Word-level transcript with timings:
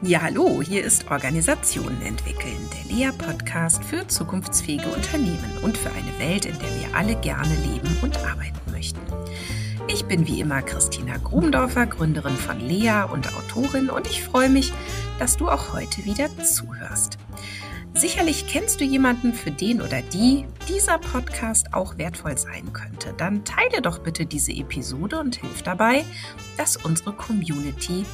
Ja, 0.00 0.22
hallo, 0.22 0.62
hier 0.62 0.84
ist 0.84 1.10
Organisationen 1.10 2.00
entwickeln, 2.02 2.56
der 2.72 2.96
LEA-Podcast 2.96 3.82
für 3.82 4.06
zukunftsfähige 4.06 4.86
Unternehmen 4.86 5.58
und 5.62 5.76
für 5.76 5.90
eine 5.90 6.16
Welt, 6.20 6.46
in 6.46 6.56
der 6.56 6.68
wir 6.68 6.96
alle 6.96 7.16
gerne 7.16 7.52
leben 7.66 7.96
und 8.00 8.16
arbeiten 8.24 8.70
möchten. 8.70 9.00
Ich 9.88 10.04
bin 10.04 10.24
wie 10.28 10.40
immer 10.40 10.62
Christina 10.62 11.16
Grubendorfer, 11.16 11.86
Gründerin 11.86 12.36
von 12.36 12.60
LEA 12.60 13.06
und 13.06 13.26
Autorin 13.34 13.90
und 13.90 14.06
ich 14.06 14.22
freue 14.22 14.48
mich, 14.48 14.72
dass 15.18 15.36
du 15.36 15.48
auch 15.48 15.72
heute 15.72 16.04
wieder 16.04 16.28
zuhörst. 16.44 17.18
Sicherlich 17.92 18.46
kennst 18.46 18.80
du 18.80 18.84
jemanden, 18.84 19.34
für 19.34 19.50
den 19.50 19.82
oder 19.82 20.00
die 20.00 20.46
dieser 20.68 20.98
Podcast 20.98 21.74
auch 21.74 21.98
wertvoll 21.98 22.38
sein 22.38 22.72
könnte. 22.72 23.14
Dann 23.16 23.44
teile 23.44 23.82
doch 23.82 23.98
bitte 23.98 24.26
diese 24.26 24.52
Episode 24.52 25.18
und 25.18 25.34
hilf 25.34 25.62
dabei, 25.62 26.04
dass 26.56 26.76
unsere 26.76 27.12
Community 27.14 28.04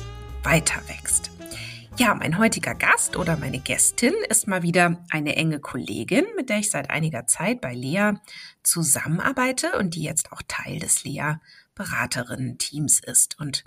weiter 0.42 0.80
wächst. 0.88 1.33
Ja, 1.96 2.12
mein 2.12 2.38
heutiger 2.38 2.74
Gast 2.74 3.16
oder 3.16 3.36
meine 3.36 3.60
Gästin 3.60 4.14
ist 4.28 4.48
mal 4.48 4.64
wieder 4.64 5.04
eine 5.10 5.36
enge 5.36 5.60
Kollegin, 5.60 6.24
mit 6.34 6.50
der 6.50 6.58
ich 6.58 6.70
seit 6.70 6.90
einiger 6.90 7.28
Zeit 7.28 7.60
bei 7.60 7.72
Lea 7.72 8.14
zusammenarbeite 8.64 9.78
und 9.78 9.94
die 9.94 10.02
jetzt 10.02 10.32
auch 10.32 10.42
Teil 10.48 10.80
des 10.80 11.04
Lea 11.04 11.34
Beraterinnen-Teams 11.76 12.98
ist. 12.98 13.38
Und 13.38 13.62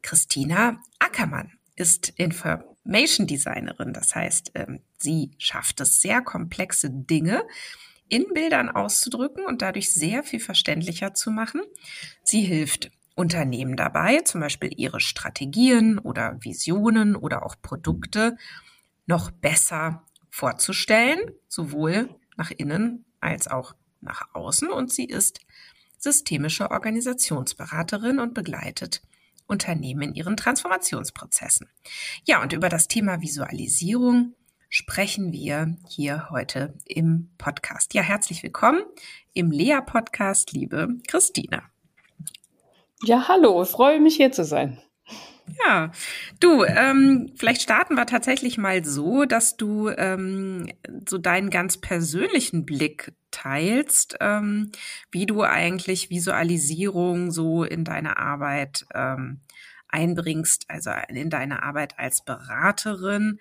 Christina 0.00 0.80
Ackermann 0.98 1.52
ist 1.76 2.08
Information 2.16 3.26
Designerin. 3.26 3.92
Das 3.92 4.14
heißt, 4.14 4.52
ähm, 4.54 4.80
sie 4.96 5.32
schafft 5.36 5.82
es, 5.82 6.00
sehr 6.00 6.22
komplexe 6.22 6.88
Dinge 6.90 7.42
in 8.08 8.24
Bildern 8.32 8.70
auszudrücken 8.70 9.44
und 9.44 9.60
dadurch 9.60 9.92
sehr 9.92 10.22
viel 10.22 10.40
verständlicher 10.40 11.12
zu 11.12 11.30
machen. 11.30 11.60
Sie 12.22 12.40
hilft 12.40 12.90
Unternehmen 13.18 13.76
dabei, 13.76 14.20
zum 14.20 14.40
Beispiel 14.40 14.70
ihre 14.76 15.00
Strategien 15.00 15.98
oder 15.98 16.38
Visionen 16.40 17.16
oder 17.16 17.44
auch 17.44 17.56
Produkte 17.60 18.36
noch 19.06 19.32
besser 19.32 20.04
vorzustellen, 20.30 21.32
sowohl 21.48 22.08
nach 22.36 22.52
innen 22.52 23.04
als 23.20 23.48
auch 23.48 23.74
nach 24.00 24.34
außen. 24.34 24.70
Und 24.70 24.92
sie 24.92 25.04
ist 25.04 25.40
systemische 25.98 26.70
Organisationsberaterin 26.70 28.20
und 28.20 28.34
begleitet 28.34 29.02
Unternehmen 29.48 30.02
in 30.02 30.14
ihren 30.14 30.36
Transformationsprozessen. 30.36 31.68
Ja, 32.24 32.40
und 32.40 32.52
über 32.52 32.68
das 32.68 32.86
Thema 32.86 33.20
Visualisierung 33.20 34.34
sprechen 34.68 35.32
wir 35.32 35.76
hier 35.88 36.30
heute 36.30 36.74
im 36.84 37.30
Podcast. 37.36 37.94
Ja, 37.94 38.02
herzlich 38.02 38.44
willkommen 38.44 38.82
im 39.32 39.50
Lea-Podcast, 39.50 40.52
liebe 40.52 40.88
Christina. 41.08 41.62
Ja, 43.02 43.28
hallo, 43.28 43.64
freue 43.64 44.00
mich 44.00 44.16
hier 44.16 44.32
zu 44.32 44.44
sein. 44.44 44.82
Ja, 45.64 45.92
du, 46.40 46.64
ähm, 46.64 47.32
vielleicht 47.36 47.62
starten 47.62 47.94
wir 47.94 48.06
tatsächlich 48.06 48.58
mal 48.58 48.84
so, 48.84 49.24
dass 49.24 49.56
du 49.56 49.88
ähm, 49.88 50.68
so 51.08 51.16
deinen 51.16 51.50
ganz 51.50 51.78
persönlichen 51.78 52.66
Blick 52.66 53.12
teilst, 53.30 54.16
ähm, 54.20 54.72
wie 55.10 55.26
du 55.26 55.42
eigentlich 55.42 56.10
Visualisierung 56.10 57.30
so 57.30 57.64
in 57.64 57.84
deine 57.84 58.18
Arbeit 58.18 58.86
ähm, 58.94 59.40
einbringst, 59.88 60.66
also 60.68 60.90
in 61.08 61.30
deine 61.30 61.62
Arbeit 61.62 61.98
als 61.98 62.22
Beraterin 62.22 63.38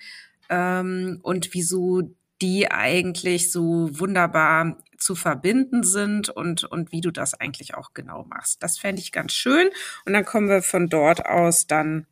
ähm, 0.50 1.20
und 1.24 1.54
wieso 1.54 2.16
die 2.42 2.70
eigentlich 2.72 3.52
so 3.52 3.90
wunderbar 3.92 4.78
zu 4.98 5.16
verbinden 5.16 5.84
sind 5.84 6.30
und, 6.30 6.64
und 6.64 6.92
wie 6.92 7.02
du 7.02 7.12
das 7.12 7.34
eigentlich 7.34 7.76
auch 7.76 7.94
genau 7.94 8.26
machst. 8.26 8.64
Das 8.64 8.78
fände 8.78 9.02
ich 9.02 9.12
ganz 9.12 9.34
schön. 9.34 9.70
Und 10.06 10.14
dann 10.14 10.26
kommen 10.26 10.50
wir 10.50 10.62
von 10.62 10.88
dort 10.88 11.26
aus 11.26 11.68
dann 11.68 12.08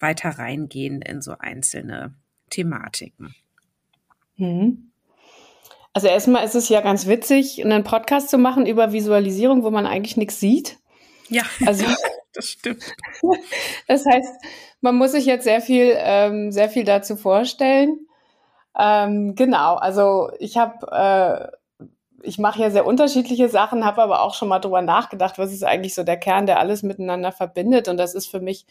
weiter 0.00 0.30
reingehen 0.30 1.02
in 1.02 1.22
so 1.22 1.36
einzelne 1.38 2.14
Thematiken. 2.50 3.34
Mhm. 4.36 4.90
Also 5.92 6.08
erstmal 6.08 6.44
ist 6.44 6.56
es 6.56 6.68
ja 6.68 6.80
ganz 6.80 7.06
witzig, 7.06 7.64
einen 7.64 7.84
Podcast 7.84 8.28
zu 8.28 8.36
machen 8.36 8.66
über 8.66 8.92
Visualisierung, 8.92 9.62
wo 9.62 9.70
man 9.70 9.86
eigentlich 9.86 10.16
nichts 10.16 10.40
sieht. 10.40 10.78
Ja, 11.28 11.44
also 11.64 11.84
das 12.34 12.50
stimmt. 12.50 12.84
Das 13.86 14.04
heißt, 14.04 14.34
man 14.80 14.96
muss 14.96 15.12
sich 15.12 15.24
jetzt 15.24 15.44
sehr 15.44 15.60
viel, 15.60 15.94
ähm, 15.96 16.50
sehr 16.50 16.68
viel 16.68 16.84
dazu 16.84 17.16
vorstellen. 17.16 18.03
Ähm, 18.78 19.34
genau, 19.34 19.74
also 19.76 20.30
ich 20.38 20.56
habe 20.56 20.86
äh, 20.90 21.56
ich 22.24 22.38
mache 22.38 22.60
ja 22.60 22.70
sehr 22.70 22.86
unterschiedliche 22.86 23.48
Sachen, 23.48 23.84
habe 23.84 24.02
aber 24.02 24.22
auch 24.22 24.34
schon 24.34 24.48
mal 24.48 24.58
drüber 24.58 24.82
nachgedacht, 24.82 25.38
was 25.38 25.52
ist 25.52 25.64
eigentlich 25.64 25.94
so 25.94 26.02
der 26.02 26.16
Kern, 26.16 26.46
der 26.46 26.58
alles 26.58 26.82
miteinander 26.82 27.32
verbindet. 27.32 27.88
Und 27.88 27.98
das 27.98 28.14
ist 28.14 28.30
für 28.30 28.40
mich 28.40 28.66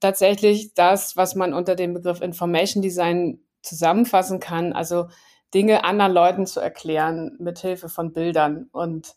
tatsächlich 0.00 0.74
das, 0.74 1.16
was 1.16 1.34
man 1.34 1.54
unter 1.54 1.74
dem 1.76 1.94
Begriff 1.94 2.20
Information 2.20 2.82
Design 2.82 3.40
zusammenfassen 3.62 4.40
kann. 4.40 4.72
Also 4.72 5.08
Dinge 5.54 5.84
anderen 5.84 6.12
Leuten 6.12 6.46
zu 6.46 6.60
erklären 6.60 7.36
mit 7.38 7.58
Hilfe 7.58 7.88
von 7.88 8.12
Bildern. 8.12 8.68
Und 8.72 9.16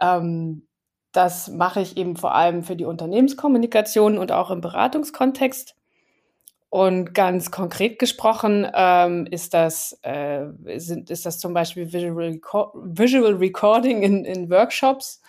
ähm, 0.00 0.66
das 1.12 1.48
mache 1.48 1.80
ich 1.80 1.96
eben 1.96 2.16
vor 2.16 2.34
allem 2.34 2.62
für 2.62 2.76
die 2.76 2.86
Unternehmenskommunikation 2.86 4.18
und 4.18 4.32
auch 4.32 4.50
im 4.50 4.60
Beratungskontext. 4.60 5.76
Und 6.72 7.12
ganz 7.12 7.50
konkret 7.50 7.98
gesprochen 7.98 8.66
ähm, 8.74 9.26
ist, 9.30 9.52
das, 9.52 9.98
äh, 10.00 10.46
sind, 10.78 11.10
ist 11.10 11.26
das 11.26 11.38
zum 11.38 11.52
Beispiel 11.52 11.92
Visual, 11.92 12.14
Reco 12.14 12.72
Visual 12.74 13.34
Recording 13.34 14.02
in, 14.02 14.24
in 14.24 14.48
Workshops. 14.48 15.20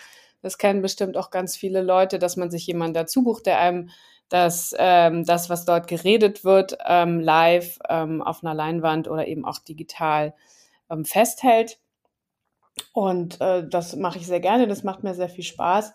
Das 0.42 0.58
kennen 0.58 0.82
bestimmt 0.82 1.18
auch 1.18 1.32
ganz 1.32 1.58
viele 1.58 1.82
Leute, 1.82 2.18
dass 2.18 2.38
man 2.38 2.50
sich 2.50 2.66
jemanden 2.66 2.94
dazu 2.94 3.26
bucht, 3.26 3.46
der 3.46 3.60
einem 3.60 3.90
das, 4.30 4.74
ähm, 4.78 5.26
das 5.26 5.50
was 5.50 5.66
dort 5.66 5.90
geredet 5.90 6.46
wird, 6.46 6.78
ähm, 6.88 7.20
live 7.20 7.78
ähm, 7.90 8.22
auf 8.22 8.42
einer 8.42 8.54
Leinwand 8.54 9.10
oder 9.10 9.28
eben 9.28 9.44
auch 9.44 9.60
digital 9.60 10.34
ähm, 10.90 11.04
festhält. 11.04 11.78
Und 12.94 13.42
äh, 13.42 13.68
das 13.68 13.98
mache 13.98 14.18
ich 14.18 14.28
sehr 14.28 14.40
gerne, 14.40 14.66
das 14.66 14.86
macht 14.86 15.04
mir 15.04 15.14
sehr 15.14 15.28
viel 15.28 15.44
Spaß. 15.44 15.92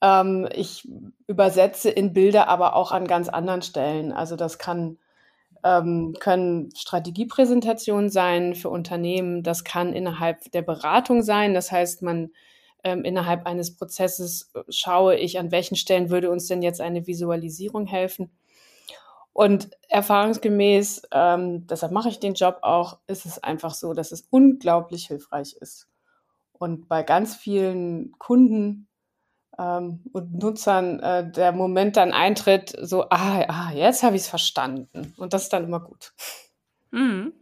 Ähm, 0.00 0.48
ich 0.54 0.88
übersetze 1.26 1.90
in 1.90 2.12
Bilder 2.12 2.48
aber 2.48 2.74
auch 2.74 2.92
an 2.92 3.06
ganz 3.06 3.28
anderen 3.28 3.62
Stellen. 3.62 4.12
Also 4.12 4.36
das 4.36 4.58
kann 4.58 4.98
ähm, 5.64 6.14
können 6.20 6.70
Strategiepräsentationen 6.76 8.10
sein 8.10 8.54
für 8.54 8.68
Unternehmen. 8.68 9.42
Das 9.42 9.64
kann 9.64 9.92
innerhalb 9.92 10.50
der 10.52 10.62
Beratung 10.62 11.22
sein. 11.22 11.54
Das 11.54 11.72
heißt, 11.72 12.02
man 12.02 12.30
ähm, 12.84 13.04
innerhalb 13.04 13.46
eines 13.46 13.76
Prozesses 13.76 14.50
äh, 14.54 14.62
schaue 14.68 15.16
ich, 15.16 15.38
an 15.38 15.50
welchen 15.50 15.76
Stellen 15.76 16.10
würde 16.10 16.30
uns 16.30 16.46
denn 16.46 16.62
jetzt 16.62 16.80
eine 16.80 17.06
Visualisierung 17.06 17.86
helfen. 17.86 18.30
Und 19.32 19.70
erfahrungsgemäß, 19.88 21.02
ähm, 21.12 21.66
deshalb 21.66 21.92
mache 21.92 22.08
ich 22.08 22.18
den 22.18 22.34
Job 22.34 22.58
auch, 22.62 22.98
ist 23.06 23.24
es 23.24 23.42
einfach 23.42 23.74
so, 23.74 23.94
dass 23.94 24.10
es 24.10 24.26
unglaublich 24.30 25.06
hilfreich 25.06 25.54
ist. 25.60 25.88
Und 26.52 26.88
bei 26.88 27.04
ganz 27.04 27.36
vielen 27.36 28.12
Kunden 28.18 28.88
ähm, 29.58 30.00
und 30.12 30.38
Nutzern 30.38 31.00
äh, 31.00 31.30
der 31.30 31.52
Moment 31.52 31.96
dann 31.96 32.12
eintritt, 32.12 32.74
so, 32.80 33.04
ah, 33.10 33.44
ah 33.48 33.72
jetzt 33.72 34.02
habe 34.02 34.16
ich 34.16 34.22
es 34.22 34.28
verstanden. 34.28 35.14
Und 35.16 35.32
das 35.32 35.44
ist 35.44 35.52
dann 35.52 35.64
immer 35.64 35.80
gut. 35.80 36.12
Mhm. 36.90 37.32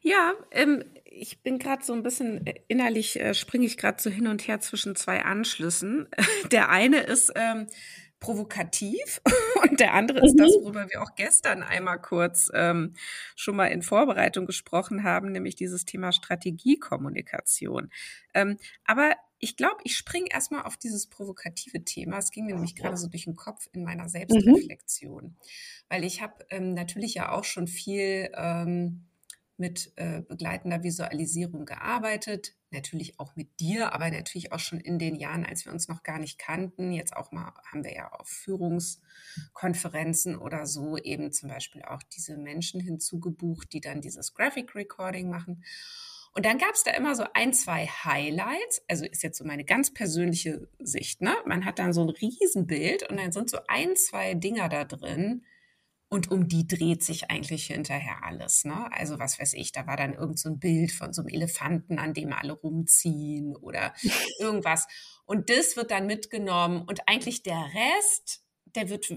Ja, 0.00 0.32
ähm, 0.50 0.84
ich 1.04 1.42
bin 1.42 1.58
gerade 1.58 1.84
so 1.84 1.92
ein 1.92 2.02
bisschen 2.02 2.46
äh, 2.46 2.60
innerlich 2.68 3.20
äh, 3.20 3.34
springe 3.34 3.66
ich 3.66 3.76
gerade 3.76 4.02
so 4.02 4.10
hin 4.10 4.26
und 4.26 4.46
her 4.48 4.60
zwischen 4.60 4.96
zwei 4.96 5.24
Anschlüssen. 5.24 6.08
Der 6.52 6.70
eine 6.70 7.00
ist 7.00 7.32
ähm, 7.36 7.66
provokativ 8.20 9.20
und 9.62 9.80
der 9.80 9.92
andere 9.92 10.20
mhm. 10.20 10.24
ist 10.24 10.36
das, 10.38 10.48
mhm. 10.48 10.64
worüber 10.64 10.86
wir 10.88 11.02
auch 11.02 11.14
gestern 11.14 11.62
einmal 11.62 12.00
kurz 12.00 12.50
ähm, 12.54 12.94
schon 13.36 13.54
mal 13.54 13.66
in 13.66 13.82
Vorbereitung 13.82 14.46
gesprochen 14.46 15.04
haben, 15.04 15.30
nämlich 15.30 15.56
dieses 15.56 15.84
Thema 15.84 16.10
Strategiekommunikation. 16.10 17.90
Ähm, 18.32 18.56
aber 18.86 19.12
ich 19.44 19.58
glaube, 19.58 19.76
ich 19.84 19.94
springe 19.94 20.28
erstmal 20.30 20.62
auf 20.62 20.78
dieses 20.78 21.06
provokative 21.06 21.84
Thema. 21.84 22.16
Es 22.16 22.30
ging 22.30 22.46
mir 22.46 22.54
nämlich 22.54 22.74
gerade 22.74 22.96
so 22.96 23.08
durch 23.08 23.24
den 23.24 23.36
Kopf 23.36 23.68
in 23.72 23.84
meiner 23.84 24.04
mhm. 24.04 24.08
Selbstreflexion. 24.08 25.24
Mhm. 25.24 25.36
Weil 25.90 26.02
ich 26.02 26.22
habe 26.22 26.46
ähm, 26.48 26.72
natürlich 26.72 27.12
ja 27.12 27.30
auch 27.30 27.44
schon 27.44 27.66
viel 27.66 28.30
ähm, 28.34 29.04
mit 29.58 29.92
äh, 29.96 30.22
begleitender 30.22 30.82
Visualisierung 30.82 31.66
gearbeitet. 31.66 32.54
Natürlich 32.70 33.20
auch 33.20 33.36
mit 33.36 33.60
dir, 33.60 33.92
aber 33.92 34.10
natürlich 34.10 34.50
auch 34.50 34.60
schon 34.60 34.80
in 34.80 34.98
den 34.98 35.14
Jahren, 35.14 35.44
als 35.44 35.66
wir 35.66 35.72
uns 35.72 35.88
noch 35.88 36.02
gar 36.02 36.18
nicht 36.18 36.38
kannten. 36.38 36.90
Jetzt 36.90 37.14
auch 37.14 37.30
mal 37.30 37.52
haben 37.70 37.84
wir 37.84 37.92
ja 37.92 38.10
auf 38.12 38.26
Führungskonferenzen 38.26 40.38
oder 40.38 40.66
so 40.66 40.96
eben 40.96 41.32
zum 41.32 41.50
Beispiel 41.50 41.82
auch 41.82 42.02
diese 42.02 42.38
Menschen 42.38 42.80
hinzugebucht, 42.80 43.74
die 43.74 43.82
dann 43.82 44.00
dieses 44.00 44.32
Graphic 44.32 44.74
Recording 44.74 45.28
machen. 45.28 45.62
Und 46.36 46.44
dann 46.44 46.58
gab 46.58 46.74
es 46.74 46.82
da 46.82 46.90
immer 46.90 47.14
so 47.14 47.24
ein, 47.32 47.52
zwei 47.52 47.86
Highlights. 47.86 48.82
Also 48.88 49.04
ist 49.04 49.22
jetzt 49.22 49.38
so 49.38 49.44
meine 49.44 49.64
ganz 49.64 49.94
persönliche 49.94 50.68
Sicht. 50.80 51.22
Ne? 51.22 51.34
Man 51.46 51.64
hat 51.64 51.78
dann 51.78 51.92
so 51.92 52.02
ein 52.02 52.10
Riesenbild 52.10 53.08
und 53.08 53.18
dann 53.18 53.30
sind 53.30 53.48
so 53.48 53.58
ein, 53.68 53.94
zwei 53.94 54.34
Dinger 54.34 54.68
da 54.68 54.84
drin. 54.84 55.44
Und 56.08 56.30
um 56.30 56.48
die 56.48 56.66
dreht 56.66 57.02
sich 57.02 57.30
eigentlich 57.30 57.66
hinterher 57.66 58.24
alles. 58.24 58.64
Ne? 58.64 58.88
Also 58.92 59.18
was 59.20 59.38
weiß 59.40 59.54
ich, 59.54 59.70
da 59.72 59.86
war 59.86 59.96
dann 59.96 60.14
irgend 60.14 60.38
so 60.38 60.48
ein 60.48 60.58
Bild 60.58 60.90
von 60.90 61.12
so 61.12 61.22
einem 61.22 61.28
Elefanten, 61.28 61.98
an 61.98 62.14
dem 62.14 62.32
alle 62.32 62.52
rumziehen 62.52 63.56
oder 63.56 63.94
irgendwas. 64.40 64.86
Und 65.26 65.50
das 65.50 65.76
wird 65.76 65.92
dann 65.92 66.06
mitgenommen 66.06 66.82
und 66.82 67.08
eigentlich 67.08 67.42
der 67.44 67.70
Rest, 67.74 68.44
der 68.74 68.88
wird 68.88 69.14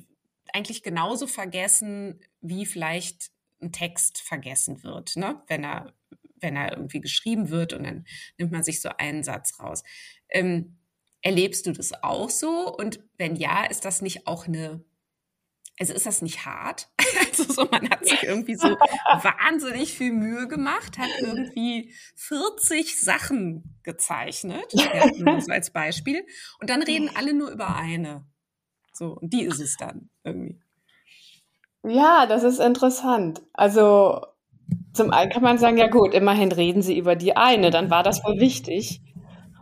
eigentlich 0.54 0.84
genauso 0.84 1.28
vergessen, 1.28 2.20
wie 2.42 2.66
vielleicht 2.66 3.32
ein 3.60 3.72
Text 3.72 4.22
vergessen 4.22 4.84
wird, 4.84 5.16
ne? 5.16 5.42
wenn 5.48 5.64
er 5.64 5.94
wenn 6.40 6.56
er 6.56 6.72
irgendwie 6.72 7.02
geschrieben 7.02 7.50
wird 7.50 7.74
und 7.74 7.84
dann 7.84 8.06
nimmt 8.38 8.52
man 8.52 8.64
sich 8.64 8.82
so 8.82 8.90
einen 8.98 9.24
Satz 9.24 9.60
raus. 9.60 9.84
Ähm, 10.30 10.78
erlebst 11.22 11.66
du 11.66 11.72
das 11.72 12.04
auch 12.04 12.30
so? 12.30 12.76
Und 12.76 13.00
wenn 13.18 13.36
ja, 13.36 13.66
ist 13.66 13.86
das 13.86 14.02
nicht 14.02 14.28
auch 14.28 14.48
eine 14.48 14.84
also 15.80 15.94
ist 15.94 16.06
das 16.06 16.22
nicht 16.22 16.46
hart? 16.46 16.90
Also 17.20 17.52
so, 17.52 17.68
man 17.72 17.90
hat 17.90 18.06
sich 18.06 18.24
irgendwie 18.24 18.56
so 18.56 18.68
wahnsinnig 18.68 19.94
viel 19.94 20.12
Mühe 20.12 20.48
gemacht, 20.48 20.98
hat 20.98 21.10
irgendwie 21.20 21.94
40 22.16 23.00
Sachen 23.00 23.80
gezeichnet, 23.84 24.66
ja, 24.72 25.06
nur 25.16 25.40
so 25.40 25.52
als 25.52 25.72
Beispiel. 25.72 26.26
Und 26.60 26.70
dann 26.70 26.84
reden 26.84 27.10
alle 27.16 27.34
nur 27.34 27.50
über 27.50 27.76
eine. 27.76 28.26
So, 28.94 29.14
und 29.14 29.32
die 29.32 29.44
ist 29.44 29.60
es 29.60 29.78
dann 29.78 30.10
irgendwie. 30.24 30.60
Ja, 31.84 32.26
das 32.26 32.44
ist 32.44 32.60
interessant. 32.60 33.42
Also 33.54 34.26
zum 34.98 35.12
einen 35.12 35.32
kann 35.32 35.44
man 35.44 35.58
sagen, 35.58 35.78
ja 35.78 35.88
gut, 35.88 36.14
immerhin 36.14 36.52
reden 36.52 36.82
sie 36.82 36.98
über 36.98 37.16
die 37.16 37.38
eine, 37.38 37.72
dann 37.72 37.90
war 37.90 38.04
das 38.04 38.24
wohl 38.26 38.40
wichtig. 38.40 39.02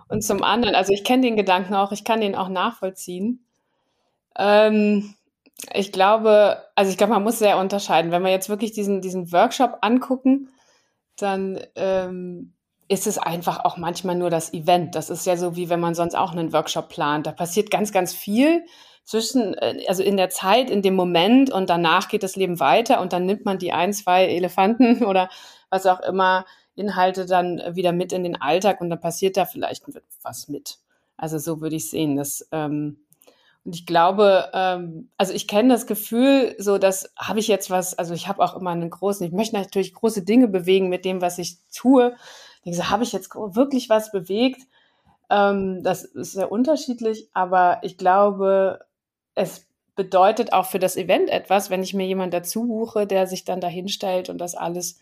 Und 0.07 0.23
zum 0.23 0.43
anderen, 0.43 0.75
also 0.75 0.93
ich 0.93 1.03
kenne 1.03 1.23
den 1.23 1.35
Gedanken 1.35 1.75
auch, 1.75 1.91
ich 1.91 2.03
kann 2.03 2.21
den 2.21 2.35
auch 2.35 2.49
nachvollziehen. 2.49 3.45
Ähm, 4.37 5.15
ich 5.73 5.91
glaube, 5.91 6.63
also 6.75 6.91
ich 6.91 6.97
glaube, 6.97 7.13
man 7.13 7.23
muss 7.23 7.39
sehr 7.39 7.57
unterscheiden. 7.57 8.11
Wenn 8.11 8.23
wir 8.23 8.31
jetzt 8.31 8.49
wirklich 8.49 8.71
diesen, 8.71 9.01
diesen 9.01 9.31
Workshop 9.31 9.77
angucken, 9.81 10.49
dann 11.17 11.59
ähm, 11.75 12.53
ist 12.87 13.07
es 13.07 13.17
einfach 13.17 13.65
auch 13.65 13.77
manchmal 13.77 14.15
nur 14.15 14.29
das 14.29 14.53
Event. 14.53 14.95
Das 14.95 15.09
ist 15.09 15.25
ja 15.25 15.37
so, 15.37 15.55
wie 15.55 15.69
wenn 15.69 15.79
man 15.79 15.95
sonst 15.95 16.15
auch 16.15 16.31
einen 16.31 16.53
Workshop 16.53 16.89
plant. 16.89 17.25
Da 17.25 17.31
passiert 17.31 17.71
ganz, 17.71 17.91
ganz 17.91 18.13
viel 18.13 18.65
zwischen, 19.05 19.53
äh, 19.53 19.85
also 19.87 20.03
in 20.03 20.17
der 20.17 20.29
Zeit, 20.29 20.69
in 20.69 20.81
dem 20.81 20.95
Moment 20.95 21.51
und 21.51 21.69
danach 21.69 22.09
geht 22.09 22.23
das 22.23 22.35
Leben 22.35 22.59
weiter 22.59 22.99
und 22.99 23.13
dann 23.13 23.25
nimmt 23.25 23.45
man 23.45 23.57
die 23.57 23.71
ein, 23.71 23.93
zwei 23.93 24.25
Elefanten 24.25 25.03
oder 25.05 25.29
was 25.69 25.85
auch 25.85 26.01
immer 26.01 26.45
Inhalte 26.75 27.25
dann 27.25 27.61
wieder 27.75 27.93
mit 27.93 28.11
in 28.11 28.23
den 28.23 28.41
Alltag 28.41 28.81
und 28.81 28.89
dann 28.89 28.99
passiert 28.99 29.37
da 29.37 29.45
vielleicht 29.45 29.83
was 30.23 30.49
mit. 30.49 30.79
Also 31.15 31.37
so 31.37 31.61
würde 31.61 31.77
ich 31.77 31.89
sehen. 31.89 32.17
Das, 32.17 32.45
ähm, 32.51 32.99
und 33.63 33.75
ich 33.75 33.85
glaube, 33.85 34.49
ähm, 34.53 35.09
also 35.17 35.33
ich 35.33 35.47
kenne 35.47 35.73
das 35.73 35.87
Gefühl, 35.87 36.55
so 36.59 36.77
dass 36.77 37.13
habe 37.17 37.39
ich 37.39 37.47
jetzt 37.47 37.69
was, 37.69 37.97
also 37.97 38.13
ich 38.13 38.27
habe 38.27 38.43
auch 38.43 38.55
immer 38.55 38.71
einen 38.71 38.89
großen, 38.89 39.25
ich 39.25 39.31
möchte 39.31 39.55
natürlich 39.55 39.93
große 39.93 40.23
Dinge 40.23 40.47
bewegen 40.47 40.89
mit 40.89 41.05
dem, 41.05 41.21
was 41.21 41.37
ich 41.37 41.57
tue. 41.73 42.15
Ich 42.63 42.75
so, 42.75 42.89
habe 42.89 43.03
ich 43.03 43.13
jetzt 43.13 43.33
wirklich 43.33 43.89
was 43.89 44.11
bewegt? 44.11 44.61
Ähm, 45.29 45.81
das 45.83 46.03
ist 46.03 46.33
sehr 46.33 46.51
unterschiedlich, 46.51 47.29
aber 47.33 47.79
ich 47.83 47.97
glaube, 47.97 48.79
es 49.35 49.67
bedeutet 49.95 50.53
auch 50.53 50.65
für 50.65 50.79
das 50.79 50.97
Event 50.97 51.29
etwas, 51.29 51.69
wenn 51.69 51.83
ich 51.83 51.93
mir 51.93 52.05
jemanden 52.05 52.31
dazu 52.31 52.67
buche, 52.67 53.07
der 53.07 53.27
sich 53.27 53.45
dann 53.45 53.61
dahinstellt 53.61 54.29
und 54.29 54.39
das 54.39 54.55
alles 54.55 54.99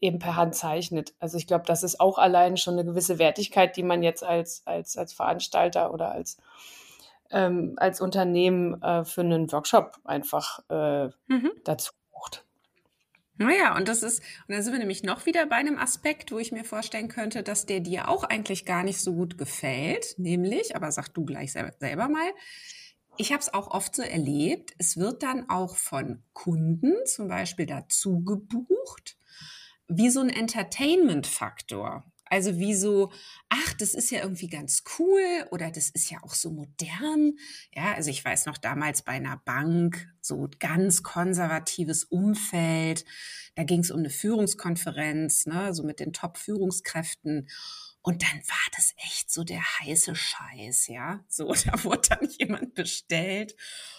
eben 0.00 0.18
per 0.18 0.36
Hand 0.36 0.56
zeichnet. 0.56 1.14
Also 1.20 1.38
ich 1.38 1.46
glaube, 1.46 1.64
das 1.66 1.84
ist 1.84 2.00
auch 2.00 2.18
allein 2.18 2.56
schon 2.56 2.74
eine 2.74 2.84
gewisse 2.84 3.18
Wertigkeit, 3.18 3.76
die 3.76 3.84
man 3.84 4.02
jetzt 4.02 4.24
als, 4.24 4.62
als, 4.64 4.96
als 4.96 5.12
Veranstalter 5.12 5.94
oder 5.94 6.10
als 6.10 6.38
ähm, 7.32 7.74
als 7.76 8.00
Unternehmen 8.00 8.80
äh, 8.82 9.04
für 9.04 9.22
einen 9.22 9.50
Workshop 9.52 9.98
einfach 10.04 10.60
äh, 10.68 11.06
mhm. 11.28 11.50
dazu 11.64 11.92
bucht. 12.12 12.44
Naja, 13.38 13.74
und 13.76 13.88
das 13.88 14.02
ist, 14.02 14.22
und 14.46 14.54
da 14.54 14.62
sind 14.62 14.72
wir 14.72 14.78
nämlich 14.78 15.02
noch 15.02 15.24
wieder 15.24 15.46
bei 15.46 15.56
einem 15.56 15.78
Aspekt, 15.78 16.30
wo 16.30 16.38
ich 16.38 16.52
mir 16.52 16.64
vorstellen 16.64 17.08
könnte, 17.08 17.42
dass 17.42 17.64
der 17.64 17.80
dir 17.80 18.08
auch 18.08 18.24
eigentlich 18.24 18.66
gar 18.66 18.82
nicht 18.82 19.00
so 19.00 19.14
gut 19.14 19.38
gefällt, 19.38 20.18
nämlich, 20.18 20.76
aber 20.76 20.92
sag 20.92 21.08
du 21.14 21.24
gleich 21.24 21.52
selber, 21.52 21.72
selber 21.80 22.08
mal, 22.08 22.30
ich 23.16 23.32
habe 23.32 23.40
es 23.40 23.52
auch 23.52 23.68
oft 23.68 23.94
so 23.94 24.02
erlebt, 24.02 24.74
es 24.78 24.96
wird 24.96 25.22
dann 25.22 25.48
auch 25.48 25.76
von 25.76 26.22
Kunden 26.32 26.94
zum 27.06 27.28
Beispiel 27.28 27.66
dazu 27.66 28.22
gebucht, 28.24 29.16
wie 29.88 30.10
so 30.10 30.20
ein 30.20 30.30
Entertainment-Faktor. 30.30 32.04
Also 32.32 32.58
wie 32.58 32.74
so, 32.74 33.12
ach, 33.50 33.74
das 33.74 33.92
ist 33.92 34.10
ja 34.10 34.22
irgendwie 34.22 34.48
ganz 34.48 34.84
cool 34.98 35.46
oder 35.50 35.70
das 35.70 35.90
ist 35.90 36.10
ja 36.10 36.16
auch 36.22 36.32
so 36.32 36.50
modern. 36.50 37.34
Ja, 37.74 37.92
also 37.92 38.08
ich 38.08 38.24
weiß 38.24 38.46
noch 38.46 38.56
damals 38.56 39.02
bei 39.02 39.12
einer 39.12 39.36
Bank, 39.44 40.10
so 40.22 40.48
ganz 40.58 41.02
konservatives 41.02 42.04
Umfeld. 42.04 43.04
Da 43.54 43.64
ging 43.64 43.80
es 43.80 43.90
um 43.90 43.98
eine 43.98 44.08
Führungskonferenz, 44.08 45.44
ne, 45.44 45.74
so 45.74 45.82
mit 45.82 46.00
den 46.00 46.14
Top-Führungskräften. 46.14 47.50
Und 48.02 48.22
dann 48.22 48.40
war 48.48 48.68
das 48.74 48.94
echt 48.96 49.30
so 49.30 49.44
der 49.44 49.62
heiße 49.62 50.14
Scheiß, 50.14 50.88
ja. 50.88 51.24
So, 51.28 51.54
da 51.64 51.84
wurde 51.84 52.08
dann 52.10 52.28
jemand 52.38 52.74
bestellt 52.74 53.54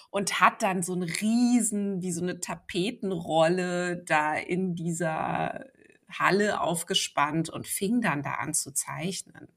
und 0.10 0.40
hat 0.40 0.62
dann 0.62 0.84
so 0.84 0.94
einen 0.94 1.04
riesen, 1.04 2.02
wie 2.02 2.12
so 2.12 2.22
eine 2.22 2.40
Tapetenrolle 2.40 4.04
da 4.04 4.36
in 4.36 4.76
dieser 4.76 5.66
Halle 6.10 6.62
aufgespannt 6.62 7.50
und 7.50 7.68
fing 7.68 8.02
dann 8.02 8.22
da 8.22 8.36
an 8.36 8.54
zu 8.54 8.72
zeichnen. 8.74 9.48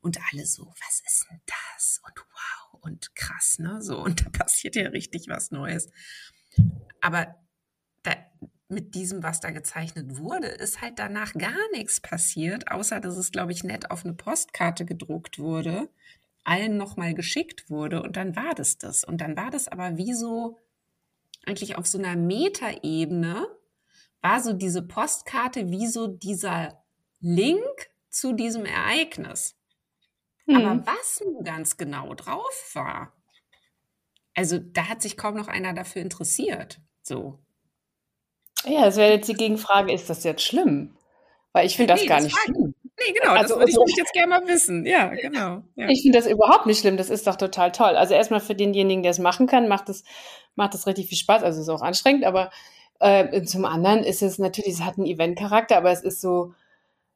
Und 0.00 0.18
alle 0.30 0.46
so, 0.46 0.66
was 0.66 1.02
ist 1.06 1.26
denn 1.30 1.40
das? 1.46 2.00
Und 2.04 2.18
wow, 2.18 2.80
und 2.82 3.14
krass, 3.14 3.58
ne? 3.58 3.80
So, 3.82 3.98
und 3.98 4.24
da 4.26 4.30
passiert 4.44 4.76
ja 4.76 4.88
richtig 4.88 5.28
was 5.28 5.50
Neues. 5.50 5.88
Aber 7.00 7.36
da, 8.02 8.16
mit 8.68 8.94
diesem, 8.94 9.22
was 9.22 9.40
da 9.40 9.50
gezeichnet 9.50 10.18
wurde, 10.18 10.48
ist 10.48 10.80
halt 10.80 10.98
danach 10.98 11.32
gar 11.34 11.70
nichts 11.72 12.00
passiert, 12.00 12.70
außer 12.70 13.00
dass 13.00 13.16
es, 13.16 13.30
glaube 13.30 13.52
ich, 13.52 13.62
nett 13.62 13.90
auf 13.90 14.04
eine 14.04 14.14
Postkarte 14.14 14.84
gedruckt 14.84 15.38
wurde, 15.38 15.88
allen 16.44 16.76
nochmal 16.76 17.14
geschickt 17.14 17.70
wurde 17.70 18.02
und 18.02 18.16
dann 18.16 18.34
war 18.34 18.54
das 18.54 18.78
das. 18.78 19.04
Und 19.04 19.20
dann 19.20 19.36
war 19.36 19.50
das 19.50 19.68
aber 19.68 19.96
wie 19.96 20.14
so 20.14 20.58
eigentlich 21.46 21.76
auf 21.76 21.86
so 21.86 21.98
einer 21.98 22.16
Metaebene, 22.16 23.46
war 24.20 24.40
so 24.40 24.52
diese 24.52 24.82
Postkarte 24.82 25.70
wie 25.70 25.86
so 25.86 26.08
dieser 26.08 26.82
Link 27.20 27.90
zu 28.10 28.32
diesem 28.32 28.64
Ereignis. 28.64 29.56
Hm. 30.46 30.56
Aber 30.56 30.86
was 30.86 31.22
nun 31.24 31.44
ganz 31.44 31.76
genau 31.76 32.14
drauf 32.14 32.70
war, 32.74 33.12
also 34.34 34.58
da 34.58 34.88
hat 34.88 35.02
sich 35.02 35.16
kaum 35.16 35.36
noch 35.36 35.48
einer 35.48 35.72
dafür 35.72 36.02
interessiert. 36.02 36.80
So. 37.02 37.38
Ja, 38.64 38.84
das 38.84 38.96
wäre 38.96 39.12
jetzt 39.12 39.28
die 39.28 39.34
Gegenfrage, 39.34 39.92
ist 39.92 40.08
das 40.08 40.24
jetzt 40.24 40.42
schlimm? 40.42 40.96
Weil 41.52 41.66
ich 41.66 41.76
finde 41.76 41.94
das 41.94 42.02
nee, 42.02 42.08
gar 42.08 42.16
das 42.18 42.24
nicht 42.24 42.38
schlimm. 42.38 42.74
Nee, 42.98 43.12
genau, 43.12 43.32
also, 43.32 43.54
das 43.54 43.58
würde 43.58 43.70
ich 43.70 43.78
also, 43.78 43.96
jetzt 43.98 44.12
gerne 44.12 44.28
mal 44.28 44.46
wissen. 44.46 44.86
Ja, 44.86 45.08
genau. 45.08 45.62
Ja. 45.76 45.88
Ich 45.88 46.02
finde 46.02 46.18
das 46.18 46.26
überhaupt 46.26 46.66
nicht 46.66 46.80
schlimm, 46.80 46.96
das 46.96 47.10
ist 47.10 47.26
doch 47.26 47.36
total 47.36 47.70
toll. 47.72 47.96
Also 47.96 48.14
erstmal 48.14 48.40
für 48.40 48.54
denjenigen, 48.54 49.02
der 49.02 49.10
es 49.10 49.18
machen 49.18 49.46
kann, 49.46 49.68
macht 49.68 49.88
es 49.90 50.02
macht 50.54 50.74
das 50.74 50.86
richtig 50.86 51.08
viel 51.08 51.18
Spaß. 51.18 51.42
Also 51.42 51.60
es 51.60 51.68
ist 51.68 51.72
auch 51.72 51.82
anstrengend, 51.82 52.24
aber 52.24 52.50
äh, 52.98 53.42
zum 53.42 53.64
anderen 53.64 54.02
ist 54.02 54.22
es 54.22 54.38
natürlich, 54.38 54.74
es 54.74 54.82
hat 54.82 54.96
einen 54.96 55.06
Event-Charakter, 55.06 55.76
aber 55.76 55.90
es 55.90 56.02
ist 56.02 56.20
so, 56.20 56.54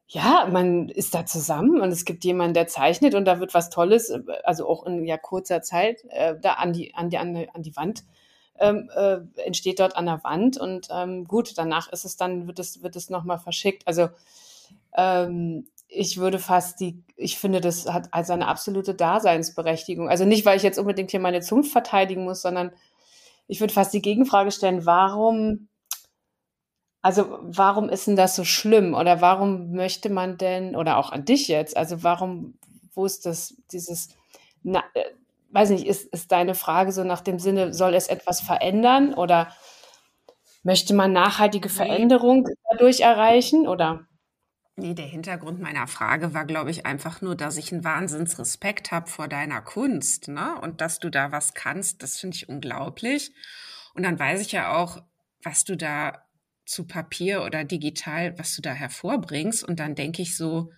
ja, 0.07 0.47
man 0.51 0.89
ist 0.89 1.15
da 1.15 1.25
zusammen 1.25 1.81
und 1.81 1.89
es 1.89 2.05
gibt 2.05 2.23
jemanden, 2.23 2.53
der 2.53 2.67
zeichnet 2.67 3.15
und 3.15 3.25
da 3.25 3.39
wird 3.39 3.53
was 3.53 3.69
Tolles, 3.69 4.13
also 4.43 4.67
auch 4.67 4.85
in 4.85 5.05
ja 5.05 5.17
kurzer 5.17 5.61
Zeit, 5.61 6.03
äh, 6.09 6.35
da 6.39 6.53
an 6.53 6.73
die, 6.73 6.93
an 6.93 7.09
die, 7.09 7.17
an 7.17 7.33
die, 7.33 7.49
an 7.49 7.63
die 7.63 7.75
Wand 7.75 8.03
ähm, 8.59 8.89
äh, 8.95 9.19
entsteht 9.43 9.79
dort 9.79 9.95
an 9.95 10.05
der 10.05 10.23
Wand 10.23 10.57
und 10.57 10.87
ähm, 10.91 11.25
gut, 11.25 11.57
danach 11.57 11.91
ist 11.91 12.05
es 12.05 12.17
dann, 12.17 12.47
wird 12.47 12.59
es, 12.59 12.83
wird 12.83 12.95
es 12.95 13.09
nochmal 13.09 13.39
verschickt. 13.39 13.87
Also 13.87 14.09
ähm, 14.95 15.67
ich 15.87 16.17
würde 16.17 16.39
fast 16.39 16.79
die, 16.79 17.03
ich 17.17 17.37
finde, 17.37 17.59
das 17.59 17.87
hat 17.87 18.09
also 18.11 18.33
eine 18.33 18.47
absolute 18.47 18.93
Daseinsberechtigung. 18.93 20.09
Also 20.09 20.25
nicht, 20.25 20.45
weil 20.45 20.57
ich 20.57 20.63
jetzt 20.63 20.79
unbedingt 20.79 21.11
hier 21.11 21.19
meine 21.19 21.41
Zunft 21.41 21.71
verteidigen 21.71 22.23
muss, 22.23 22.41
sondern 22.41 22.71
ich 23.47 23.59
würde 23.59 23.73
fast 23.73 23.93
die 23.93 24.01
Gegenfrage 24.01 24.51
stellen, 24.51 24.85
warum 24.85 25.67
also 27.01 27.39
warum 27.41 27.89
ist 27.89 28.07
denn 28.07 28.15
das 28.15 28.35
so 28.35 28.43
schlimm? 28.43 28.93
Oder 28.93 29.21
warum 29.21 29.71
möchte 29.71 30.09
man 30.09 30.37
denn, 30.37 30.75
oder 30.75 30.97
auch 30.97 31.11
an 31.11 31.25
dich 31.25 31.47
jetzt, 31.47 31.75
also 31.75 32.03
warum, 32.03 32.57
wo 32.93 33.05
ist 33.05 33.25
das, 33.25 33.55
dieses, 33.71 34.09
na, 34.63 34.83
äh, 34.93 35.03
weiß 35.51 35.69
nicht, 35.71 35.85
ist, 35.85 36.11
ist 36.13 36.31
deine 36.31 36.55
Frage 36.55 36.91
so 36.91 37.03
nach 37.03 37.21
dem 37.21 37.39
Sinne, 37.39 37.73
soll 37.73 37.93
es 37.93 38.07
etwas 38.07 38.41
verändern 38.41 39.13
oder 39.13 39.53
möchte 40.63 40.93
man 40.93 41.13
nachhaltige 41.13 41.69
Veränderung 41.69 42.47
dadurch 42.69 43.01
erreichen 43.01 43.67
oder? 43.67 44.07
Nee, 44.77 44.93
der 44.93 45.05
Hintergrund 45.05 45.59
meiner 45.59 45.87
Frage 45.87 46.33
war, 46.33 46.45
glaube 46.45 46.71
ich, 46.71 46.85
einfach 46.85 47.21
nur, 47.21 47.35
dass 47.35 47.57
ich 47.57 47.71
einen 47.71 47.83
Wahnsinnsrespekt 47.83 48.91
habe 48.91 49.09
vor 49.09 49.27
deiner 49.27 49.61
Kunst, 49.61 50.27
ne? 50.27 50.59
Und 50.61 50.81
dass 50.81 50.99
du 50.99 51.09
da 51.09 51.31
was 51.31 51.53
kannst, 51.53 52.01
das 52.01 52.17
finde 52.17 52.35
ich 52.37 52.49
unglaublich. 52.49 53.33
Und 53.93 54.03
dann 54.03 54.17
weiß 54.17 54.41
ich 54.41 54.53
ja 54.53 54.75
auch, 54.75 55.03
was 55.43 55.65
du 55.65 55.75
da 55.75 56.23
zu 56.65 56.87
Papier 56.87 57.43
oder 57.43 57.65
digital, 57.65 58.39
was 58.39 58.55
du 58.55 58.61
da 58.61 58.71
hervorbringst. 58.71 59.63
Und 59.63 59.79
dann 59.79 59.95
denke 59.95 60.21
ich 60.21 60.37
so, 60.37 60.71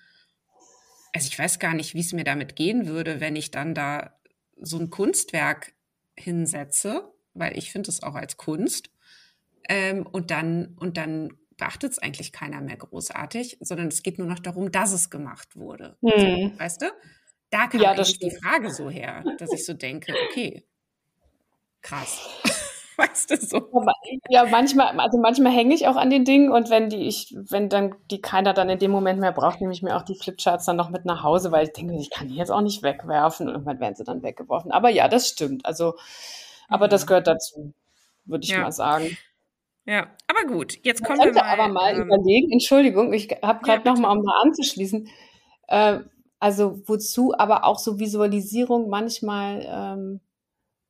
also 1.14 1.28
ich 1.28 1.38
weiß 1.38 1.60
gar 1.60 1.76
nicht, 1.76 1.94
wie 1.94 2.00
es 2.00 2.14
mir 2.14 2.24
damit 2.24 2.56
gehen 2.56 2.88
würde, 2.88 3.20
wenn 3.20 3.36
ich 3.36 3.52
dann 3.52 3.76
da 3.76 4.16
so 4.64 4.80
ein 4.80 4.90
Kunstwerk 4.90 5.74
hinsetze, 6.18 7.12
weil 7.34 7.58
ich 7.58 7.72
finde 7.72 7.90
es 7.90 8.02
auch 8.02 8.16
als 8.16 8.38
Kunst. 8.38 8.90
Ähm, 9.70 10.06
und 10.06 10.32
dann, 10.32 10.76
und 10.80 10.98
dann 10.98 11.38
beachtet 11.58 11.92
es 11.92 12.00
eigentlich 12.00 12.32
keiner 12.32 12.62
mehr 12.62 12.78
großartig, 12.78 13.58
sondern 13.62 13.88
es 13.88 14.04
geht 14.04 14.18
nur 14.18 14.28
noch 14.28 14.40
darum, 14.40 14.72
dass 14.72 14.92
es 14.92 15.10
gemacht 15.10 15.56
wurde. 15.56 15.98
Hm. 16.02 16.52
So, 16.54 16.60
weißt 16.60 16.82
du? 16.82 16.86
Da 17.50 17.68
kam 17.68 17.82
ja, 17.82 17.92
eigentlich 17.92 18.18
die 18.18 18.32
Frage 18.32 18.72
so 18.72 18.90
her, 18.90 19.24
dass 19.38 19.54
ich 19.54 19.64
so 19.64 19.74
denke, 19.74 20.14
okay, 20.30 20.66
krass. 21.82 22.20
Weißt 23.04 23.32
du 23.32 23.38
so. 23.38 23.70
Ja, 24.30 24.46
manchmal, 24.46 25.00
also 25.00 25.18
manchmal 25.20 25.52
hänge 25.52 25.74
ich 25.76 25.88
auch 25.88 25.96
an 25.96 26.10
den 26.10 26.26
Dingen 26.26 26.52
und 26.52 26.70
wenn 26.70 26.90
die 26.90 27.08
ich, 27.08 27.36
wenn 27.38 27.70
dann 27.70 27.96
die 28.12 28.22
keiner 28.22 28.54
dann 28.54 28.70
in 28.70 28.80
dem 28.80 28.92
Moment 28.92 29.20
mehr 29.20 29.32
braucht, 29.32 29.62
nehme 29.62 29.74
ich 29.74 29.82
mir 29.82 29.96
auch 29.96 30.04
die 30.04 30.16
Flipcharts 30.16 30.66
dann 30.66 30.76
noch 30.76 30.90
mit 30.90 31.06
nach 31.06 31.24
Hause, 31.24 31.52
weil 31.52 31.66
ich 31.66 31.74
denke, 31.74 31.96
ich 31.96 32.10
kann 32.10 32.28
die 32.28 32.36
jetzt 32.36 32.52
auch 32.52 32.62
nicht 32.62 32.84
wegwerfen 32.84 33.48
und 33.48 33.54
irgendwann 33.54 33.80
werden 33.80 33.96
sie 33.96 34.04
dann 34.04 34.24
weggeworfen. 34.24 34.72
Aber 34.72 34.90
ja, 34.90 35.08
das 35.08 35.28
stimmt. 35.30 35.66
Also, 35.66 35.96
aber 36.68 36.88
das 36.88 37.04
mhm. 37.04 37.08
gehört 37.08 37.28
dazu, 37.28 37.74
würde 38.26 38.44
ich 38.44 38.52
ja. 38.52 38.62
mal 38.62 38.72
sagen. 38.72 39.18
Ja, 39.86 40.08
aber 40.28 40.48
gut, 40.48 40.80
jetzt 40.84 41.04
kommen 41.04 41.20
wir 41.20 41.34
mal. 41.34 41.42
aber 41.42 41.68
mal 41.68 41.94
ähm, 41.94 42.04
überlegen, 42.04 42.52
Entschuldigung, 42.52 43.12
ich 43.12 43.30
habe 43.42 43.64
gerade 43.66 43.84
ja, 43.86 43.92
noch 43.92 44.00
mal, 44.00 44.18
um 44.18 44.24
da 44.24 44.32
anzuschließen, 44.42 45.10
äh, 45.68 46.00
also 46.40 46.82
wozu 46.86 47.34
aber 47.38 47.66
auch 47.66 47.80
so 47.80 48.00
Visualisierung 48.00 48.90
manchmal 48.90 49.66
ähm, 49.68 50.22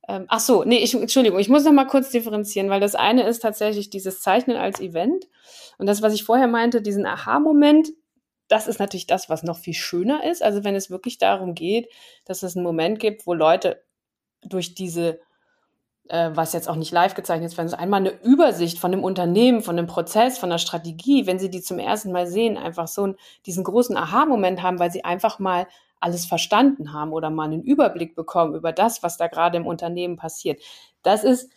ähm, 0.08 0.26
ach 0.28 0.40
so, 0.40 0.64
nee, 0.64 0.78
ich, 0.78 0.94
Entschuldigung, 0.94 1.38
ich 1.38 1.48
muss 1.48 1.64
noch 1.64 1.72
mal 1.72 1.86
kurz 1.86 2.10
differenzieren, 2.10 2.70
weil 2.70 2.80
das 2.80 2.94
eine 2.94 3.22
ist 3.22 3.40
tatsächlich 3.40 3.90
dieses 3.90 4.20
Zeichnen 4.20 4.56
als 4.56 4.80
Event 4.80 5.26
und 5.78 5.86
das, 5.86 6.02
was 6.02 6.14
ich 6.14 6.24
vorher 6.24 6.48
meinte, 6.48 6.82
diesen 6.82 7.06
Aha-Moment, 7.06 7.90
das 8.48 8.66
ist 8.66 8.78
natürlich 8.78 9.06
das, 9.06 9.28
was 9.28 9.42
noch 9.42 9.56
viel 9.56 9.74
schöner 9.74 10.24
ist. 10.24 10.42
Also 10.42 10.64
wenn 10.64 10.74
es 10.74 10.90
wirklich 10.90 11.18
darum 11.18 11.54
geht, 11.54 11.88
dass 12.24 12.42
es 12.42 12.56
einen 12.56 12.64
Moment 12.64 12.98
gibt, 12.98 13.26
wo 13.26 13.34
Leute 13.34 13.82
durch 14.42 14.74
diese, 14.74 15.20
äh, 16.08 16.30
was 16.34 16.52
jetzt 16.52 16.68
auch 16.68 16.76
nicht 16.76 16.92
live 16.92 17.14
gezeichnet 17.14 17.50
ist, 17.50 17.58
wenn 17.58 17.66
es 17.66 17.74
einmal 17.74 18.00
eine 18.00 18.22
Übersicht 18.22 18.78
von 18.78 18.90
dem 18.90 19.02
Unternehmen, 19.02 19.62
von 19.62 19.76
dem 19.76 19.86
Prozess, 19.86 20.36
von 20.36 20.50
der 20.50 20.58
Strategie, 20.58 21.26
wenn 21.26 21.38
sie 21.38 21.50
die 21.50 21.62
zum 21.62 21.78
ersten 21.78 22.12
Mal 22.12 22.26
sehen, 22.26 22.58
einfach 22.58 22.88
so 22.88 23.04
einen, 23.04 23.16
diesen 23.46 23.64
großen 23.64 23.96
Aha-Moment 23.96 24.62
haben, 24.62 24.78
weil 24.78 24.92
sie 24.92 25.04
einfach 25.04 25.38
mal 25.38 25.66
alles 26.04 26.26
verstanden 26.26 26.92
haben 26.92 27.12
oder 27.12 27.30
mal 27.30 27.44
einen 27.44 27.62
Überblick 27.62 28.14
bekommen 28.14 28.54
über 28.54 28.72
das, 28.72 29.02
was 29.02 29.16
da 29.16 29.26
gerade 29.26 29.56
im 29.56 29.66
Unternehmen 29.66 30.16
passiert. 30.16 30.62
Das 31.02 31.24
ist 31.24 31.50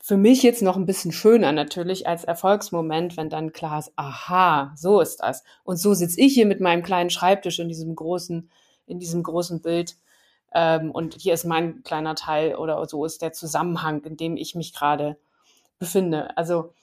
für 0.00 0.16
mich 0.16 0.42
jetzt 0.42 0.60
noch 0.60 0.76
ein 0.76 0.84
bisschen 0.84 1.12
schöner 1.12 1.52
natürlich 1.52 2.06
als 2.06 2.24
Erfolgsmoment, 2.24 3.16
wenn 3.16 3.30
dann 3.30 3.52
klar 3.52 3.78
ist, 3.78 3.92
aha, 3.96 4.72
so 4.76 5.00
ist 5.00 5.22
das. 5.22 5.44
Und 5.62 5.76
so 5.76 5.94
sitze 5.94 6.20
ich 6.20 6.34
hier 6.34 6.44
mit 6.44 6.60
meinem 6.60 6.82
kleinen 6.82 7.08
Schreibtisch 7.08 7.58
in 7.58 7.68
diesem 7.68 7.94
großen, 7.94 8.50
in 8.86 8.98
diesem 8.98 9.22
großen 9.22 9.62
Bild. 9.62 9.96
Ähm, 10.52 10.90
und 10.90 11.14
hier 11.14 11.32
ist 11.32 11.44
mein 11.44 11.82
kleiner 11.84 12.14
Teil 12.16 12.54
oder 12.56 12.84
so 12.86 13.04
ist 13.06 13.22
der 13.22 13.32
Zusammenhang, 13.32 14.02
in 14.04 14.16
dem 14.18 14.36
ich 14.36 14.54
mich 14.54 14.74
gerade 14.74 15.16
befinde. 15.78 16.36
Also 16.36 16.74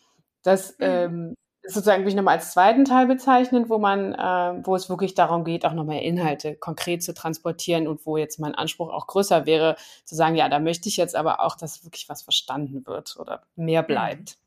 das 0.41 0.72
mhm. 0.79 0.86
ähm, 0.86 1.36
sozusagen 1.63 2.03
will 2.03 2.10
ich 2.10 2.15
nochmal 2.15 2.38
als 2.38 2.51
zweiten 2.51 2.86
Teil 2.86 3.06
bezeichnen, 3.06 3.70
wo 3.70 3.77
man, 3.77 4.13
äh, 4.13 4.65
wo 4.65 4.75
es 4.75 4.89
wirklich 4.89 5.13
darum 5.13 5.44
geht, 5.44 5.65
auch 5.65 5.74
nochmal 5.74 6.00
Inhalte 6.00 6.56
konkret 6.56 7.03
zu 7.03 7.13
transportieren 7.13 7.88
und 7.88 8.06
wo 8.06 8.18
jetzt 8.18 8.39
mein 8.39 8.56
Anspruch 8.56 8.89
auch 8.89 9.08
größer 9.08 9.46
wäre, 9.46 9.75
zu 10.06 10.15
sagen, 10.15 10.36
ja, 10.36 10.50
da 10.50 10.60
möchte 10.60 10.89
ich 10.89 10.98
jetzt 10.98 11.15
aber 11.15 11.39
auch, 11.41 11.56
dass 11.56 11.84
wirklich 11.84 12.10
was 12.10 12.24
verstanden 12.24 12.86
wird 12.88 13.15
oder 13.18 13.44
mehr 13.56 13.84
mhm. 13.84 13.88
bleibt. 13.88 14.38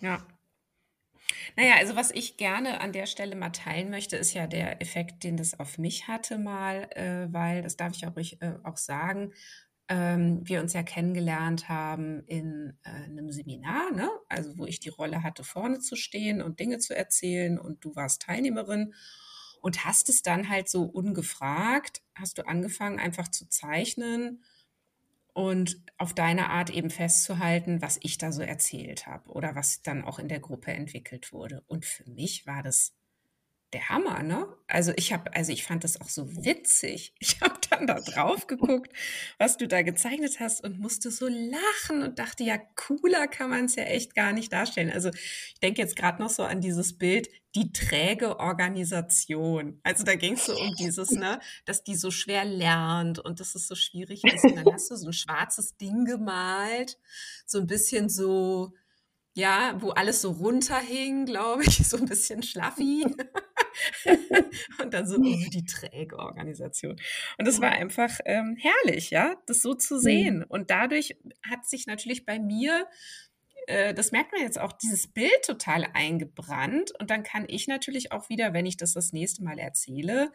Ja. 0.00 0.18
Naja, 1.56 1.74
also 1.78 1.96
was 1.96 2.10
ich 2.12 2.36
gerne 2.36 2.80
an 2.80 2.92
der 2.92 3.06
Stelle 3.06 3.34
mal 3.34 3.50
teilen 3.50 3.90
möchte, 3.90 4.16
ist 4.16 4.32
ja 4.32 4.46
der 4.46 4.80
Effekt, 4.80 5.24
den 5.24 5.36
das 5.36 5.58
auf 5.58 5.76
mich 5.76 6.06
hatte 6.06 6.38
mal, 6.38 6.88
äh, 6.94 7.26
weil, 7.32 7.62
das 7.62 7.76
darf 7.76 7.94
ich 7.94 8.06
auch, 8.06 8.16
äh, 8.16 8.54
auch 8.64 8.76
sagen, 8.76 9.32
ähm, 9.88 10.46
wir 10.46 10.60
uns 10.60 10.74
ja 10.74 10.82
kennengelernt 10.82 11.68
haben 11.68 12.22
in 12.26 12.78
äh, 12.82 13.04
einem 13.04 13.30
Seminar, 13.30 13.90
ne? 13.92 14.10
also 14.28 14.58
wo 14.58 14.66
ich 14.66 14.80
die 14.80 14.90
Rolle 14.90 15.22
hatte, 15.22 15.44
vorne 15.44 15.80
zu 15.80 15.96
stehen 15.96 16.42
und 16.42 16.60
Dinge 16.60 16.78
zu 16.78 16.94
erzählen 16.94 17.58
und 17.58 17.84
du 17.84 17.96
warst 17.96 18.22
Teilnehmerin 18.22 18.94
und 19.60 19.84
hast 19.84 20.08
es 20.08 20.22
dann 20.22 20.48
halt 20.48 20.68
so 20.68 20.82
ungefragt, 20.82 22.02
hast 22.14 22.38
du 22.38 22.46
angefangen 22.46 22.98
einfach 22.98 23.28
zu 23.28 23.48
zeichnen 23.48 24.42
und 25.32 25.80
auf 25.96 26.14
deine 26.14 26.50
Art 26.50 26.70
eben 26.70 26.90
festzuhalten, 26.90 27.80
was 27.80 27.98
ich 28.02 28.18
da 28.18 28.32
so 28.32 28.42
erzählt 28.42 29.06
habe 29.06 29.30
oder 29.30 29.54
was 29.54 29.82
dann 29.82 30.04
auch 30.04 30.18
in 30.18 30.28
der 30.28 30.40
Gruppe 30.40 30.72
entwickelt 30.72 31.32
wurde. 31.32 31.62
Und 31.66 31.86
für 31.86 32.08
mich 32.10 32.46
war 32.46 32.62
das 32.62 32.97
der 33.72 33.88
Hammer, 33.90 34.22
ne? 34.22 34.48
Also 34.66 34.92
ich 34.96 35.12
habe, 35.12 35.34
also 35.34 35.52
ich 35.52 35.64
fand 35.64 35.84
das 35.84 36.00
auch 36.00 36.08
so 36.08 36.28
witzig. 36.44 37.14
Ich 37.20 37.40
habe 37.40 37.58
dann 37.70 37.86
da 37.86 38.00
drauf 38.00 38.46
geguckt, 38.46 38.92
was 39.38 39.56
du 39.56 39.68
da 39.68 39.82
gezeichnet 39.82 40.40
hast 40.40 40.64
und 40.64 40.78
musste 40.78 41.10
so 41.10 41.28
lachen 41.28 42.02
und 42.02 42.18
dachte, 42.18 42.42
ja, 42.44 42.58
cooler 42.76 43.28
kann 43.28 43.50
man 43.50 43.66
es 43.66 43.76
ja 43.76 43.84
echt 43.84 44.14
gar 44.14 44.32
nicht 44.32 44.52
darstellen. 44.52 44.90
Also 44.90 45.10
ich 45.10 45.60
denke 45.62 45.82
jetzt 45.82 45.96
gerade 45.96 46.22
noch 46.22 46.30
so 46.30 46.42
an 46.42 46.60
dieses 46.60 46.96
Bild, 46.96 47.28
die 47.54 47.72
träge 47.72 48.38
Organisation. 48.38 49.80
Also 49.82 50.04
da 50.04 50.14
ging 50.14 50.34
es 50.34 50.46
so 50.46 50.58
um 50.58 50.74
dieses, 50.76 51.10
ne, 51.10 51.38
dass 51.64 51.84
die 51.84 51.96
so 51.96 52.10
schwer 52.10 52.44
lernt 52.44 53.18
und 53.18 53.40
dass 53.40 53.54
es 53.54 53.68
so 53.68 53.74
schwierig 53.74 54.24
ist. 54.24 54.44
Und 54.44 54.56
dann 54.56 54.66
hast 54.72 54.90
du 54.90 54.96
so 54.96 55.08
ein 55.08 55.12
schwarzes 55.12 55.76
Ding 55.76 56.04
gemalt, 56.04 56.98
so 57.46 57.58
ein 57.58 57.66
bisschen 57.66 58.08
so, 58.08 58.72
ja, 59.38 59.76
wo 59.80 59.90
alles 59.90 60.20
so 60.20 60.32
runterhing, 60.32 61.24
glaube 61.24 61.62
ich, 61.64 61.78
so 61.88 61.96
ein 61.96 62.06
bisschen 62.06 62.42
schlaffi. 62.42 63.06
und 64.82 64.92
dann 64.92 65.06
so 65.06 65.16
oh, 65.16 65.22
die 65.22 65.64
träge 65.64 66.18
Organisation. 66.18 66.96
Und 67.38 67.46
das 67.46 67.60
war 67.60 67.70
einfach 67.70 68.18
ähm, 68.24 68.56
herrlich, 68.58 69.10
ja, 69.10 69.36
das 69.46 69.62
so 69.62 69.74
zu 69.74 70.00
sehen. 70.00 70.38
Mhm. 70.38 70.46
Und 70.48 70.70
dadurch 70.70 71.16
hat 71.48 71.66
sich 71.66 71.86
natürlich 71.86 72.26
bei 72.26 72.40
mir 72.40 72.88
äh, 73.68 73.94
das 73.94 74.10
merkt 74.10 74.32
man 74.32 74.40
jetzt 74.40 74.58
auch, 74.58 74.72
dieses 74.72 75.06
Bild 75.06 75.42
total 75.46 75.86
eingebrannt. 75.92 76.92
Und 76.98 77.10
dann 77.10 77.22
kann 77.22 77.44
ich 77.46 77.68
natürlich 77.68 78.10
auch 78.10 78.28
wieder, 78.28 78.54
wenn 78.54 78.66
ich 78.66 78.76
das 78.76 78.94
das 78.94 79.12
nächste 79.12 79.44
Mal 79.44 79.58
erzähle, 79.58 80.32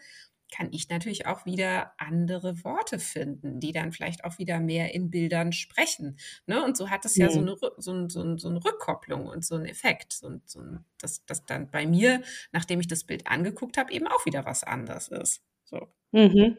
kann 0.53 0.67
ich 0.71 0.87
natürlich 0.89 1.25
auch 1.25 1.45
wieder 1.45 1.93
andere 1.97 2.63
Worte 2.63 2.99
finden, 2.99 3.59
die 3.59 3.71
dann 3.71 3.91
vielleicht 3.91 4.23
auch 4.23 4.37
wieder 4.37 4.59
mehr 4.59 4.93
in 4.93 5.09
Bildern 5.09 5.51
sprechen. 5.51 6.17
Ne? 6.45 6.63
Und 6.63 6.77
so 6.77 6.91
hat 6.91 7.05
es 7.05 7.15
ja, 7.15 7.25
ja 7.25 7.31
so, 7.31 7.39
eine, 7.39 7.55
so, 7.57 8.07
so, 8.07 8.37
so, 8.37 8.49
eine 8.49 8.63
Rückkopplung 8.63 9.25
und 9.25 9.43
so 9.43 9.55
einen 9.55 9.65
Effekt. 9.65 10.13
So, 10.13 10.39
so, 10.45 10.61
dass, 10.99 11.25
dass 11.25 11.45
dann 11.45 11.71
bei 11.71 11.87
mir, 11.87 12.21
nachdem 12.51 12.79
ich 12.79 12.87
das 12.87 13.03
Bild 13.03 13.25
angeguckt 13.25 13.77
habe, 13.77 13.91
eben 13.91 14.07
auch 14.07 14.25
wieder 14.25 14.45
was 14.45 14.63
anders 14.63 15.07
ist. 15.07 15.41
So. 15.63 15.87
Mhm. 16.11 16.57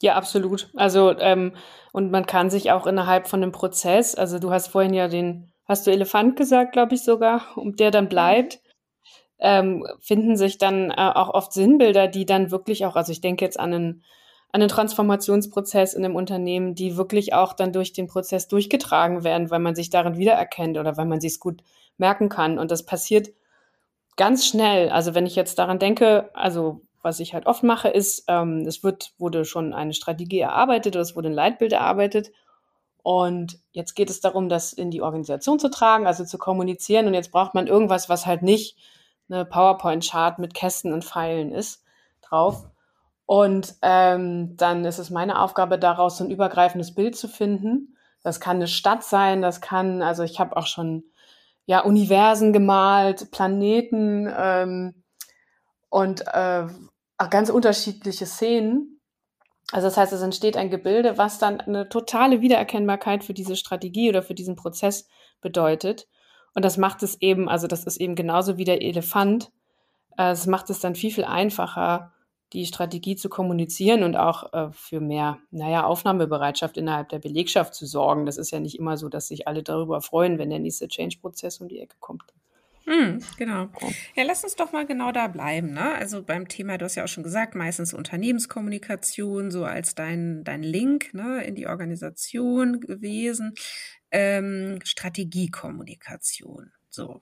Ja, 0.00 0.14
absolut. 0.14 0.70
Also, 0.74 1.18
ähm, 1.18 1.54
und 1.92 2.10
man 2.10 2.24
kann 2.24 2.48
sich 2.48 2.70
auch 2.70 2.86
innerhalb 2.86 3.28
von 3.28 3.42
einem 3.42 3.52
Prozess, 3.52 4.14
also 4.14 4.38
du 4.38 4.50
hast 4.50 4.68
vorhin 4.68 4.94
ja 4.94 5.08
den, 5.08 5.52
hast 5.66 5.86
du 5.86 5.90
Elefant 5.90 6.36
gesagt, 6.36 6.72
glaube 6.72 6.94
ich 6.94 7.02
sogar, 7.02 7.58
um 7.58 7.76
der 7.76 7.90
dann 7.90 8.08
bleibt 8.08 8.60
ähm, 9.40 9.86
finden 10.00 10.36
sich 10.36 10.58
dann 10.58 10.90
äh, 10.90 10.94
auch 10.96 11.30
oft 11.30 11.52
Sinnbilder, 11.52 12.08
die 12.08 12.26
dann 12.26 12.50
wirklich 12.50 12.84
auch, 12.86 12.96
also 12.96 13.12
ich 13.12 13.20
denke 13.20 13.44
jetzt 13.44 13.58
an 13.58 13.72
einen, 13.72 14.04
an 14.52 14.60
einen 14.60 14.68
Transformationsprozess 14.68 15.94
in 15.94 16.04
einem 16.04 16.16
Unternehmen, 16.16 16.74
die 16.74 16.96
wirklich 16.96 17.32
auch 17.34 17.52
dann 17.54 17.72
durch 17.72 17.92
den 17.92 18.06
Prozess 18.06 18.48
durchgetragen 18.48 19.24
werden, 19.24 19.50
weil 19.50 19.60
man 19.60 19.74
sich 19.74 19.90
darin 19.90 20.18
wiedererkennt 20.18 20.76
oder 20.76 20.96
weil 20.96 21.06
man 21.06 21.20
sich 21.20 21.32
es 21.32 21.40
gut 21.40 21.62
merken 21.96 22.28
kann. 22.28 22.58
Und 22.58 22.70
das 22.70 22.84
passiert 22.84 23.28
ganz 24.16 24.46
schnell. 24.46 24.90
Also 24.90 25.14
wenn 25.14 25.26
ich 25.26 25.36
jetzt 25.36 25.58
daran 25.58 25.78
denke, 25.78 26.30
also 26.34 26.82
was 27.02 27.20
ich 27.20 27.32
halt 27.32 27.46
oft 27.46 27.62
mache, 27.62 27.88
ist, 27.88 28.24
ähm, 28.28 28.66
es 28.66 28.82
wird, 28.82 29.12
wurde 29.18 29.46
schon 29.46 29.72
eine 29.72 29.94
Strategie 29.94 30.40
erarbeitet 30.40 30.96
oder 30.96 31.02
es 31.02 31.16
wurde 31.16 31.30
ein 31.30 31.34
Leitbild 31.34 31.72
erarbeitet. 31.72 32.30
Und 33.02 33.58
jetzt 33.72 33.94
geht 33.94 34.10
es 34.10 34.20
darum, 34.20 34.50
das 34.50 34.74
in 34.74 34.90
die 34.90 35.00
Organisation 35.00 35.58
zu 35.58 35.70
tragen, 35.70 36.06
also 36.06 36.24
zu 36.24 36.36
kommunizieren. 36.36 37.06
Und 37.06 37.14
jetzt 37.14 37.32
braucht 37.32 37.54
man 37.54 37.66
irgendwas, 37.66 38.10
was 38.10 38.26
halt 38.26 38.42
nicht 38.42 38.76
eine 39.30 39.44
PowerPoint-Chart 39.44 40.38
mit 40.38 40.54
Kästen 40.54 40.92
und 40.92 41.04
Pfeilen 41.04 41.52
ist 41.52 41.84
drauf. 42.22 42.68
Und 43.26 43.76
ähm, 43.82 44.56
dann 44.56 44.84
ist 44.84 44.98
es 44.98 45.10
meine 45.10 45.40
Aufgabe, 45.40 45.78
daraus 45.78 46.18
so 46.18 46.24
ein 46.24 46.30
übergreifendes 46.30 46.94
Bild 46.94 47.16
zu 47.16 47.28
finden. 47.28 47.96
Das 48.22 48.40
kann 48.40 48.56
eine 48.56 48.68
Stadt 48.68 49.04
sein, 49.04 49.40
das 49.40 49.60
kann, 49.60 50.02
also 50.02 50.22
ich 50.24 50.40
habe 50.40 50.56
auch 50.56 50.66
schon 50.66 51.04
ja 51.64 51.80
Universen 51.80 52.52
gemalt, 52.52 53.30
Planeten 53.30 54.28
ähm, 54.36 55.04
und 55.88 56.26
äh, 56.26 56.66
ganz 57.30 57.50
unterschiedliche 57.50 58.26
Szenen. 58.26 59.00
Also 59.72 59.86
das 59.86 59.96
heißt, 59.96 60.12
es 60.12 60.22
entsteht 60.22 60.56
ein 60.56 60.70
Gebilde, 60.70 61.16
was 61.16 61.38
dann 61.38 61.60
eine 61.60 61.88
totale 61.88 62.40
Wiedererkennbarkeit 62.40 63.22
für 63.22 63.34
diese 63.34 63.54
Strategie 63.54 64.08
oder 64.08 64.22
für 64.22 64.34
diesen 64.34 64.56
Prozess 64.56 65.06
bedeutet. 65.40 66.08
Und 66.54 66.64
das 66.64 66.76
macht 66.76 67.02
es 67.02 67.20
eben, 67.20 67.48
also 67.48 67.66
das 67.66 67.84
ist 67.84 67.98
eben 67.98 68.14
genauso 68.14 68.58
wie 68.58 68.64
der 68.64 68.82
Elefant. 68.82 69.50
Äh, 70.16 70.32
es 70.32 70.46
macht 70.46 70.70
es 70.70 70.80
dann 70.80 70.94
viel, 70.94 71.12
viel 71.12 71.24
einfacher, 71.24 72.12
die 72.52 72.66
Strategie 72.66 73.14
zu 73.14 73.28
kommunizieren 73.28 74.02
und 74.02 74.16
auch 74.16 74.52
äh, 74.52 74.72
für 74.72 75.00
mehr, 75.00 75.38
naja, 75.50 75.84
Aufnahmebereitschaft 75.84 76.76
innerhalb 76.76 77.08
der 77.10 77.20
Belegschaft 77.20 77.74
zu 77.74 77.86
sorgen. 77.86 78.26
Das 78.26 78.38
ist 78.38 78.50
ja 78.50 78.58
nicht 78.58 78.78
immer 78.78 78.96
so, 78.96 79.08
dass 79.08 79.28
sich 79.28 79.46
alle 79.46 79.62
darüber 79.62 80.00
freuen, 80.00 80.38
wenn 80.38 80.50
der 80.50 80.58
nächste 80.58 80.88
Change-Prozess 80.88 81.60
um 81.60 81.68
die 81.68 81.78
Ecke 81.78 81.96
kommt. 82.00 82.24
Hm, 82.86 83.22
genau. 83.36 83.68
Ja, 84.16 84.24
lass 84.24 84.42
uns 84.42 84.56
doch 84.56 84.72
mal 84.72 84.84
genau 84.84 85.12
da 85.12 85.28
bleiben. 85.28 85.74
Ne? 85.74 85.94
Also 85.94 86.22
beim 86.24 86.48
Thema, 86.48 86.76
du 86.76 86.86
hast 86.86 86.96
ja 86.96 87.04
auch 87.04 87.08
schon 87.08 87.22
gesagt, 87.22 87.54
meistens 87.54 87.94
Unternehmenskommunikation, 87.94 89.52
so 89.52 89.64
als 89.64 89.94
dein, 89.94 90.42
dein 90.42 90.64
Link 90.64 91.14
ne, 91.14 91.44
in 91.44 91.54
die 91.54 91.68
Organisation 91.68 92.80
gewesen 92.80 93.54
ähm, 94.10 94.78
Strategiekommunikation. 94.82 96.72
So, 96.88 97.20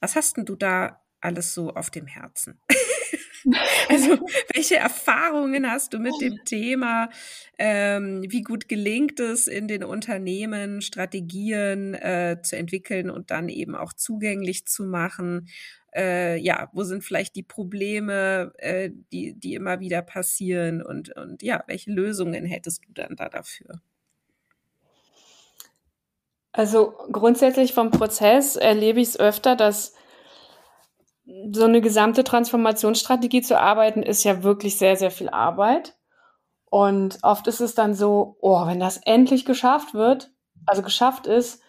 was 0.00 0.14
hast 0.16 0.36
denn 0.36 0.44
du 0.44 0.56
da 0.56 1.02
alles 1.20 1.54
so 1.54 1.74
auf 1.74 1.90
dem 1.90 2.06
Herzen? 2.06 2.60
Also, 3.88 4.18
welche 4.54 4.74
Erfahrungen 4.74 5.70
hast 5.70 5.94
du 5.94 6.00
mit 6.00 6.14
dem 6.20 6.44
Thema? 6.44 7.10
Ähm, 7.58 8.24
wie 8.28 8.42
gut 8.42 8.68
gelingt 8.68 9.20
es 9.20 9.46
in 9.46 9.68
den 9.68 9.84
Unternehmen, 9.84 10.82
Strategien 10.82 11.94
äh, 11.94 12.38
zu 12.42 12.56
entwickeln 12.56 13.08
und 13.08 13.30
dann 13.30 13.48
eben 13.48 13.76
auch 13.76 13.92
zugänglich 13.92 14.66
zu 14.66 14.82
machen? 14.82 15.48
Äh, 15.94 16.38
ja, 16.38 16.70
wo 16.72 16.82
sind 16.82 17.04
vielleicht 17.04 17.36
die 17.36 17.44
Probleme, 17.44 18.52
äh, 18.58 18.90
die, 19.12 19.34
die 19.34 19.54
immer 19.54 19.78
wieder 19.78 20.02
passieren? 20.02 20.82
Und, 20.82 21.14
und 21.16 21.42
ja, 21.42 21.62
welche 21.68 21.92
Lösungen 21.92 22.46
hättest 22.46 22.84
du 22.84 22.92
dann 22.94 23.14
da 23.14 23.28
dafür? 23.28 23.80
Also 26.56 26.94
grundsätzlich 27.12 27.74
vom 27.74 27.90
Prozess 27.90 28.56
erlebe 28.56 28.98
ich 28.98 29.08
es 29.08 29.20
öfter, 29.20 29.56
dass 29.56 29.92
so 31.52 31.64
eine 31.64 31.82
gesamte 31.82 32.24
Transformationsstrategie 32.24 33.42
zu 33.42 33.60
arbeiten, 33.60 34.02
ist 34.02 34.24
ja 34.24 34.42
wirklich 34.42 34.78
sehr, 34.78 34.96
sehr 34.96 35.10
viel 35.10 35.28
Arbeit. 35.28 35.96
Und 36.64 37.18
oft 37.22 37.46
ist 37.46 37.60
es 37.60 37.74
dann 37.74 37.94
so, 37.94 38.38
oh, 38.40 38.66
wenn 38.66 38.80
das 38.80 38.96
endlich 38.96 39.44
geschafft 39.44 39.92
wird, 39.92 40.30
also 40.64 40.80
geschafft 40.80 41.26
ist, 41.26 41.60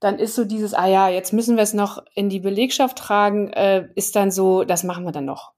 dann 0.00 0.18
ist 0.18 0.34
so 0.34 0.44
dieses, 0.44 0.74
ah 0.74 0.86
ja, 0.86 1.08
jetzt 1.08 1.32
müssen 1.32 1.56
wir 1.56 1.62
es 1.62 1.72
noch 1.72 2.04
in 2.14 2.28
die 2.28 2.40
Belegschaft 2.40 2.98
tragen, 2.98 3.50
äh, 3.54 3.88
ist 3.94 4.16
dann 4.16 4.30
so, 4.30 4.64
das 4.64 4.84
machen 4.84 5.04
wir 5.04 5.12
dann 5.12 5.24
noch. 5.24 5.52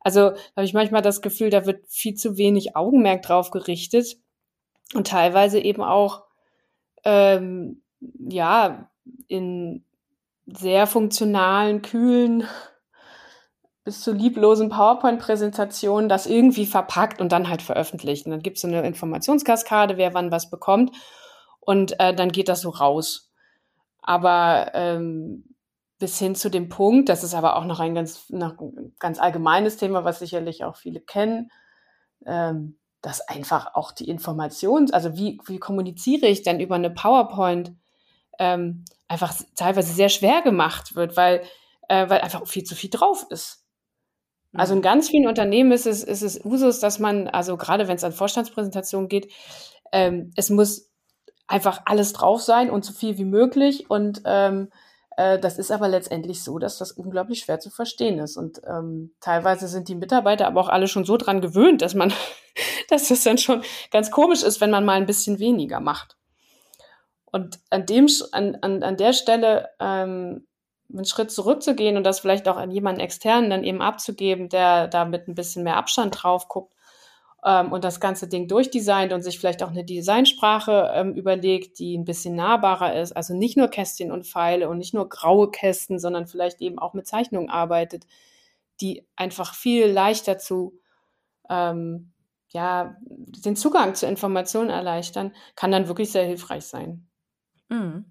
Also 0.00 0.30
da 0.30 0.36
habe 0.56 0.64
ich 0.64 0.74
manchmal 0.74 1.02
das 1.02 1.22
Gefühl, 1.22 1.50
da 1.50 1.64
wird 1.64 1.86
viel 1.88 2.14
zu 2.14 2.36
wenig 2.36 2.74
Augenmerk 2.74 3.22
drauf 3.22 3.52
gerichtet 3.52 4.16
und 4.94 5.06
teilweise 5.06 5.60
eben 5.60 5.82
auch, 5.82 6.24
ähm, 7.04 7.82
ja, 8.18 8.90
in 9.28 9.84
sehr 10.46 10.86
funktionalen, 10.86 11.82
kühlen 11.82 12.44
bis 13.84 14.00
zu 14.00 14.12
lieblosen 14.12 14.68
PowerPoint-Präsentationen 14.68 16.08
das 16.08 16.26
irgendwie 16.26 16.66
verpackt 16.66 17.20
und 17.20 17.30
dann 17.30 17.48
halt 17.48 17.62
veröffentlicht. 17.62 18.26
Und 18.26 18.32
dann 18.32 18.42
gibt 18.42 18.56
es 18.56 18.62
so 18.62 18.68
eine 18.68 18.84
Informationskaskade, 18.86 19.96
wer 19.96 20.12
wann 20.12 20.32
was 20.32 20.50
bekommt. 20.50 20.90
Und 21.60 21.98
äh, 22.00 22.14
dann 22.14 22.30
geht 22.32 22.48
das 22.48 22.60
so 22.62 22.70
raus. 22.70 23.30
Aber 24.00 24.72
ähm, 24.74 25.56
bis 25.98 26.18
hin 26.18 26.34
zu 26.34 26.50
dem 26.50 26.68
Punkt, 26.68 27.08
das 27.08 27.24
ist 27.24 27.34
aber 27.34 27.56
auch 27.56 27.64
noch 27.64 27.80
ein 27.80 27.94
ganz, 27.94 28.28
noch 28.30 28.54
ganz 28.98 29.18
allgemeines 29.18 29.76
Thema, 29.76 30.04
was 30.04 30.18
sicherlich 30.18 30.64
auch 30.64 30.76
viele 30.76 31.00
kennen, 31.00 31.50
ähm, 32.24 32.78
dass 33.02 33.20
einfach 33.20 33.74
auch 33.74 33.92
die 33.92 34.08
Information, 34.08 34.90
also 34.92 35.16
wie, 35.16 35.40
wie 35.46 35.58
kommuniziere 35.58 36.26
ich 36.26 36.42
denn 36.42 36.60
über 36.60 36.74
eine 36.74 36.90
PowerPoint, 36.90 37.72
ähm, 38.38 38.84
einfach 39.08 39.34
teilweise 39.54 39.92
sehr 39.92 40.08
schwer 40.08 40.42
gemacht 40.42 40.96
wird, 40.96 41.16
weil, 41.16 41.42
äh, 41.88 42.08
weil 42.08 42.20
einfach 42.20 42.46
viel 42.46 42.64
zu 42.64 42.74
viel 42.74 42.90
drauf 42.90 43.26
ist. 43.30 43.64
Also 44.54 44.72
in 44.72 44.78
mhm. 44.78 44.84
ganz 44.84 45.08
vielen 45.08 45.28
Unternehmen 45.28 45.72
ist 45.72 45.86
es, 45.86 46.02
ist 46.02 46.22
es 46.22 46.44
Usus, 46.44 46.80
dass 46.80 46.98
man, 46.98 47.28
also 47.28 47.56
gerade 47.56 47.88
wenn 47.88 47.96
es 47.96 48.04
an 48.04 48.12
Vorstandspräsentationen 48.12 49.08
geht, 49.08 49.32
ähm, 49.92 50.32
es 50.36 50.50
muss 50.50 50.90
einfach 51.46 51.82
alles 51.84 52.12
drauf 52.12 52.42
sein 52.42 52.70
und 52.70 52.84
so 52.84 52.92
viel 52.92 53.18
wie 53.18 53.24
möglich. 53.24 53.88
Und 53.90 54.22
ähm, 54.24 54.70
äh, 55.16 55.38
das 55.38 55.58
ist 55.58 55.70
aber 55.70 55.88
letztendlich 55.88 56.42
so, 56.42 56.58
dass 56.58 56.78
das 56.78 56.92
unglaublich 56.92 57.40
schwer 57.40 57.60
zu 57.60 57.70
verstehen 57.70 58.18
ist. 58.18 58.36
Und 58.36 58.60
ähm, 58.66 59.14
teilweise 59.20 59.68
sind 59.68 59.88
die 59.88 59.94
Mitarbeiter 59.94 60.46
aber 60.46 60.60
auch 60.60 60.68
alle 60.68 60.88
schon 60.88 61.04
so 61.04 61.16
dran 61.16 61.40
gewöhnt, 61.40 61.82
dass 61.82 61.94
man, 61.94 62.12
dass 62.88 63.08
das 63.08 63.24
dann 63.24 63.38
schon 63.38 63.62
ganz 63.90 64.10
komisch 64.10 64.42
ist, 64.42 64.60
wenn 64.60 64.70
man 64.70 64.84
mal 64.84 64.94
ein 64.94 65.06
bisschen 65.06 65.38
weniger 65.38 65.80
macht. 65.80 66.16
Und 67.26 67.58
an 67.70 67.86
dem, 67.86 68.06
an, 68.32 68.56
an, 68.62 68.82
an 68.82 68.96
der 68.96 69.12
Stelle 69.12 69.70
ähm, 69.80 70.46
einen 70.92 71.04
Schritt 71.04 71.30
zurückzugehen 71.30 71.96
und 71.96 72.04
das 72.04 72.20
vielleicht 72.20 72.48
auch 72.48 72.56
an 72.56 72.70
jemanden 72.70 73.00
externen 73.00 73.50
dann 73.50 73.64
eben 73.64 73.82
abzugeben, 73.82 74.48
der 74.48 74.88
da 74.88 75.04
mit 75.04 75.28
ein 75.28 75.34
bisschen 75.34 75.64
mehr 75.64 75.76
Abstand 75.76 76.22
drauf 76.22 76.48
guckt 76.48 76.74
ähm, 77.44 77.72
und 77.72 77.84
das 77.84 78.00
ganze 78.00 78.28
Ding 78.28 78.48
durchdesignt 78.48 79.12
und 79.12 79.22
sich 79.22 79.38
vielleicht 79.38 79.62
auch 79.62 79.70
eine 79.70 79.84
Designsprache 79.84 80.90
ähm, 80.94 81.14
überlegt, 81.14 81.78
die 81.78 81.96
ein 81.96 82.04
bisschen 82.04 82.36
nahbarer 82.36 83.00
ist. 83.00 83.12
Also 83.12 83.34
nicht 83.34 83.56
nur 83.56 83.68
Kästchen 83.68 84.12
und 84.12 84.26
Pfeile 84.26 84.68
und 84.68 84.78
nicht 84.78 84.94
nur 84.94 85.08
graue 85.08 85.50
Kästen, 85.50 85.98
sondern 85.98 86.26
vielleicht 86.26 86.60
eben 86.60 86.78
auch 86.78 86.94
mit 86.94 87.06
Zeichnungen 87.06 87.50
arbeitet, 87.50 88.06
die 88.80 89.06
einfach 89.16 89.54
viel 89.54 89.86
leichter 89.86 90.38
zu 90.38 90.78
ähm, 91.48 92.12
ja, 92.50 92.96
den 93.00 93.56
Zugang 93.56 93.94
zu 93.94 94.06
Informationen 94.06 94.70
erleichtern, 94.70 95.32
kann 95.56 95.72
dann 95.72 95.88
wirklich 95.88 96.12
sehr 96.12 96.24
hilfreich 96.24 96.64
sein. 96.64 97.06
Mhm. 97.68 98.04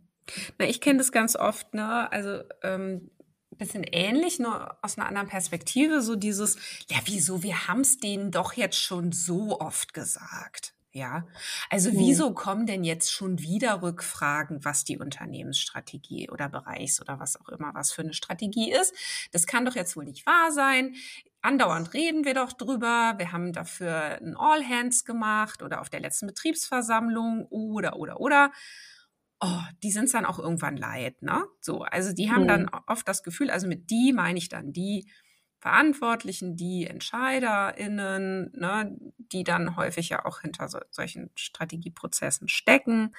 Na, 0.58 0.66
ich 0.66 0.82
kenne 0.82 0.98
das 0.98 1.12
ganz 1.12 1.36
oft, 1.36 1.74
ne? 1.74 2.12
Also 2.12 2.44
ähm, 2.64 3.12
bisschen 3.58 3.84
ähnlich, 3.84 4.40
nur 4.40 4.78
aus 4.82 4.98
einer 4.98 5.08
anderen 5.08 5.28
Perspektive. 5.28 6.02
So 6.02 6.16
dieses, 6.16 6.58
ja, 6.90 6.98
wieso, 7.06 7.44
wir 7.44 7.68
haben 7.68 7.82
es 7.82 7.98
denen 7.98 8.32
doch 8.32 8.54
jetzt 8.54 8.80
schon 8.80 9.12
so 9.12 9.60
oft 9.60 9.94
gesagt. 9.94 10.74
Ja, 10.92 11.28
also 11.70 11.92
mhm. 11.92 11.98
wieso 11.98 12.34
kommen 12.34 12.66
denn 12.66 12.86
jetzt 12.86 13.12
schon 13.12 13.42
wieder 13.42 13.82
Rückfragen, 13.82 14.64
was 14.64 14.86
die 14.86 14.98
Unternehmensstrategie 14.98 16.30
oder 16.30 16.48
Bereichs 16.48 17.02
oder 17.02 17.20
was 17.20 17.38
auch 17.40 17.50
immer 17.50 17.74
was 17.74 17.92
für 17.92 18.02
eine 18.02 18.14
Strategie 18.14 18.72
ist? 18.72 18.96
Das 19.34 19.46
kann 19.46 19.66
doch 19.66 19.76
jetzt 19.76 19.98
wohl 19.98 20.06
nicht 20.06 20.26
wahr 20.26 20.54
sein. 20.54 20.96
Andauernd 21.42 21.94
reden 21.94 22.24
wir 22.24 22.34
doch 22.34 22.54
drüber. 22.54 23.16
Wir 23.18 23.34
haben 23.34 23.52
dafür 23.52 24.22
ein 24.22 24.38
All 24.38 24.66
Hands 24.66 25.04
gemacht 25.04 25.62
oder 25.62 25.82
auf 25.82 25.90
der 25.90 26.00
letzten 26.00 26.28
Betriebsversammlung 26.28 27.46
oder 27.48 27.98
oder 27.98 28.22
oder 28.22 28.52
oh, 29.40 29.62
die 29.84 29.92
sind 29.92 30.14
dann 30.14 30.26
auch 30.26 30.40
irgendwann 30.40 30.78
leid, 30.78 31.22
ne? 31.22 31.46
So, 31.62 31.82
also 31.82 32.14
die 32.14 32.32
haben 32.32 32.44
mhm. 32.44 32.48
dann 32.48 32.70
oft 32.88 33.08
das 33.08 33.24
Gefühl, 33.24 33.50
also 33.50 33.68
mit 33.68 33.90
die 33.90 34.14
meine 34.14 34.38
ich 34.38 34.50
dann 34.50 34.74
die 34.74 35.10
Verantwortlichen, 35.60 36.56
die 36.56 36.86
EntscheiderInnen, 36.86 38.52
ne, 38.54 38.96
die 39.18 39.44
dann 39.44 39.76
häufig 39.76 40.10
ja 40.10 40.24
auch 40.24 40.42
hinter 40.42 40.68
so, 40.68 40.80
solchen 40.92 41.32
Strategieprozessen 41.36 42.48
stecken, 42.48 43.16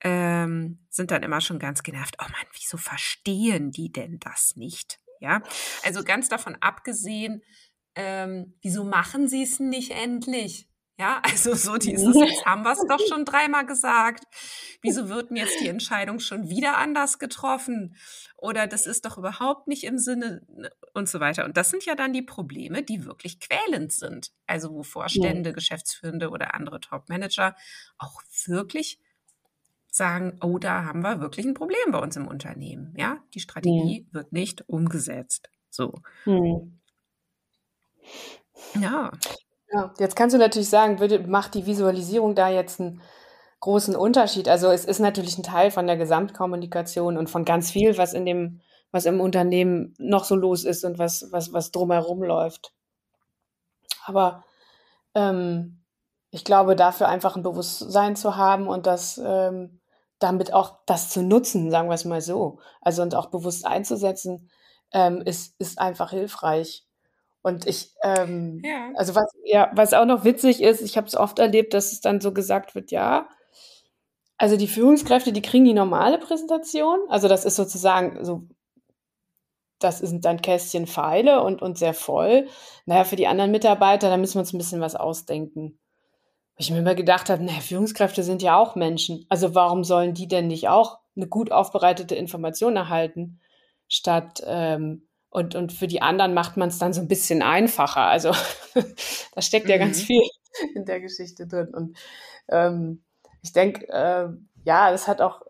ähm, 0.00 0.78
sind 0.90 1.10
dann 1.10 1.24
immer 1.24 1.40
schon 1.40 1.58
ganz 1.58 1.82
genervt. 1.82 2.16
Oh 2.20 2.28
Mann, 2.30 2.46
wieso 2.52 2.76
verstehen 2.76 3.72
die 3.72 3.90
denn 3.90 4.20
das 4.20 4.54
nicht? 4.54 5.00
Ja, 5.18 5.42
also 5.82 6.04
ganz 6.04 6.28
davon 6.28 6.56
abgesehen, 6.60 7.42
ähm, 7.94 8.54
wieso 8.62 8.84
machen 8.84 9.28
sie 9.28 9.42
es 9.42 9.60
nicht 9.60 9.90
endlich? 9.90 10.68
Ja, 11.02 11.20
also 11.24 11.54
so 11.54 11.78
dieses, 11.78 12.14
jetzt 12.14 12.46
haben 12.46 12.62
wir 12.62 12.72
es 12.72 12.86
doch 12.88 13.00
schon 13.08 13.24
dreimal 13.24 13.66
gesagt. 13.66 14.24
Wieso 14.82 15.08
wird 15.08 15.30
denn 15.30 15.36
jetzt 15.36 15.58
die 15.60 15.66
Entscheidung 15.66 16.20
schon 16.20 16.48
wieder 16.48 16.78
anders 16.78 17.18
getroffen? 17.18 17.96
Oder 18.36 18.68
das 18.68 18.86
ist 18.86 19.04
doch 19.04 19.18
überhaupt 19.18 19.66
nicht 19.66 19.82
im 19.82 19.98
Sinne 19.98 20.42
ne, 20.48 20.70
und 20.94 21.08
so 21.08 21.18
weiter. 21.18 21.44
Und 21.44 21.56
das 21.56 21.70
sind 21.70 21.84
ja 21.86 21.96
dann 21.96 22.12
die 22.12 22.22
Probleme, 22.22 22.84
die 22.84 23.04
wirklich 23.04 23.40
quälend 23.40 23.92
sind. 23.92 24.30
Also 24.46 24.72
wo 24.72 24.84
Vorstände, 24.84 25.50
ja. 25.50 25.54
Geschäftsführende 25.54 26.30
oder 26.30 26.54
andere 26.54 26.78
Top-Manager 26.78 27.56
auch 27.98 28.22
wirklich 28.46 29.00
sagen, 29.90 30.38
oh, 30.40 30.58
da 30.58 30.84
haben 30.84 31.02
wir 31.02 31.20
wirklich 31.20 31.46
ein 31.46 31.54
Problem 31.54 31.90
bei 31.90 31.98
uns 31.98 32.14
im 32.14 32.28
Unternehmen. 32.28 32.94
Ja, 32.96 33.18
die 33.34 33.40
Strategie 33.40 34.06
ja. 34.06 34.14
wird 34.14 34.32
nicht 34.32 34.68
umgesetzt. 34.68 35.50
So. 35.68 36.00
Mhm. 36.26 36.78
Ja. 38.80 39.10
Ja, 39.72 39.92
jetzt 39.98 40.16
kannst 40.16 40.34
du 40.34 40.38
natürlich 40.38 40.68
sagen, 40.68 41.00
würde, 41.00 41.18
macht 41.26 41.54
die 41.54 41.66
Visualisierung 41.66 42.34
da 42.34 42.48
jetzt 42.50 42.80
einen 42.80 43.00
großen 43.60 43.96
Unterschied? 43.96 44.48
Also 44.48 44.70
es 44.70 44.84
ist 44.84 44.98
natürlich 45.00 45.38
ein 45.38 45.42
Teil 45.44 45.70
von 45.70 45.86
der 45.86 45.96
Gesamtkommunikation 45.96 47.16
und 47.16 47.30
von 47.30 47.44
ganz 47.44 47.70
viel, 47.70 47.96
was 47.96 48.12
in 48.12 48.26
dem, 48.26 48.60
was 48.90 49.06
im 49.06 49.20
Unternehmen 49.20 49.94
noch 49.98 50.24
so 50.24 50.34
los 50.36 50.64
ist 50.64 50.84
und 50.84 50.98
was, 50.98 51.28
was, 51.32 51.52
was 51.52 51.70
drumherum 51.70 52.22
läuft. 52.22 52.72
Aber 54.04 54.44
ähm, 55.14 55.82
ich 56.30 56.44
glaube, 56.44 56.76
dafür 56.76 57.08
einfach 57.08 57.36
ein 57.36 57.42
Bewusstsein 57.42 58.16
zu 58.16 58.36
haben 58.36 58.68
und 58.68 58.86
das 58.86 59.20
ähm, 59.24 59.80
damit 60.18 60.52
auch 60.52 60.78
das 60.86 61.10
zu 61.10 61.22
nutzen, 61.22 61.70
sagen 61.70 61.88
wir 61.88 61.94
es 61.94 62.04
mal 62.04 62.20
so, 62.20 62.60
also 62.80 63.02
und 63.02 63.14
auch 63.14 63.26
bewusst 63.26 63.66
einzusetzen, 63.66 64.50
ähm, 64.92 65.20
ist, 65.22 65.54
ist 65.58 65.78
einfach 65.80 66.10
hilfreich. 66.10 66.86
Und 67.42 67.66
ich, 67.66 67.90
ähm, 68.04 68.60
ja. 68.64 68.90
also 68.94 69.14
was, 69.14 69.26
ja, 69.44 69.70
was 69.74 69.94
auch 69.94 70.04
noch 70.04 70.24
witzig 70.24 70.62
ist, 70.62 70.80
ich 70.80 70.96
habe 70.96 71.08
es 71.08 71.16
oft 71.16 71.38
erlebt, 71.40 71.74
dass 71.74 71.92
es 71.92 72.00
dann 72.00 72.20
so 72.20 72.32
gesagt 72.32 72.74
wird, 72.74 72.92
ja, 72.92 73.28
also 74.38 74.56
die 74.56 74.68
Führungskräfte, 74.68 75.32
die 75.32 75.42
kriegen 75.42 75.64
die 75.64 75.74
normale 75.74 76.18
Präsentation. 76.18 76.98
Also 77.08 77.28
das 77.28 77.44
ist 77.44 77.56
sozusagen 77.56 78.24
so, 78.24 78.42
das 79.78 79.98
sind 79.98 80.24
dann 80.24 80.42
Kästchen 80.42 80.86
Pfeile 80.86 81.42
und, 81.42 81.62
und 81.62 81.78
sehr 81.78 81.94
voll. 81.94 82.48
Naja, 82.86 83.04
für 83.04 83.16
die 83.16 83.26
anderen 83.26 83.50
Mitarbeiter, 83.50 84.08
da 84.08 84.16
müssen 84.16 84.34
wir 84.34 84.40
uns 84.40 84.52
ein 84.52 84.58
bisschen 84.58 84.80
was 84.80 84.96
ausdenken. 84.96 85.78
ich 86.58 86.70
mir 86.70 86.78
immer 86.78 86.94
gedacht 86.94 87.28
habe, 87.28 87.44
naja, 87.44 87.60
Führungskräfte 87.60 88.22
sind 88.22 88.42
ja 88.42 88.56
auch 88.56 88.76
Menschen. 88.76 89.26
Also 89.28 89.54
warum 89.54 89.84
sollen 89.84 90.14
die 90.14 90.28
denn 90.28 90.46
nicht 90.46 90.68
auch 90.68 90.98
eine 91.16 91.28
gut 91.28 91.52
aufbereitete 91.52 92.14
Information 92.14 92.76
erhalten, 92.76 93.40
statt 93.88 94.42
ähm, 94.46 95.08
und, 95.32 95.54
und 95.54 95.72
für 95.72 95.86
die 95.86 96.02
anderen 96.02 96.34
macht 96.34 96.58
man 96.58 96.68
es 96.68 96.78
dann 96.78 96.92
so 96.92 97.00
ein 97.00 97.08
bisschen 97.08 97.40
einfacher. 97.40 98.02
Also 98.02 98.32
da 99.34 99.40
steckt 99.40 99.68
ja 99.68 99.78
ganz 99.78 100.02
mhm. 100.02 100.06
viel 100.06 100.22
in 100.74 100.84
der 100.84 101.00
Geschichte 101.00 101.46
drin. 101.46 101.68
Und 101.72 101.96
ähm, 102.48 103.02
ich 103.40 103.54
denke, 103.54 103.88
äh, 103.88 104.28
ja, 104.64 104.90
das 104.90 105.08
hat 105.08 105.22
auch, 105.22 105.40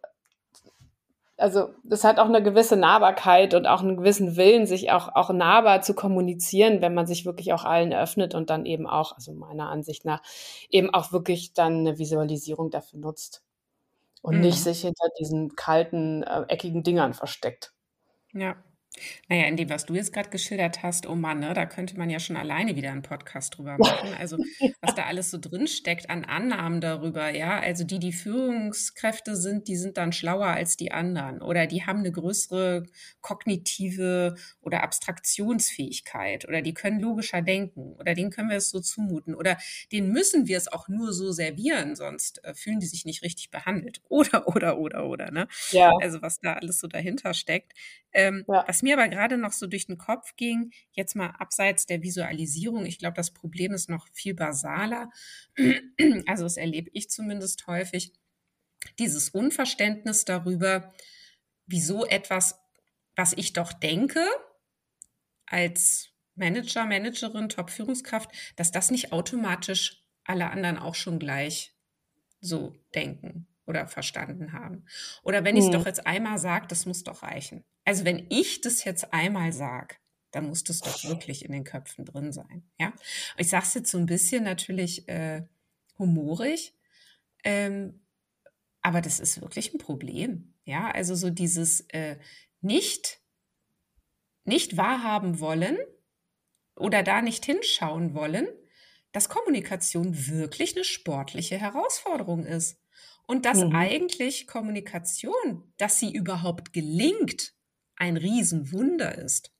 also 1.36 1.70
das 1.82 2.04
hat 2.04 2.20
auch 2.20 2.26
eine 2.26 2.44
gewisse 2.44 2.76
Nahbarkeit 2.76 3.54
und 3.54 3.66
auch 3.66 3.80
einen 3.80 3.96
gewissen 3.96 4.36
Willen, 4.36 4.66
sich 4.66 4.92
auch, 4.92 5.16
auch 5.16 5.30
nahbar 5.30 5.82
zu 5.82 5.94
kommunizieren, 5.94 6.80
wenn 6.80 6.94
man 6.94 7.08
sich 7.08 7.26
wirklich 7.26 7.52
auch 7.52 7.64
allen 7.64 7.92
öffnet 7.92 8.36
und 8.36 8.50
dann 8.50 8.66
eben 8.66 8.86
auch, 8.86 9.16
also 9.16 9.32
meiner 9.32 9.68
Ansicht 9.68 10.04
nach, 10.04 10.22
eben 10.70 10.94
auch 10.94 11.10
wirklich 11.10 11.54
dann 11.54 11.80
eine 11.80 11.98
Visualisierung 11.98 12.70
dafür 12.70 13.00
nutzt 13.00 13.42
und 14.22 14.36
mhm. 14.36 14.42
nicht 14.42 14.62
sich 14.62 14.82
hinter 14.82 15.08
diesen 15.18 15.56
kalten, 15.56 16.22
äh, 16.22 16.42
eckigen 16.46 16.84
Dingern 16.84 17.14
versteckt. 17.14 17.72
Ja, 18.32 18.54
naja, 19.28 19.44
in 19.46 19.56
dem, 19.56 19.70
was 19.70 19.86
du 19.86 19.94
jetzt 19.94 20.12
gerade 20.12 20.30
geschildert 20.30 20.82
hast, 20.82 21.06
oh 21.06 21.14
Mann, 21.14 21.40
ne, 21.40 21.54
da 21.54 21.66
könnte 21.66 21.96
man 21.98 22.10
ja 22.10 22.20
schon 22.20 22.36
alleine 22.36 22.76
wieder 22.76 22.90
einen 22.90 23.02
Podcast 23.02 23.56
drüber 23.56 23.78
machen. 23.78 24.14
Also, 24.18 24.36
was 24.80 24.94
da 24.94 25.04
alles 25.04 25.30
so 25.30 25.38
drinsteckt 25.38 26.10
an 26.10 26.24
Annahmen 26.24 26.80
darüber, 26.80 27.30
ja. 27.30 27.58
Also, 27.60 27.84
die, 27.84 27.98
die 27.98 28.12
Führungskräfte 28.12 29.36
sind, 29.36 29.68
die 29.68 29.76
sind 29.76 29.96
dann 29.96 30.12
schlauer 30.12 30.48
als 30.48 30.76
die 30.76 30.92
anderen 30.92 31.40
oder 31.40 31.66
die 31.66 31.84
haben 31.86 32.00
eine 32.00 32.12
größere 32.12 32.84
kognitive 33.20 34.36
oder 34.60 34.82
Abstraktionsfähigkeit 34.82 36.46
oder 36.46 36.62
die 36.62 36.74
können 36.74 37.00
logischer 37.00 37.42
denken 37.42 37.94
oder 37.98 38.14
denen 38.14 38.30
können 38.30 38.50
wir 38.50 38.56
es 38.58 38.70
so 38.70 38.80
zumuten 38.80 39.34
oder 39.34 39.56
denen 39.90 40.12
müssen 40.12 40.46
wir 40.46 40.58
es 40.58 40.70
auch 40.70 40.88
nur 40.88 41.12
so 41.12 41.32
servieren, 41.32 41.96
sonst 41.96 42.44
äh, 42.44 42.54
fühlen 42.54 42.80
die 42.80 42.86
sich 42.86 43.04
nicht 43.04 43.22
richtig 43.22 43.50
behandelt. 43.50 44.00
Oder, 44.12 44.46
oder, 44.46 44.78
oder, 44.78 45.06
oder, 45.06 45.30
ne? 45.30 45.48
Ja. 45.70 45.90
Also, 46.00 46.20
was 46.22 46.38
da 46.40 46.54
alles 46.54 46.78
so 46.78 46.86
dahinter 46.86 47.34
steckt. 47.34 47.72
Ähm, 48.12 48.44
ja. 48.46 48.64
Was 48.66 48.81
mir 48.82 48.98
aber 48.98 49.08
gerade 49.08 49.36
noch 49.36 49.52
so 49.52 49.66
durch 49.66 49.86
den 49.86 49.98
Kopf 49.98 50.36
ging, 50.36 50.72
jetzt 50.92 51.16
mal 51.16 51.30
abseits 51.38 51.86
der 51.86 52.02
Visualisierung, 52.02 52.86
ich 52.86 52.98
glaube, 52.98 53.14
das 53.16 53.32
Problem 53.32 53.72
ist 53.72 53.88
noch 53.88 54.08
viel 54.12 54.34
basaler. 54.34 55.10
Also 56.26 56.44
das 56.44 56.56
erlebe 56.56 56.90
ich 56.92 57.10
zumindest 57.10 57.66
häufig. 57.66 58.12
Dieses 58.98 59.30
Unverständnis 59.30 60.24
darüber, 60.24 60.92
wieso 61.66 62.06
etwas, 62.06 62.60
was 63.16 63.32
ich 63.34 63.52
doch 63.52 63.72
denke, 63.72 64.24
als 65.46 66.10
Manager, 66.34 66.86
Managerin, 66.86 67.48
Top-Führungskraft, 67.48 68.30
dass 68.56 68.72
das 68.72 68.90
nicht 68.90 69.12
automatisch 69.12 70.04
alle 70.24 70.50
anderen 70.50 70.78
auch 70.78 70.94
schon 70.94 71.18
gleich 71.18 71.76
so 72.40 72.74
denken 72.94 73.46
oder 73.66 73.86
verstanden 73.86 74.52
haben. 74.52 74.86
Oder 75.22 75.44
wenn 75.44 75.56
ich 75.56 75.64
es 75.64 75.72
hm. 75.72 75.72
doch 75.72 75.86
jetzt 75.86 76.06
einmal 76.06 76.38
sage, 76.38 76.66
das 76.68 76.86
muss 76.86 77.04
doch 77.04 77.22
reichen. 77.22 77.64
Also 77.84 78.04
wenn 78.04 78.26
ich 78.30 78.60
das 78.60 78.84
jetzt 78.84 79.12
einmal 79.12 79.52
sage, 79.52 79.96
dann 80.30 80.48
muss 80.48 80.64
das 80.64 80.80
doch 80.80 81.04
wirklich 81.04 81.44
in 81.44 81.52
den 81.52 81.64
Köpfen 81.64 82.04
drin 82.04 82.32
sein. 82.32 82.70
Ja, 82.78 82.92
ich 83.36 83.48
sage 83.48 83.64
es 83.64 83.74
jetzt 83.74 83.90
so 83.90 83.98
ein 83.98 84.06
bisschen 84.06 84.44
natürlich 84.44 85.08
äh, 85.08 85.42
humorig, 85.98 86.74
ähm, 87.44 88.06
aber 88.80 89.00
das 89.00 89.20
ist 89.20 89.40
wirklich 89.40 89.74
ein 89.74 89.78
Problem. 89.78 90.54
Ja, 90.64 90.90
also 90.90 91.14
so 91.14 91.30
dieses 91.30 91.80
äh, 91.90 92.18
nicht 92.60 93.20
nicht 94.44 94.76
wahrhaben 94.76 95.40
wollen 95.40 95.78
oder 96.76 97.02
da 97.02 97.22
nicht 97.22 97.44
hinschauen 97.44 98.14
wollen, 98.14 98.48
dass 99.12 99.28
Kommunikation 99.28 100.26
wirklich 100.26 100.74
eine 100.74 100.84
sportliche 100.84 101.58
Herausforderung 101.58 102.44
ist. 102.44 102.78
Und 103.26 103.44
dass 103.44 103.58
mhm. 103.58 103.76
eigentlich 103.76 104.46
Kommunikation, 104.46 105.72
dass 105.76 106.00
sie 106.00 106.12
überhaupt 106.12 106.72
gelingt, 106.72 107.54
ein 107.96 108.16
Riesenwunder 108.16 109.16
ist. 109.18 109.52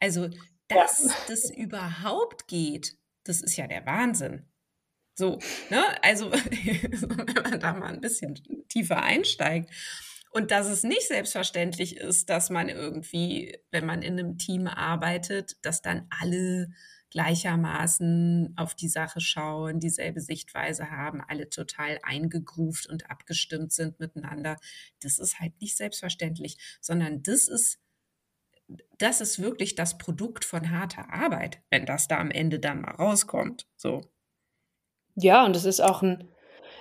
Also, 0.00 0.28
dass 0.68 1.04
ja. 1.04 1.14
das 1.28 1.50
überhaupt 1.50 2.48
geht, 2.48 2.96
das 3.24 3.40
ist 3.40 3.56
ja 3.56 3.66
der 3.66 3.86
Wahnsinn. 3.86 4.46
So, 5.14 5.38
ne? 5.70 6.02
Also, 6.02 6.30
wenn 6.32 7.42
man 7.42 7.60
da 7.60 7.72
mal 7.72 7.94
ein 7.94 8.00
bisschen 8.00 8.34
tiefer 8.68 9.02
einsteigt. 9.02 9.70
Und 10.36 10.50
dass 10.50 10.66
es 10.66 10.82
nicht 10.82 11.08
selbstverständlich 11.08 11.96
ist, 11.96 12.28
dass 12.28 12.50
man 12.50 12.68
irgendwie, 12.68 13.58
wenn 13.70 13.86
man 13.86 14.02
in 14.02 14.18
einem 14.18 14.36
Team 14.36 14.66
arbeitet, 14.66 15.56
dass 15.62 15.80
dann 15.80 16.06
alle 16.10 16.68
gleichermaßen 17.08 18.52
auf 18.54 18.74
die 18.74 18.90
Sache 18.90 19.22
schauen, 19.22 19.80
dieselbe 19.80 20.20
Sichtweise 20.20 20.90
haben, 20.90 21.22
alle 21.26 21.48
total 21.48 21.98
eingegruft 22.02 22.86
und 22.86 23.08
abgestimmt 23.10 23.72
sind 23.72 23.98
miteinander. 23.98 24.58
Das 25.00 25.18
ist 25.18 25.40
halt 25.40 25.58
nicht 25.62 25.74
selbstverständlich, 25.74 26.58
sondern 26.82 27.22
das 27.22 27.48
ist 27.48 27.78
das 28.98 29.22
ist 29.22 29.40
wirklich 29.40 29.74
das 29.74 29.96
Produkt 29.96 30.44
von 30.44 30.70
harter 30.70 31.10
Arbeit, 31.14 31.62
wenn 31.70 31.86
das 31.86 32.08
da 32.08 32.18
am 32.18 32.30
Ende 32.30 32.58
dann 32.58 32.82
mal 32.82 32.96
rauskommt. 32.96 33.66
So. 33.78 34.02
Ja, 35.14 35.46
und 35.46 35.56
es 35.56 35.64
ist 35.64 35.80
auch 35.80 36.02
ein, 36.02 36.28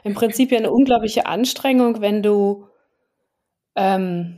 im 0.03 0.13
Prinzip 0.13 0.51
ja 0.51 0.57
eine 0.57 0.71
unglaubliche 0.71 1.25
Anstrengung, 1.25 2.01
wenn 2.01 2.21
du 2.21 2.67
ähm, 3.75 4.37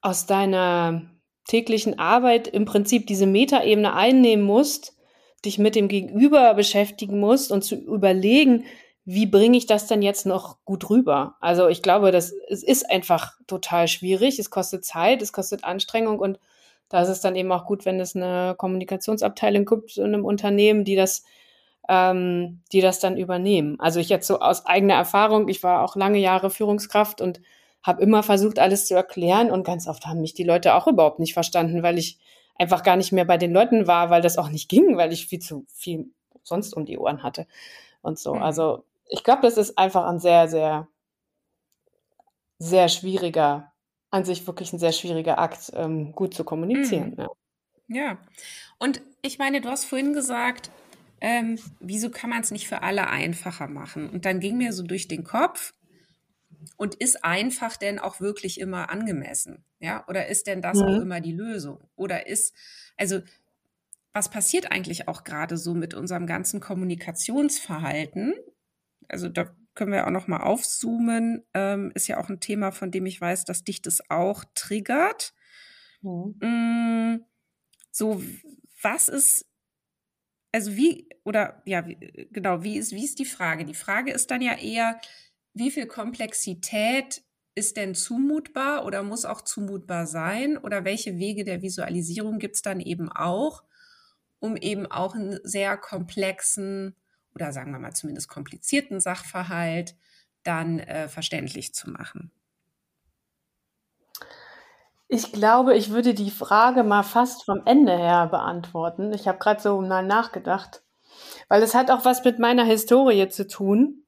aus 0.00 0.26
deiner 0.26 1.02
täglichen 1.46 1.98
Arbeit 1.98 2.48
im 2.48 2.64
Prinzip 2.64 3.06
diese 3.06 3.26
Metaebene 3.26 3.94
einnehmen 3.94 4.44
musst 4.44 4.94
dich 5.44 5.58
mit 5.58 5.74
dem 5.74 5.88
Gegenüber 5.88 6.54
beschäftigen 6.54 7.18
musst 7.18 7.50
und 7.50 7.62
zu 7.62 7.74
überlegen, 7.74 8.64
wie 9.04 9.26
bringe 9.26 9.58
ich 9.58 9.66
das 9.66 9.88
denn 9.88 10.00
jetzt 10.00 10.26
noch 10.26 10.58
gut 10.64 10.88
rüber? 10.88 11.34
Also 11.40 11.68
ich 11.68 11.82
glaube, 11.82 12.12
das 12.12 12.32
es 12.48 12.62
ist 12.62 12.88
einfach 12.88 13.32
total 13.48 13.88
schwierig. 13.88 14.38
Es 14.38 14.50
kostet 14.50 14.84
Zeit, 14.84 15.22
es 15.22 15.32
kostet 15.32 15.64
Anstrengung 15.64 16.20
und 16.20 16.38
da 16.88 17.02
ist 17.02 17.08
es 17.08 17.20
dann 17.20 17.34
eben 17.34 17.50
auch 17.50 17.66
gut, 17.66 17.84
wenn 17.84 17.98
es 17.98 18.14
eine 18.14 18.54
Kommunikationsabteilung 18.56 19.64
gibt 19.64 19.96
in 19.96 20.04
einem 20.04 20.24
Unternehmen, 20.24 20.84
die 20.84 20.94
das, 20.94 21.24
ähm, 21.88 22.60
die 22.70 22.80
das 22.80 23.00
dann 23.00 23.16
übernehmen. 23.16 23.80
Also 23.80 23.98
ich 23.98 24.08
jetzt 24.08 24.26
so 24.28 24.38
aus 24.38 24.66
eigener 24.66 24.94
Erfahrung, 24.94 25.48
ich 25.48 25.62
war 25.64 25.82
auch 25.82 25.96
lange 25.96 26.18
Jahre 26.18 26.50
Führungskraft 26.50 27.20
und 27.20 27.40
habe 27.82 28.02
immer 28.02 28.22
versucht, 28.22 28.58
alles 28.58 28.86
zu 28.86 28.94
erklären 28.94 29.50
und 29.50 29.64
ganz 29.64 29.88
oft 29.88 30.06
haben 30.06 30.20
mich 30.20 30.34
die 30.34 30.44
Leute 30.44 30.74
auch 30.74 30.86
überhaupt 30.86 31.18
nicht 31.18 31.34
verstanden, 31.34 31.82
weil 31.82 31.98
ich 31.98 32.18
einfach 32.58 32.82
gar 32.82 32.96
nicht 32.96 33.12
mehr 33.12 33.24
bei 33.24 33.38
den 33.38 33.52
Leuten 33.52 33.86
war, 33.86 34.10
weil 34.10 34.22
das 34.22 34.38
auch 34.38 34.48
nicht 34.48 34.68
ging, 34.68 34.96
weil 34.96 35.12
ich 35.12 35.26
viel 35.26 35.40
zu 35.40 35.66
viel 35.68 36.10
sonst 36.44 36.74
um 36.74 36.84
die 36.84 36.98
Ohren 36.98 37.22
hatte 37.22 37.46
und 38.02 38.18
so. 38.18 38.34
Mhm. 38.34 38.42
Also 38.42 38.84
ich 39.08 39.24
glaube, 39.24 39.42
das 39.42 39.56
ist 39.56 39.78
einfach 39.78 40.04
ein 40.06 40.20
sehr, 40.20 40.48
sehr, 40.48 40.88
sehr 42.58 42.88
schwieriger, 42.88 43.72
an 44.10 44.24
sich 44.24 44.46
wirklich 44.46 44.72
ein 44.72 44.78
sehr 44.78 44.92
schwieriger 44.92 45.38
Akt, 45.38 45.72
ähm, 45.74 46.12
gut 46.12 46.34
zu 46.34 46.44
kommunizieren. 46.44 47.10
Mhm. 47.10 47.18
Ja. 47.18 47.28
ja. 47.88 48.18
Und 48.78 49.02
ich 49.22 49.38
meine, 49.38 49.60
du 49.60 49.68
hast 49.68 49.84
vorhin 49.84 50.12
gesagt, 50.12 50.70
ähm, 51.20 51.58
wieso 51.80 52.10
kann 52.10 52.30
man 52.30 52.40
es 52.40 52.50
nicht 52.50 52.68
für 52.68 52.82
alle 52.82 53.06
einfacher 53.08 53.68
machen? 53.68 54.10
Und 54.10 54.24
dann 54.24 54.40
ging 54.40 54.56
mir 54.56 54.72
so 54.72 54.82
durch 54.82 55.08
den 55.08 55.24
Kopf, 55.24 55.72
und 56.76 56.94
ist 56.94 57.24
einfach 57.24 57.76
denn 57.76 57.98
auch 57.98 58.20
wirklich 58.20 58.60
immer 58.60 58.90
angemessen? 58.90 59.64
Ja, 59.80 60.06
oder 60.08 60.28
ist 60.28 60.46
denn 60.46 60.62
das 60.62 60.78
mhm. 60.78 60.84
auch 60.84 61.00
immer 61.00 61.20
die 61.20 61.32
Lösung? 61.32 61.88
Oder 61.96 62.26
ist, 62.26 62.54
also, 62.96 63.20
was 64.12 64.30
passiert 64.30 64.70
eigentlich 64.70 65.08
auch 65.08 65.24
gerade 65.24 65.56
so 65.56 65.74
mit 65.74 65.94
unserem 65.94 66.26
ganzen 66.26 66.60
Kommunikationsverhalten? 66.60 68.34
Also, 69.08 69.28
da 69.28 69.54
können 69.74 69.92
wir 69.92 70.06
auch 70.06 70.10
noch 70.10 70.28
mal 70.28 70.42
aufzoomen. 70.42 71.44
Ähm, 71.54 71.92
ist 71.94 72.08
ja 72.08 72.18
auch 72.18 72.28
ein 72.28 72.40
Thema, 72.40 72.72
von 72.72 72.90
dem 72.90 73.06
ich 73.06 73.20
weiß, 73.20 73.44
dass 73.44 73.64
dich 73.64 73.82
das 73.82 74.10
auch 74.10 74.44
triggert. 74.54 75.32
Mhm. 76.02 76.36
Mm, 76.40 77.24
so, 77.90 78.22
was 78.82 79.08
ist 79.08 79.46
also 80.52 80.76
wie, 80.76 81.08
oder 81.24 81.62
ja, 81.64 81.86
wie, 81.86 81.96
genau, 82.30 82.62
wie 82.62 82.76
ist, 82.76 82.92
wie 82.92 83.04
ist 83.04 83.18
die 83.18 83.24
Frage? 83.24 83.64
Die 83.64 83.74
Frage 83.74 84.12
ist 84.12 84.30
dann 84.30 84.42
ja 84.42 84.54
eher, 84.54 85.00
wie 85.54 85.70
viel 85.70 85.86
Komplexität 85.86 87.22
ist 87.54 87.76
denn 87.76 87.94
zumutbar 87.94 88.84
oder 88.84 89.02
muss 89.02 89.24
auch 89.24 89.42
zumutbar 89.42 90.06
sein? 90.06 90.56
Oder 90.56 90.84
welche 90.84 91.18
Wege 91.18 91.44
der 91.44 91.62
Visualisierung 91.62 92.38
gibt 92.38 92.56
es 92.56 92.62
dann 92.62 92.80
eben 92.80 93.10
auch, 93.10 93.62
um 94.38 94.56
eben 94.56 94.90
auch 94.90 95.14
einen 95.14 95.38
sehr 95.44 95.76
komplexen 95.76 96.96
oder 97.34 97.52
sagen 97.52 97.72
wir 97.72 97.78
mal 97.78 97.94
zumindest 97.94 98.28
komplizierten 98.28 99.00
Sachverhalt 99.00 99.96
dann 100.42 100.78
äh, 100.80 101.08
verständlich 101.08 101.74
zu 101.74 101.90
machen? 101.90 102.30
Ich 105.08 105.32
glaube, 105.32 105.76
ich 105.76 105.90
würde 105.90 106.14
die 106.14 106.30
Frage 106.30 106.84
mal 106.84 107.02
fast 107.02 107.44
vom 107.44 107.62
Ende 107.66 107.96
her 107.96 108.28
beantworten. 108.28 109.12
Ich 109.12 109.28
habe 109.28 109.38
gerade 109.38 109.60
so 109.60 109.80
mal 109.82 110.04
nachgedacht, 110.04 110.82
weil 111.48 111.62
es 111.62 111.74
hat 111.74 111.90
auch 111.90 112.06
was 112.06 112.24
mit 112.24 112.38
meiner 112.38 112.64
Historie 112.64 113.28
zu 113.28 113.46
tun. 113.46 114.01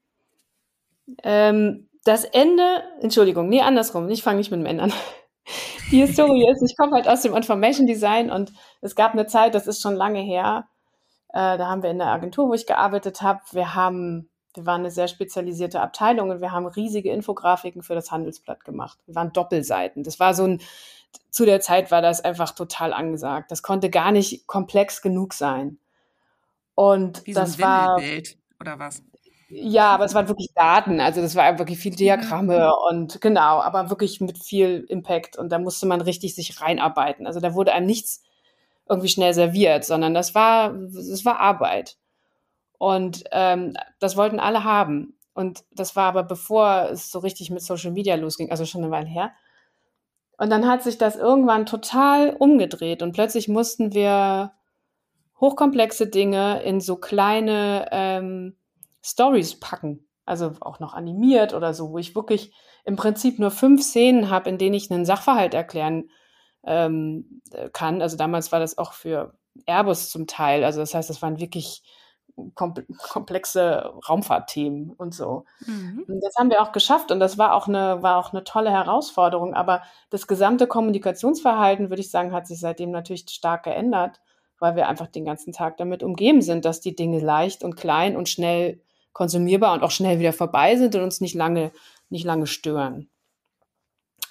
Ähm, 1.23 1.89
das 2.03 2.23
Ende, 2.23 2.83
Entschuldigung, 3.01 3.49
nee, 3.49 3.61
andersrum, 3.61 4.09
ich 4.09 4.23
fange 4.23 4.37
nicht 4.37 4.51
mit 4.51 4.59
dem 4.59 4.65
Ende 4.65 4.83
an. 4.83 4.93
Die 5.91 6.01
Historie 6.01 6.47
ist, 6.49 6.63
ich 6.63 6.75
komme 6.77 6.93
halt 6.93 7.07
aus 7.07 7.21
dem 7.21 7.35
Information 7.35 7.85
Design 7.85 8.31
und 8.31 8.51
es 8.81 8.95
gab 8.95 9.13
eine 9.13 9.27
Zeit, 9.27 9.53
das 9.53 9.67
ist 9.67 9.81
schon 9.81 9.95
lange 9.95 10.19
her, 10.19 10.67
äh, 11.29 11.57
da 11.57 11.67
haben 11.67 11.83
wir 11.83 11.91
in 11.91 11.99
der 11.99 12.07
Agentur, 12.07 12.47
wo 12.47 12.53
ich 12.53 12.65
gearbeitet 12.65 13.21
habe, 13.21 13.41
wir 13.51 13.75
haben, 13.75 14.29
wir 14.55 14.65
waren 14.65 14.81
eine 14.81 14.91
sehr 14.91 15.07
spezialisierte 15.07 15.81
Abteilung 15.81 16.29
und 16.29 16.41
wir 16.41 16.51
haben 16.51 16.65
riesige 16.65 17.11
Infografiken 17.11 17.83
für 17.83 17.93
das 17.93 18.09
Handelsblatt 18.11 18.63
gemacht. 18.63 18.97
Wir 19.05 19.15
waren 19.15 19.33
Doppelseiten. 19.33 20.03
Das 20.03 20.19
war 20.19 20.33
so 20.33 20.45
ein, 20.45 20.61
zu 21.29 21.45
der 21.45 21.59
Zeit 21.59 21.91
war 21.91 22.01
das 22.01 22.21
einfach 22.21 22.51
total 22.51 22.93
angesagt. 22.93 23.51
Das 23.51 23.63
konnte 23.63 23.89
gar 23.89 24.11
nicht 24.11 24.47
komplex 24.47 25.01
genug 25.01 25.33
sein. 25.33 25.77
Und 26.73 27.25
Wie 27.25 27.33
so 27.33 27.41
das 27.41 27.57
ein 27.57 27.63
war 27.63 28.01
oder 28.59 28.79
was? 28.79 29.03
Ja, 29.57 29.91
aber 29.91 30.05
es 30.05 30.13
waren 30.13 30.27
wirklich 30.27 30.49
Daten. 30.53 30.99
Also 30.99 31.21
das 31.21 31.35
war 31.35 31.57
wirklich 31.57 31.79
viel 31.79 31.95
Diagramme 31.95 32.57
mhm. 32.67 32.89
und 32.89 33.21
genau, 33.21 33.61
aber 33.61 33.89
wirklich 33.89 34.19
mit 34.19 34.37
viel 34.37 34.85
Impact. 34.89 35.37
Und 35.37 35.49
da 35.49 35.59
musste 35.59 35.85
man 35.85 36.01
richtig 36.01 36.35
sich 36.35 36.61
reinarbeiten. 36.61 37.25
Also 37.25 37.39
da 37.39 37.53
wurde 37.53 37.73
einem 37.73 37.85
nichts 37.85 38.23
irgendwie 38.87 39.07
schnell 39.07 39.33
serviert, 39.33 39.85
sondern 39.85 40.13
das 40.13 40.35
war, 40.35 40.73
das 40.73 41.23
war 41.25 41.39
Arbeit. 41.39 41.97
Und 42.77 43.23
ähm, 43.31 43.73
das 43.99 44.17
wollten 44.17 44.39
alle 44.39 44.63
haben. 44.63 45.17
Und 45.33 45.63
das 45.71 45.95
war 45.95 46.05
aber 46.05 46.23
bevor 46.23 46.89
es 46.91 47.11
so 47.11 47.19
richtig 47.19 47.49
mit 47.49 47.61
Social 47.61 47.91
Media 47.91 48.15
losging, 48.15 48.51
also 48.51 48.65
schon 48.65 48.83
eine 48.83 48.91
Weile 48.91 49.07
her. 49.07 49.31
Und 50.37 50.49
dann 50.49 50.67
hat 50.67 50.83
sich 50.83 50.97
das 50.97 51.15
irgendwann 51.15 51.65
total 51.65 52.35
umgedreht 52.37 53.01
und 53.01 53.13
plötzlich 53.13 53.47
mussten 53.47 53.93
wir 53.93 54.51
hochkomplexe 55.39 56.07
Dinge 56.07 56.61
in 56.63 56.81
so 56.81 56.97
kleine 56.97 57.87
ähm, 57.91 58.55
Stories 59.05 59.59
packen. 59.59 60.07
Also 60.25 60.53
auch 60.61 60.79
noch 60.79 60.93
animiert 60.93 61.53
oder 61.53 61.73
so, 61.73 61.91
wo 61.91 61.99
ich 61.99 62.15
wirklich 62.15 62.51
im 62.83 62.95
Prinzip 62.95 63.37
nur 63.37 63.51
fünf 63.51 63.83
Szenen 63.83 64.31
habe, 64.31 64.49
in 64.49 64.57
denen 64.57 64.73
ich 64.73 64.89
einen 64.89 65.05
Sachverhalt 65.05 65.53
erklären 65.53 66.09
ähm, 66.63 67.41
kann. 67.73 68.01
Also 68.01 68.17
damals 68.17 68.51
war 68.51 68.59
das 68.59 68.79
auch 68.79 68.93
für 68.93 69.37
Airbus 69.67 70.09
zum 70.09 70.25
Teil. 70.25 70.63
Also 70.63 70.79
das 70.79 70.95
heißt, 70.95 71.09
das 71.09 71.21
waren 71.21 71.39
wirklich 71.39 71.83
komplexe 72.55 73.93
Raumfahrtthemen 74.09 74.91
und 74.91 75.13
so. 75.13 75.45
Mhm. 75.65 76.05
Und 76.07 76.21
das 76.21 76.35
haben 76.37 76.49
wir 76.49 76.61
auch 76.61 76.71
geschafft 76.71 77.11
und 77.11 77.19
das 77.19 77.37
war 77.37 77.53
auch 77.53 77.67
eine, 77.67 78.01
war 78.01 78.17
auch 78.17 78.33
eine 78.33 78.43
tolle 78.43 78.71
Herausforderung. 78.71 79.53
Aber 79.53 79.83
das 80.09 80.27
gesamte 80.27 80.67
Kommunikationsverhalten, 80.67 81.89
würde 81.89 82.01
ich 82.01 82.11
sagen, 82.11 82.33
hat 82.33 82.47
sich 82.47 82.59
seitdem 82.59 82.91
natürlich 82.91 83.25
stark 83.29 83.63
geändert, 83.63 84.21
weil 84.59 84.75
wir 84.75 84.89
einfach 84.89 85.07
den 85.07 85.23
ganzen 85.23 85.53
Tag 85.53 85.77
damit 85.77 86.03
umgeben 86.03 86.41
sind, 86.41 86.65
dass 86.65 86.81
die 86.81 86.95
Dinge 86.95 87.19
leicht 87.19 87.63
und 87.63 87.77
klein 87.77 88.17
und 88.17 88.27
schnell 88.27 88.81
konsumierbar 89.15 89.73
und 89.73 89.81
auch 89.81 89.91
schnell 89.91 90.19
wieder 90.19 90.33
vorbei 90.33 90.75
sind 90.75 90.93
und 90.93 91.01
uns 91.01 91.21
nicht 91.21 91.33
lange, 91.33 91.71
nicht 92.09 92.25
lange 92.25 92.45
stören. 92.45 93.09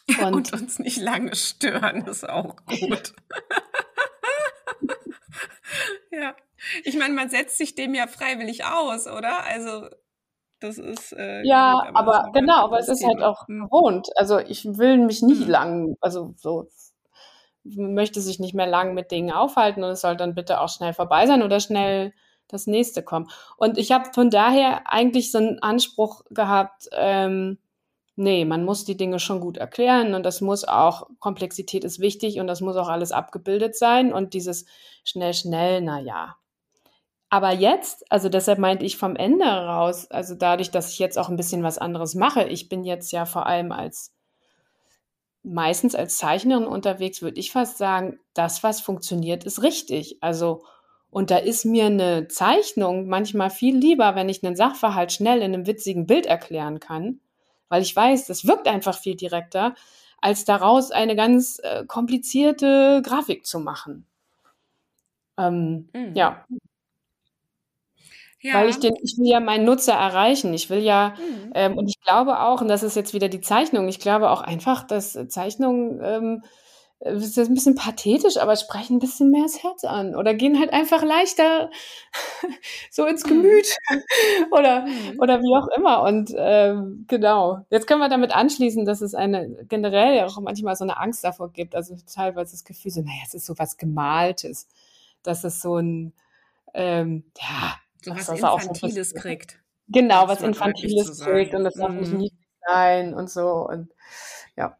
Und, 0.21 0.35
und 0.35 0.53
uns 0.53 0.79
nicht 0.79 0.99
lange 0.99 1.35
stören, 1.35 2.07
ist 2.07 2.29
auch 2.29 2.57
gut. 2.67 3.15
ja. 6.11 6.37
Ich 6.85 6.99
meine, 6.99 7.15
man 7.15 7.31
setzt 7.31 7.57
sich 7.57 7.75
dem 7.75 7.95
ja 7.95 8.07
freiwillig 8.07 8.67
aus, 8.67 9.07
oder? 9.07 9.47
Also 9.47 9.89
das 10.61 10.77
ist 10.77 11.15
äh, 11.15 11.43
ja, 11.45 11.87
gut, 11.87 11.97
aber, 11.97 12.25
aber 12.25 12.33
genau, 12.33 12.65
aber 12.65 12.79
es 12.79 12.89
ist 12.89 13.03
halt 13.03 13.23
auch 13.23 13.49
hm. 13.49 13.63
gewohnt. 13.63 14.09
Also 14.17 14.39
ich 14.39 14.67
will 14.67 14.99
mich 14.99 15.23
nicht 15.23 15.45
hm. 15.45 15.49
lang, 15.49 15.97
also 16.03 16.35
so 16.37 16.69
möchte 17.65 18.21
sich 18.21 18.39
nicht 18.39 18.55
mehr 18.55 18.67
lang 18.67 18.93
mit 18.93 19.11
Dingen 19.11 19.33
aufhalten 19.33 19.83
und 19.83 19.91
es 19.91 20.03
soll 20.03 20.19
dann 20.19 20.35
bitte 20.35 20.61
auch 20.61 20.69
schnell 20.69 20.93
vorbei 20.93 21.27
sein 21.27 21.43
oder 21.43 21.61
schnell 21.61 22.13
das 22.55 22.67
nächste 22.67 23.03
kommen. 23.03 23.29
Und 23.57 23.77
ich 23.79 23.93
habe 23.93 24.11
von 24.15 24.31
daher 24.31 24.91
eigentlich 24.91 25.31
so 25.31 25.39
einen 25.39 25.59
Anspruch 25.63 26.23
gehabt, 26.31 26.89
ähm, 26.93 27.59
nee, 28.17 28.45
man 28.45 28.65
muss 28.65 28.85
die 28.85 28.97
Dinge 28.97 29.19
schon 29.19 29.41
gut 29.41 29.57
erklären 29.57 30.15
und 30.15 30.23
das 30.23 30.41
muss 30.41 30.65
auch, 30.65 31.09
Komplexität 31.19 31.85
ist 31.85 32.01
wichtig 32.01 32.41
und 32.41 32.47
das 32.47 32.61
muss 32.61 32.77
auch 32.77 32.89
alles 32.89 33.13
abgebildet 33.13 33.77
sein 33.77 34.13
und 34.13 34.35
dieses 34.35 34.67
schnell, 35.05 35.35
schnell, 35.35 35.81
na 35.83 36.01
ja, 36.01 36.37
aber 37.35 37.51
jetzt, 37.51 38.05
also 38.13 38.29
deshalb 38.29 38.61
meinte 38.61 38.85
ich 38.85 38.97
vom 38.97 39.17
Ende 39.17 39.45
raus, 39.45 40.09
also 40.09 40.37
dadurch, 40.37 40.71
dass 40.71 40.93
ich 40.93 41.01
jetzt 41.01 41.19
auch 41.19 41.29
ein 41.29 41.37
bisschen 41.37 41.65
was 41.65 41.79
anderes 41.79 42.15
mache, 42.15 42.45
ich 42.45 42.69
bin 42.69 42.85
jetzt 42.85 43.11
ja 43.11 43.27
vor 43.27 43.47
allem 43.47 43.73
als 43.73 44.15
meistens 45.43 45.97
als 45.97 46.17
Zeichnerin 46.17 46.65
unterwegs, 46.65 47.23
würde 47.23 47.41
ich 47.41 47.51
fast 47.51 47.77
sagen, 47.77 48.21
das, 48.35 48.63
was 48.63 48.81
funktioniert, 48.81 49.43
ist 49.43 49.63
richtig. 49.63 50.19
Also, 50.21 50.65
und 51.15 51.31
da 51.31 51.37
ist 51.37 51.65
mir 51.65 51.87
eine 51.87 52.27
Zeichnung 52.27 53.07
manchmal 53.07 53.49
viel 53.49 53.77
lieber, 53.77 54.17
wenn 54.17 54.29
ich 54.29 54.45
einen 54.45 54.57
Sachverhalt 54.57 55.13
schnell 55.13 55.39
in 55.39 55.55
einem 55.55 55.65
witzigen 55.65 56.07
Bild 56.07 56.27
erklären 56.27 56.81
kann, 56.81 57.21
weil 57.69 57.83
ich 57.83 57.95
weiß, 57.95 58.27
das 58.27 58.49
wirkt 58.49 58.67
einfach 58.67 58.99
viel 58.99 59.15
direkter, 59.15 59.77
als 60.21 60.45
daraus 60.45 60.91
eine 60.91 61.15
ganz 61.15 61.61
äh, 61.63 61.85
komplizierte 61.87 63.01
Grafik 63.05 63.47
zu 63.47 63.61
machen. 63.61 64.07
Ähm, 65.39 65.89
mhm. 65.93 66.17
Ja, 66.17 66.45
ja. 68.41 68.55
Weil 68.55 68.71
ich 68.71 68.81
den, 68.81 68.97
ich 69.01 69.17
will 69.17 69.29
ja 69.29 69.39
meinen 69.39 69.65
Nutzer 69.65 69.95
erreichen. 69.95 70.53
Ich 70.53 70.69
will 70.69 70.83
ja, 70.83 71.15
mhm. 71.17 71.53
ähm, 71.55 71.79
und 71.79 71.89
ich 71.89 72.01
glaube 72.01 72.41
auch, 72.41 72.61
und 72.61 72.67
das 72.67 72.83
ist 72.83 72.97
jetzt 72.97 73.15
wieder 73.15 73.29
die 73.29 73.41
Zeichnung, 73.41 73.87
ich 73.87 74.01
glaube 74.01 74.31
auch 74.31 74.41
einfach, 74.41 74.83
dass 74.83 75.17
Zeichnungen, 75.29 76.01
ähm, 76.03 76.43
das 77.05 77.37
ist 77.37 77.49
ein 77.49 77.55
bisschen 77.55 77.75
pathetisch, 77.75 78.39
aber 78.39 78.57
sprechen 78.57 78.97
ein 78.97 78.99
bisschen 78.99 79.31
mehr 79.31 79.43
das 79.43 79.63
Herz 79.63 79.85
an 79.85 80.17
oder 80.17 80.33
gehen 80.33 80.59
halt 80.59 80.73
einfach 80.73 81.03
leichter 81.03 81.71
so 82.91 83.05
ins 83.05 83.25
mhm. 83.25 83.29
Gemüt 83.29 83.77
oder, 84.51 84.87
mhm. 84.87 85.21
oder 85.21 85.41
wie 85.41 85.55
auch 85.55 85.69
immer. 85.77 86.03
Und 86.03 86.35
ähm, 86.37 87.05
genau, 87.07 87.61
jetzt 87.69 87.87
können 87.87 88.01
wir 88.01 88.09
damit 88.09 88.35
anschließen, 88.35 88.87
dass 88.87 89.03
es 89.03 89.15
eine 89.15 89.65
generell 89.69 90.17
ja 90.17 90.27
auch 90.27 90.41
manchmal 90.41 90.77
so 90.77 90.85
eine 90.85 90.97
Angst 90.97 91.23
davor 91.25 91.53
gibt. 91.53 91.75
Also 91.75 91.95
teilweise 92.13 92.53
das 92.53 92.65
Gefühl 92.65 92.91
so, 92.91 93.03
naja, 93.03 93.21
es 93.27 93.35
ist 93.35 93.45
so 93.45 93.59
was 93.59 93.77
Gemaltes, 93.77 94.67
dass 95.23 95.45
es 95.45 95.61
so 95.61 95.77
ein, 95.77 96.15
ähm, 96.73 97.25
ja, 97.39 97.75
so 98.03 98.13
was 98.13 98.29
Infantiles 98.31 99.11
so 99.11 99.21
kriegt. 99.21 99.59
Genau, 99.89 100.27
was 100.27 100.41
Infantiles 100.41 101.21
kriegt 101.21 101.55
und 101.55 101.65
das 101.65 101.75
darf 101.75 101.93
nicht 101.93 102.13
mhm. 102.13 102.19
niedlich 102.19 102.49
sein 102.67 103.13
und 103.13 103.29
so 103.29 103.69
und 103.69 103.91
ja. 104.57 104.79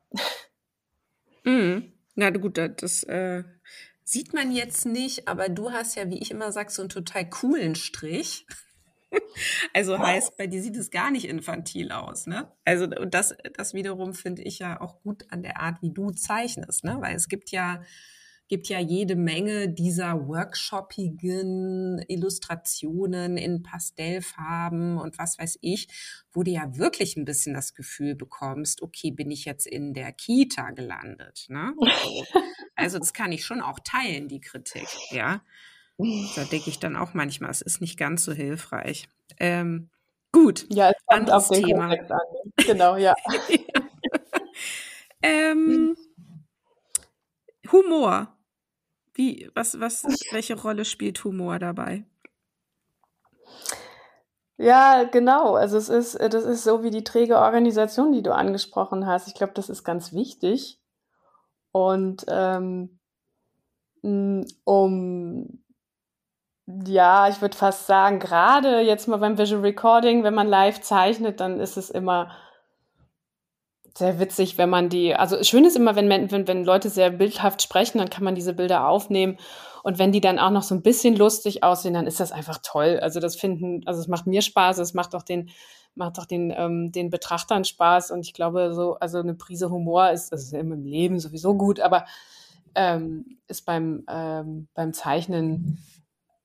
Mhm. 1.45 1.94
Na 2.15 2.31
gut, 2.31 2.59
das 2.59 3.03
äh, 3.05 3.45
sieht 4.05 4.33
man 4.35 4.53
jetzt 4.53 4.87
nicht, 4.87 5.29
aber 5.29 5.49
du 5.49 5.73
hast 5.73 5.97
ja, 5.97 6.09
wie 6.11 6.19
ich 6.19 6.31
immer 6.31 6.53
sage, 6.53 6.71
so 6.71 6.83
einen 6.83 6.89
total 6.89 7.29
coolen 7.29 7.75
Strich. 7.75 8.47
Also 9.73 9.97
heißt, 9.97 10.37
bei 10.37 10.49
dir 10.49 10.61
sieht 10.61 10.77
es 10.77 10.91
gar 10.91 11.13
nicht 11.13 11.29
infantil 11.29 11.93
aus, 11.93 12.27
ne? 12.27 12.51
Also 12.65 12.87
und 12.87 13.15
das, 13.15 13.37
das 13.57 13.73
wiederum 13.73 14.13
finde 14.13 14.43
ich 14.43 14.59
ja 14.59 14.81
auch 14.81 15.03
gut 15.03 15.27
an 15.31 15.45
der 15.45 15.61
Art, 15.61 15.83
wie 15.83 15.93
du 15.93 16.11
zeichnest, 16.11 16.83
ne? 16.83 16.97
Weil 17.01 17.15
es 17.15 17.29
gibt 17.29 17.53
ja 17.53 17.85
gibt 18.55 18.69
ja 18.69 18.79
jede 18.79 19.17
Menge 19.17 19.69
dieser 19.69 20.29
workshopigen 20.29 21.99
Illustrationen 22.07 23.37
in 23.37 23.65
Pastellfarben 23.65 24.97
und 24.97 25.19
was 25.19 25.41
weiß 25.41 25.59
ich, 25.61 25.89
wo 26.31 26.45
du 26.45 26.53
ja 26.53 26.77
wirklich 26.77 27.17
ein 27.17 27.25
bisschen 27.25 27.53
das 27.53 27.75
Gefühl 27.75 28.15
bekommst, 28.15 28.81
okay, 28.81 29.11
bin 29.11 29.33
ich 29.33 29.45
jetzt 29.45 29.67
in 29.67 29.93
der 29.93 30.13
Kita 30.13 30.71
gelandet. 30.71 31.47
Ne? 31.49 31.75
Also 32.77 32.99
das 32.99 33.13
kann 33.13 33.33
ich 33.33 33.45
schon 33.45 33.61
auch 33.61 33.79
teilen, 33.85 34.29
die 34.29 34.41
Kritik, 34.41 34.87
ja. 35.11 35.43
Da 35.99 36.45
denke 36.45 36.71
ich 36.71 36.79
dann 36.81 36.97
auch 36.97 37.15
manchmal, 37.15 37.51
es 37.51 37.61
ist 37.61 37.81
nicht 37.81 37.97
ganz 37.97 38.25
so 38.25 38.33
hilfreich. 38.33 39.09
Ähm, 39.39 39.91
gut, 40.33 40.67
ja, 40.71 40.91
es 40.91 41.07
kommt 41.07 41.31
auf 41.31 41.49
den 41.49 41.65
Thema. 41.65 41.91
An. 41.91 42.19
Genau, 42.57 42.97
ja. 42.97 43.15
ja. 43.49 43.59
Ähm, 45.23 45.97
Humor. 47.73 48.34
Wie, 49.15 49.51
was, 49.55 49.79
was, 49.81 50.05
welche 50.33 50.61
Rolle 50.61 50.85
spielt 50.85 51.23
Humor 51.25 51.59
dabei? 51.59 52.05
Ja, 54.57 55.05
genau. 55.05 55.55
Also 55.55 55.77
es 55.77 55.89
ist, 55.89 56.15
das 56.15 56.45
ist 56.45 56.65
so 56.65 56.83
wie 56.83 56.91
die 56.91 57.05
träge 57.05 57.39
Organisation, 57.39 58.13
die 58.13 58.23
du 58.23 58.35
angesprochen 58.35 59.07
hast. 59.07 59.29
Ich 59.29 59.35
glaube, 59.35 59.53
das 59.55 59.69
ist 59.69 59.85
ganz 59.85 60.13
wichtig. 60.13 60.81
Und 61.73 62.25
ähm, 62.29 62.99
um 64.65 65.65
ja, 66.67 67.29
ich 67.29 67.43
würde 67.43 67.57
fast 67.57 67.87
sagen, 67.87 68.19
gerade 68.21 68.81
jetzt 68.81 69.07
mal 69.07 69.19
beim 69.19 69.37
Visual 69.37 69.61
Recording, 69.61 70.25
wenn 70.25 70.35
man 70.35 70.49
live 70.49 70.81
zeichnet, 70.81 71.41
dann 71.41 71.61
ist 71.61 71.77
es 71.77 71.91
immer 71.91 72.31
sehr 73.97 74.19
witzig, 74.19 74.59
wenn 74.59 74.71
man 74.71 74.89
die, 74.89 75.15
also 75.15 75.43
schön 75.45 75.65
ist 75.65 75.77
immer, 75.77 75.95
wenn, 75.95 76.09
wenn, 76.09 76.49
wenn 76.49 76.65
Leute 76.65 76.91
sehr 76.91 77.11
bildhaft 77.11 77.63
sprechen, 77.63 77.99
dann 77.99 78.11
kann 78.11 78.25
man 78.25 78.35
diese 78.35 78.53
Bilder 78.53 78.89
aufnehmen. 78.89 79.39
Und 79.85 79.99
wenn 79.99 80.13
die 80.13 80.21
dann 80.21 80.39
auch 80.39 80.51
noch 80.51 80.63
so 80.63 80.75
ein 80.75 80.83
bisschen 80.83 81.15
lustig 81.15 81.63
aussehen, 81.63 81.95
dann 81.95 82.07
ist 82.07 82.19
das 82.19 82.33
einfach 82.33 82.59
toll. 82.63 82.99
Also 83.01 83.21
das 83.21 83.37
finden, 83.37 83.83
also 83.87 84.01
es 84.01 84.09
macht 84.09 84.27
mir 84.27 84.43
Spaß, 84.43 84.79
es 84.79 84.95
macht 84.95 85.15
auch 85.15 85.23
den, 85.23 85.51
macht 85.95 86.19
auch 86.19 86.27
den, 86.27 86.53
ähm, 86.57 86.91
den 86.91 87.11
Betrachtern 87.11 87.65
Spaß. 87.65 88.11
Und 88.11 88.21
ich 88.21 88.35
glaube, 88.35 88.75
so, 88.75 88.95
also 88.95 89.19
eine 89.19 89.35
Prise 89.35 89.71
Humor 89.71 90.11
ist, 90.11 90.33
das 90.33 90.45
ist 90.45 90.55
im 90.55 90.73
Leben 90.85 91.21
sowieso 91.21 91.55
gut, 91.55 91.81
aber 91.81 92.07
ähm, 92.75 93.39
ist 93.47 93.65
beim, 93.65 94.05
ähm, 94.09 94.69
beim 94.75 94.93
Zeichnen 94.93 95.79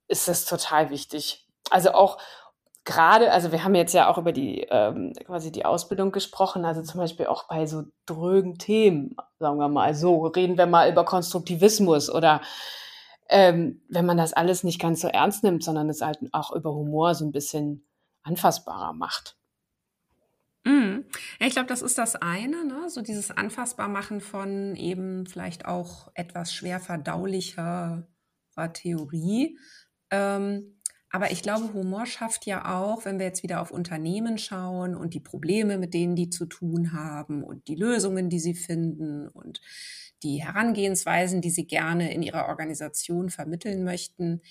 ist 0.07 0.27
das 0.27 0.45
total 0.45 0.89
wichtig. 0.89 1.47
Also 1.71 1.93
auch, 1.93 2.17
gerade, 2.89 3.31
also 3.31 3.51
wir 3.51 3.63
haben 3.63 3.75
jetzt 3.75 3.93
ja 3.93 4.09
auch 4.09 4.17
über 4.17 4.31
die 4.31 4.61
ähm, 4.71 5.13
quasi 5.25 5.51
die 5.51 5.63
Ausbildung 5.63 6.11
gesprochen, 6.11 6.65
also 6.65 6.81
zum 6.81 6.99
Beispiel 6.99 7.27
auch 7.27 7.47
bei 7.47 7.67
so 7.67 7.83
drögen 8.07 8.57
Themen, 8.57 9.15
sagen 9.37 9.59
wir 9.59 9.69
mal 9.69 9.93
so, 9.93 10.25
reden 10.25 10.57
wir 10.57 10.65
mal 10.65 10.91
über 10.91 11.05
Konstruktivismus 11.05 12.09
oder 12.09 12.41
ähm, 13.29 13.83
wenn 13.89 14.07
man 14.07 14.17
das 14.17 14.33
alles 14.33 14.63
nicht 14.63 14.81
ganz 14.81 15.01
so 15.01 15.07
ernst 15.07 15.43
nimmt, 15.43 15.63
sondern 15.63 15.87
es 15.87 16.01
halt 16.01 16.17
auch 16.31 16.51
über 16.51 16.73
Humor 16.73 17.13
so 17.13 17.25
ein 17.25 17.31
bisschen 17.31 17.85
anfassbarer 18.23 18.93
macht. 18.93 19.37
Mm. 20.63 21.05
Ja, 21.39 21.45
ich 21.45 21.53
glaube, 21.53 21.69
das 21.69 21.83
ist 21.83 21.99
das 21.99 22.15
eine, 22.15 22.65
ne? 22.65 22.89
so 22.89 23.03
dieses 23.03 23.29
Anfassbarmachen 23.29 24.19
von 24.19 24.75
eben 24.75 25.27
vielleicht 25.27 25.65
auch 25.65 26.09
etwas 26.15 26.51
schwer 26.51 26.79
verdaulicherer 26.79 28.07
Theorie. 28.73 29.59
Ähm, 30.09 30.78
Aber 31.11 31.31
ich 31.31 31.41
glaube, 31.41 31.73
Humor 31.73 32.05
schafft 32.05 32.45
ja 32.45 32.79
auch, 32.79 33.05
wenn 33.05 33.17
wir 33.17 33.25
jetzt 33.25 33.41
wieder 33.41 33.61
auf 33.61 33.71
Unternehmen 33.71 34.37
schauen 34.37 34.95
und 34.95 35.13
die 35.13 35.19
Probleme, 35.19 35.77
mit 35.77 35.93
denen 35.93 36.15
die 36.15 36.29
zu 36.29 36.45
tun 36.45 36.93
haben 36.93 37.43
und 37.43 37.67
die 37.67 37.75
Lösungen, 37.75 38.29
die 38.29 38.39
sie 38.39 38.53
finden 38.53 39.27
und 39.27 39.61
die 40.21 40.43
Herangehensweisen, 40.43 41.41
die 41.41 41.49
sie 41.49 41.65
gerne 41.65 42.13
in 42.13 42.21
ihrer 42.21 42.47
Organisation 42.47 43.29
vermitteln 43.29 43.83
möchten, 43.83 44.41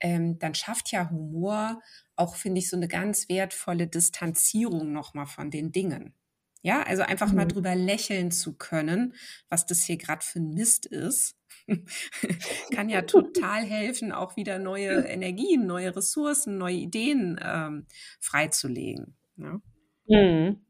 ähm, 0.00 0.38
dann 0.38 0.54
schafft 0.54 0.90
ja 0.92 1.08
Humor 1.10 1.80
auch, 2.16 2.34
finde 2.34 2.58
ich, 2.58 2.68
so 2.68 2.76
eine 2.76 2.88
ganz 2.88 3.28
wertvolle 3.28 3.86
Distanzierung 3.86 4.92
nochmal 4.92 5.26
von 5.26 5.50
den 5.50 5.72
Dingen. 5.72 6.14
Ja, 6.62 6.82
also 6.82 7.02
einfach 7.02 7.30
mhm. 7.30 7.36
mal 7.36 7.46
drüber 7.46 7.74
lächeln 7.74 8.30
zu 8.30 8.56
können, 8.56 9.14
was 9.48 9.66
das 9.66 9.82
hier 9.82 9.96
gerade 9.96 10.24
für 10.24 10.40
ein 10.40 10.54
Mist 10.54 10.86
ist, 10.86 11.36
kann 12.74 12.88
ja 12.88 13.02
total 13.02 13.62
helfen, 13.62 14.12
auch 14.12 14.36
wieder 14.36 14.58
neue 14.58 15.02
Energien, 15.06 15.66
neue 15.66 15.94
Ressourcen, 15.94 16.58
neue 16.58 16.76
Ideen 16.76 17.40
ähm, 17.42 17.86
freizulegen. 18.20 19.16
Ja, 19.36 19.60
mhm. 20.06 20.64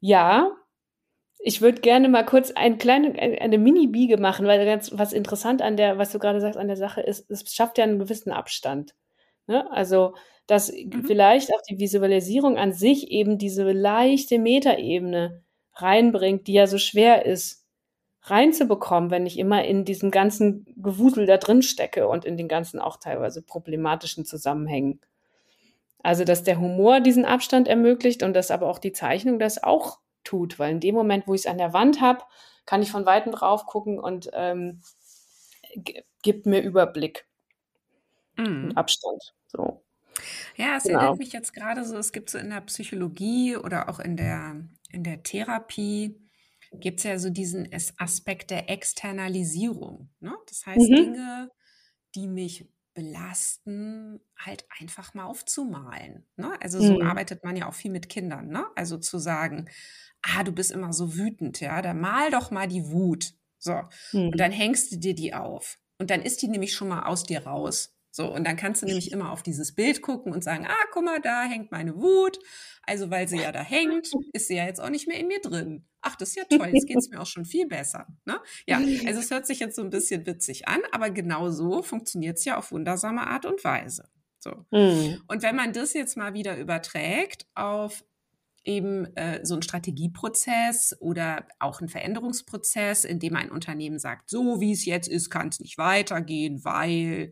ja 0.00 0.50
ich 1.40 1.62
würde 1.62 1.80
gerne 1.80 2.08
mal 2.08 2.24
kurz 2.24 2.50
ein 2.50 2.78
kleine, 2.78 3.16
eine 3.18 3.58
Mini-Biege 3.58 4.18
machen, 4.18 4.46
weil 4.46 4.64
ganz, 4.64 4.90
was 4.92 5.12
interessant 5.12 5.62
an 5.62 5.76
der, 5.76 5.96
was 5.96 6.10
du 6.10 6.18
gerade 6.18 6.40
sagst, 6.40 6.58
an 6.58 6.66
der 6.66 6.76
Sache 6.76 7.00
ist, 7.00 7.30
es 7.30 7.54
schafft 7.54 7.78
ja 7.78 7.84
einen 7.84 7.98
gewissen 7.98 8.32
Abstand. 8.32 8.94
Ne? 9.46 9.70
Also, 9.70 10.14
dass 10.46 10.72
mhm. 10.72 11.04
vielleicht 11.06 11.54
auch 11.54 11.62
die 11.68 11.78
Visualisierung 11.78 12.58
an 12.58 12.72
sich 12.72 13.10
eben 13.10 13.38
diese 13.38 13.70
leichte 13.70 14.38
Metaebene 14.38 15.42
reinbringt, 15.74 16.48
die 16.48 16.54
ja 16.54 16.66
so 16.66 16.78
schwer 16.78 17.24
ist, 17.24 17.57
reinzubekommen, 18.30 19.10
wenn 19.10 19.26
ich 19.26 19.38
immer 19.38 19.64
in 19.64 19.84
diesem 19.84 20.10
ganzen 20.10 20.66
Gewusel 20.76 21.26
da 21.26 21.36
drin 21.36 21.62
stecke 21.62 22.08
und 22.08 22.24
in 22.24 22.36
den 22.36 22.48
ganzen 22.48 22.80
auch 22.80 22.96
teilweise 22.96 23.42
problematischen 23.42 24.24
Zusammenhängen. 24.24 25.00
Also, 26.02 26.24
dass 26.24 26.44
der 26.44 26.60
Humor 26.60 27.00
diesen 27.00 27.24
Abstand 27.24 27.68
ermöglicht 27.68 28.22
und 28.22 28.34
dass 28.34 28.50
aber 28.50 28.68
auch 28.68 28.78
die 28.78 28.92
Zeichnung 28.92 29.38
das 29.38 29.62
auch 29.62 29.98
tut, 30.24 30.58
weil 30.58 30.72
in 30.72 30.80
dem 30.80 30.94
Moment, 30.94 31.26
wo 31.26 31.34
ich 31.34 31.42
es 31.42 31.46
an 31.46 31.58
der 31.58 31.72
Wand 31.72 32.00
habe, 32.00 32.22
kann 32.66 32.82
ich 32.82 32.90
von 32.90 33.06
weitem 33.06 33.32
drauf 33.32 33.66
gucken 33.66 33.98
und 33.98 34.30
ähm, 34.32 34.82
gibt 36.22 36.46
mir 36.46 36.60
Überblick 36.60 37.26
und 38.36 38.76
Abstand. 38.76 39.34
So. 39.46 39.82
Ja, 40.56 40.76
es 40.76 40.84
genau. 40.84 40.98
erinnert 40.98 41.18
mich 41.18 41.32
jetzt 41.32 41.52
gerade 41.54 41.84
so, 41.84 41.96
es 41.96 42.12
gibt 42.12 42.30
so 42.30 42.38
in 42.38 42.50
der 42.50 42.60
Psychologie 42.62 43.56
oder 43.56 43.88
auch 43.88 44.00
in 44.00 44.16
der, 44.16 44.56
in 44.90 45.04
der 45.04 45.22
Therapie, 45.22 46.16
gibt 46.72 47.00
es 47.00 47.04
ja 47.04 47.18
so 47.18 47.30
diesen 47.30 47.68
Aspekt 47.98 48.50
der 48.50 48.70
Externalisierung. 48.70 50.10
Ne? 50.20 50.34
Das 50.46 50.66
heißt, 50.66 50.90
mhm. 50.90 50.94
Dinge, 50.94 51.50
die 52.14 52.28
mich 52.28 52.68
belasten, 52.94 54.20
halt 54.36 54.66
einfach 54.80 55.14
mal 55.14 55.24
aufzumalen. 55.24 56.26
Ne? 56.36 56.60
Also 56.60 56.80
so 56.80 56.94
mhm. 56.94 57.06
arbeitet 57.06 57.44
man 57.44 57.56
ja 57.56 57.68
auch 57.68 57.74
viel 57.74 57.92
mit 57.92 58.08
Kindern. 58.08 58.48
Ne? 58.48 58.66
Also 58.74 58.98
zu 58.98 59.18
sagen, 59.18 59.68
ah, 60.22 60.42
du 60.42 60.52
bist 60.52 60.72
immer 60.72 60.92
so 60.92 61.14
wütend, 61.16 61.60
ja, 61.60 61.80
dann 61.80 62.00
mal 62.00 62.30
doch 62.30 62.50
mal 62.50 62.66
die 62.66 62.90
Wut. 62.90 63.34
So. 63.58 63.82
Mhm. 64.12 64.30
Und 64.30 64.40
dann 64.40 64.52
hängst 64.52 64.92
du 64.92 64.96
dir 64.96 65.14
die 65.14 65.32
auf. 65.34 65.78
Und 65.98 66.10
dann 66.10 66.22
ist 66.22 66.42
die 66.42 66.48
nämlich 66.48 66.74
schon 66.74 66.88
mal 66.88 67.04
aus 67.04 67.24
dir 67.24 67.46
raus. 67.46 67.94
So, 68.10 68.32
und 68.32 68.44
dann 68.46 68.56
kannst 68.56 68.82
du 68.82 68.86
nämlich 68.86 69.12
immer 69.12 69.32
auf 69.32 69.42
dieses 69.42 69.74
Bild 69.74 70.02
gucken 70.02 70.32
und 70.32 70.42
sagen, 70.42 70.66
ah, 70.66 70.86
guck 70.92 71.04
mal, 71.04 71.20
da 71.20 71.44
hängt 71.44 71.70
meine 71.70 71.94
Wut. 71.96 72.38
Also, 72.82 73.10
weil 73.10 73.28
sie 73.28 73.38
ja 73.38 73.52
da 73.52 73.60
hängt, 73.60 74.10
ist 74.32 74.48
sie 74.48 74.56
ja 74.56 74.64
jetzt 74.64 74.80
auch 74.80 74.90
nicht 74.90 75.06
mehr 75.06 75.18
in 75.18 75.28
mir 75.28 75.40
drin. 75.40 75.84
Ach, 76.00 76.16
das 76.16 76.30
ist 76.30 76.36
ja 76.36 76.44
toll, 76.44 76.70
jetzt 76.72 76.86
geht 76.86 76.96
es 76.96 77.10
mir 77.10 77.20
auch 77.20 77.26
schon 77.26 77.44
viel 77.44 77.66
besser. 77.66 78.06
Ne? 78.24 78.40
Ja, 78.66 78.78
also 78.78 79.20
es 79.20 79.30
hört 79.30 79.46
sich 79.46 79.58
jetzt 79.58 79.76
so 79.76 79.82
ein 79.82 79.90
bisschen 79.90 80.26
witzig 80.26 80.68
an, 80.68 80.80
aber 80.92 81.10
genau 81.10 81.50
so 81.50 81.82
funktioniert 81.82 82.38
es 82.38 82.44
ja 82.44 82.56
auf 82.56 82.72
wundersame 82.72 83.26
Art 83.26 83.46
und 83.46 83.62
Weise. 83.64 84.08
So. 84.38 84.64
Mhm. 84.70 85.20
Und 85.26 85.42
wenn 85.42 85.56
man 85.56 85.72
das 85.72 85.94
jetzt 85.94 86.16
mal 86.16 86.34
wieder 86.34 86.56
überträgt 86.56 87.46
auf 87.54 88.04
eben 88.68 89.06
äh, 89.16 89.40
so 89.44 89.54
ein 89.54 89.62
Strategieprozess 89.62 90.94
oder 91.00 91.46
auch 91.58 91.80
ein 91.80 91.88
Veränderungsprozess, 91.88 93.04
in 93.04 93.18
dem 93.18 93.34
ein 93.34 93.50
Unternehmen 93.50 93.98
sagt, 93.98 94.28
so 94.28 94.60
wie 94.60 94.72
es 94.72 94.84
jetzt 94.84 95.08
ist, 95.08 95.30
kann 95.30 95.48
es 95.48 95.58
nicht 95.58 95.78
weitergehen, 95.78 96.64
weil 96.64 97.30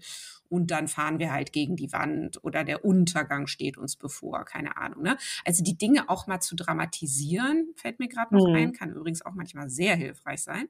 und 0.49 0.70
dann 0.70 0.87
fahren 0.88 1.18
wir 1.18 1.33
halt 1.33 1.53
gegen 1.53 1.77
die 1.77 1.92
Wand 1.92 2.42
oder 2.44 2.64
der 2.64 2.85
Untergang 2.85 3.49
steht 3.49 3.77
uns 3.77 3.96
bevor, 3.96 4.44
keine 4.44 4.77
Ahnung. 4.77 5.03
Ne? 5.03 5.18
Also 5.44 5.64
die 5.64 5.77
Dinge 5.77 6.09
auch 6.09 6.29
mal 6.29 6.40
zu 6.40 6.55
dramatisieren, 6.55 7.68
fällt 7.75 7.99
mir 7.99 8.09
gerade 8.09 8.35
noch 8.35 8.46
mhm. 8.46 8.55
ein, 8.55 8.72
kann 8.72 8.92
übrigens 8.92 9.27
auch 9.27 9.35
manchmal 9.35 9.68
sehr 9.68 9.96
hilfreich 9.96 10.42
sein. 10.42 10.68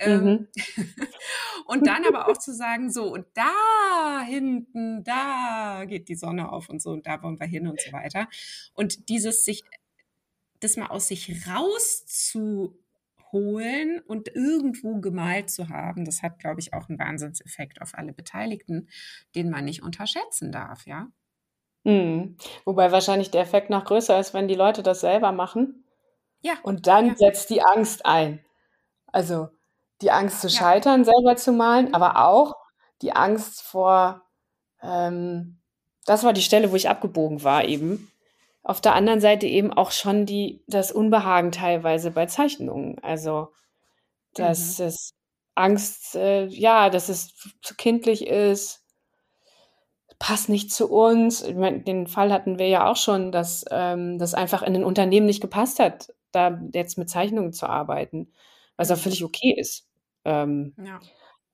Ähm, 0.00 0.24
mhm. 0.24 0.48
und 1.66 1.86
dann 1.86 2.04
aber 2.04 2.28
auch 2.28 2.36
zu 2.36 2.52
sagen, 2.52 2.90
so, 2.90 3.12
und 3.12 3.26
da 3.34 4.22
hinten, 4.26 5.04
da 5.04 5.84
geht 5.86 6.08
die 6.08 6.16
Sonne 6.16 6.50
auf 6.50 6.68
und 6.68 6.82
so, 6.82 6.90
und 6.90 7.06
da 7.06 7.22
wollen 7.22 7.38
wir 7.38 7.46
hin 7.46 7.68
und 7.68 7.80
so 7.80 7.92
weiter. 7.92 8.28
Und 8.74 9.08
dieses 9.08 9.44
sich 9.44 9.62
das 10.62 10.76
mal 10.76 10.88
aus 10.88 11.08
sich 11.08 11.46
rauszuholen 11.46 14.00
und 14.06 14.28
irgendwo 14.28 15.00
gemalt 15.00 15.50
zu 15.50 15.68
haben, 15.68 16.04
das 16.04 16.22
hat, 16.22 16.38
glaube 16.38 16.60
ich, 16.60 16.74
auch 16.74 16.88
einen 16.88 16.98
Wahnsinnseffekt 16.98 17.82
auf 17.82 17.94
alle 17.94 18.12
Beteiligten, 18.12 18.88
den 19.34 19.50
man 19.50 19.64
nicht 19.64 19.82
unterschätzen 19.82 20.52
darf, 20.52 20.86
ja. 20.86 21.08
Mhm. 21.84 22.36
Wobei 22.64 22.92
wahrscheinlich 22.92 23.30
der 23.30 23.42
Effekt 23.42 23.70
noch 23.70 23.84
größer 23.84 24.18
ist, 24.18 24.34
wenn 24.34 24.48
die 24.48 24.54
Leute 24.54 24.82
das 24.82 25.00
selber 25.00 25.32
machen. 25.32 25.84
Ja. 26.40 26.54
Und 26.62 26.86
dann 26.86 27.08
ja. 27.08 27.16
setzt 27.16 27.50
die 27.50 27.62
Angst 27.62 28.06
ein. 28.06 28.44
Also 29.06 29.48
die 30.00 30.10
Angst 30.10 30.40
zu 30.40 30.48
scheitern, 30.48 31.04
ja. 31.04 31.12
selber 31.12 31.36
zu 31.36 31.52
malen, 31.52 31.94
aber 31.94 32.24
auch 32.24 32.56
die 33.02 33.12
Angst 33.12 33.62
vor, 33.62 34.22
ähm, 34.80 35.60
das 36.06 36.24
war 36.24 36.32
die 36.32 36.42
Stelle, 36.42 36.70
wo 36.70 36.76
ich 36.76 36.88
abgebogen 36.88 37.44
war 37.44 37.64
eben, 37.64 38.11
auf 38.62 38.80
der 38.80 38.94
anderen 38.94 39.20
Seite 39.20 39.46
eben 39.46 39.72
auch 39.72 39.90
schon 39.90 40.26
die, 40.26 40.62
das 40.66 40.92
Unbehagen 40.92 41.50
teilweise 41.50 42.10
bei 42.10 42.26
Zeichnungen. 42.26 42.98
Also, 43.02 43.48
dass 44.34 44.78
mhm. 44.78 44.86
es 44.86 45.14
Angst, 45.54 46.14
äh, 46.14 46.46
ja, 46.46 46.88
dass 46.88 47.08
es 47.08 47.34
zu 47.60 47.74
kindlich 47.74 48.26
ist, 48.26 48.84
passt 50.18 50.48
nicht 50.48 50.72
zu 50.72 50.88
uns. 50.88 51.42
Ich 51.42 51.56
mein, 51.56 51.84
den 51.84 52.06
Fall 52.06 52.32
hatten 52.32 52.58
wir 52.58 52.68
ja 52.68 52.88
auch 52.88 52.96
schon, 52.96 53.32
dass 53.32 53.64
ähm, 53.70 54.18
das 54.18 54.34
einfach 54.34 54.62
in 54.62 54.74
den 54.74 54.84
Unternehmen 54.84 55.26
nicht 55.26 55.40
gepasst 55.40 55.80
hat, 55.80 56.12
da 56.30 56.60
jetzt 56.72 56.96
mit 56.96 57.10
Zeichnungen 57.10 57.52
zu 57.52 57.68
arbeiten, 57.68 58.32
was 58.76 58.92
auch 58.92 58.96
völlig 58.96 59.24
okay 59.24 59.54
ist. 59.58 59.88
Ähm, 60.24 60.74
ja. 60.78 61.00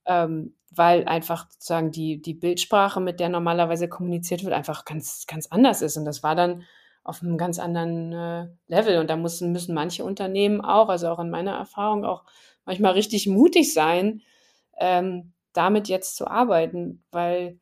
ähm, 0.05 0.55
weil 0.71 1.09
einfach 1.09 1.49
sozusagen 1.51 1.91
die, 1.91 2.21
die 2.21 2.35
Bildsprache, 2.35 3.01
mit 3.01 3.21
der 3.21 3.31
normalerweise 3.31 3.89
kommuniziert 3.89 4.45
wird, 4.45 4.53
einfach 4.53 4.85
ganz, 4.85 5.25
ganz 5.27 5.47
anders 5.47 5.81
ist. 5.81 5.97
Und 5.97 6.05
das 6.05 6.23
war 6.23 6.35
dann 6.35 6.65
auf 7.09 7.23
einem 7.23 7.39
ganz 7.39 7.59
anderen 7.59 8.13
äh, 8.13 8.49
Level. 8.67 8.99
Und 8.99 9.09
da 9.09 9.17
müssen, 9.17 9.51
müssen 9.51 9.75
manche 9.75 10.05
Unternehmen 10.05 10.61
auch, 10.61 10.91
also 10.91 11.09
auch 11.09 11.19
in 11.19 11.31
meiner 11.31 11.57
Erfahrung, 11.57 12.05
auch 12.05 12.25
manchmal 12.67 12.93
richtig 12.93 13.27
mutig 13.27 13.73
sein, 13.73 14.21
ähm, 14.77 15.33
damit 15.55 15.89
jetzt 15.89 16.17
zu 16.17 16.27
arbeiten, 16.29 17.03
weil 17.11 17.59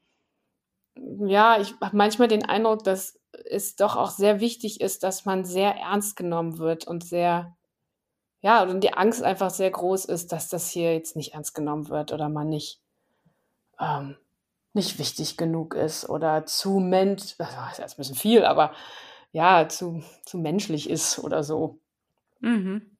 ja, 0.96 1.60
ich 1.60 1.74
habe 1.80 1.96
manchmal 1.96 2.26
den 2.26 2.44
Eindruck, 2.44 2.82
dass 2.82 3.20
es 3.48 3.76
doch 3.76 3.94
auch 3.94 4.10
sehr 4.10 4.40
wichtig 4.40 4.80
ist, 4.80 5.04
dass 5.04 5.24
man 5.24 5.44
sehr 5.44 5.76
ernst 5.76 6.16
genommen 6.16 6.58
wird 6.58 6.88
und 6.88 7.04
sehr, 7.04 7.56
ja, 8.40 8.64
und 8.64 8.80
die 8.80 8.94
Angst 8.94 9.22
einfach 9.22 9.50
sehr 9.50 9.70
groß 9.70 10.06
ist, 10.06 10.32
dass 10.32 10.48
das 10.48 10.70
hier 10.70 10.92
jetzt 10.94 11.14
nicht 11.14 11.34
ernst 11.34 11.54
genommen 11.54 11.88
wird 11.88 12.12
oder 12.12 12.28
man 12.28 12.48
nicht, 12.48 12.80
ähm, 13.78 14.16
nicht 14.72 14.98
wichtig 14.98 15.36
genug 15.36 15.74
ist 15.74 16.08
oder 16.08 16.46
zu 16.46 16.80
Mensch, 16.80 17.34
also 17.38 17.52
das 17.56 17.72
ist 17.72 17.78
jetzt 17.78 17.94
ein 17.94 17.98
bisschen 17.98 18.16
viel, 18.16 18.44
aber 18.44 18.72
ja, 19.36 19.68
zu, 19.68 20.02
zu 20.24 20.38
menschlich 20.38 20.88
ist 20.88 21.18
oder 21.18 21.44
so. 21.44 21.78
Mhm. 22.40 22.96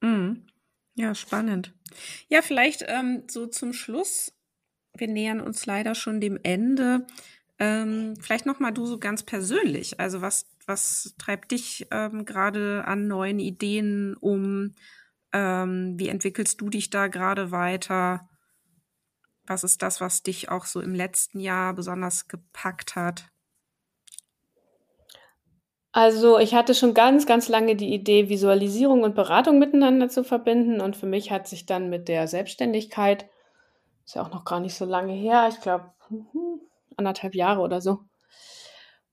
Mhm. 0.00 0.46
Ja, 0.94 1.16
spannend. 1.16 1.74
Ja, 2.28 2.42
vielleicht 2.42 2.84
ähm, 2.86 3.24
so 3.28 3.48
zum 3.48 3.72
Schluss. 3.72 4.32
Wir 4.96 5.08
nähern 5.08 5.40
uns 5.40 5.66
leider 5.66 5.96
schon 5.96 6.20
dem 6.20 6.38
Ende. 6.44 7.08
Ähm, 7.58 8.14
vielleicht 8.20 8.46
noch 8.46 8.60
mal 8.60 8.70
du 8.70 8.86
so 8.86 9.00
ganz 9.00 9.24
persönlich. 9.24 9.98
Also 9.98 10.20
was 10.20 10.46
was 10.64 11.16
treibt 11.18 11.50
dich 11.50 11.88
ähm, 11.90 12.24
gerade 12.24 12.84
an 12.86 13.08
neuen 13.08 13.40
Ideen 13.40 14.16
um? 14.16 14.76
Ähm, 15.32 15.98
wie 15.98 16.06
entwickelst 16.06 16.60
du 16.60 16.70
dich 16.70 16.90
da 16.90 17.08
gerade 17.08 17.50
weiter? 17.50 18.28
Was 19.44 19.64
ist 19.64 19.82
das, 19.82 20.00
was 20.00 20.22
dich 20.22 20.50
auch 20.50 20.66
so 20.66 20.80
im 20.80 20.94
letzten 20.94 21.40
Jahr 21.40 21.74
besonders 21.74 22.28
gepackt 22.28 22.94
hat? 22.94 23.28
Also, 25.92 26.38
ich 26.38 26.54
hatte 26.54 26.74
schon 26.74 26.94
ganz, 26.94 27.26
ganz 27.26 27.48
lange 27.48 27.74
die 27.76 27.92
Idee, 27.92 28.28
Visualisierung 28.28 29.02
und 29.02 29.14
Beratung 29.16 29.58
miteinander 29.58 30.08
zu 30.08 30.22
verbinden 30.24 30.80
und 30.80 30.96
für 30.96 31.06
mich 31.06 31.32
hat 31.32 31.48
sich 31.48 31.66
dann 31.66 31.90
mit 31.90 32.08
der 32.08 32.28
Selbstständigkeit 32.28 33.26
ist 34.10 34.16
ja 34.16 34.22
auch 34.22 34.32
noch 34.32 34.44
gar 34.44 34.58
nicht 34.58 34.74
so 34.74 34.84
lange 34.84 35.12
her, 35.12 35.48
ich 35.50 35.60
glaube, 35.60 35.92
mhm, 36.08 36.60
anderthalb 36.96 37.36
Jahre 37.36 37.60
oder 37.60 37.80
so, 37.80 38.00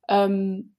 ähm, 0.08 0.74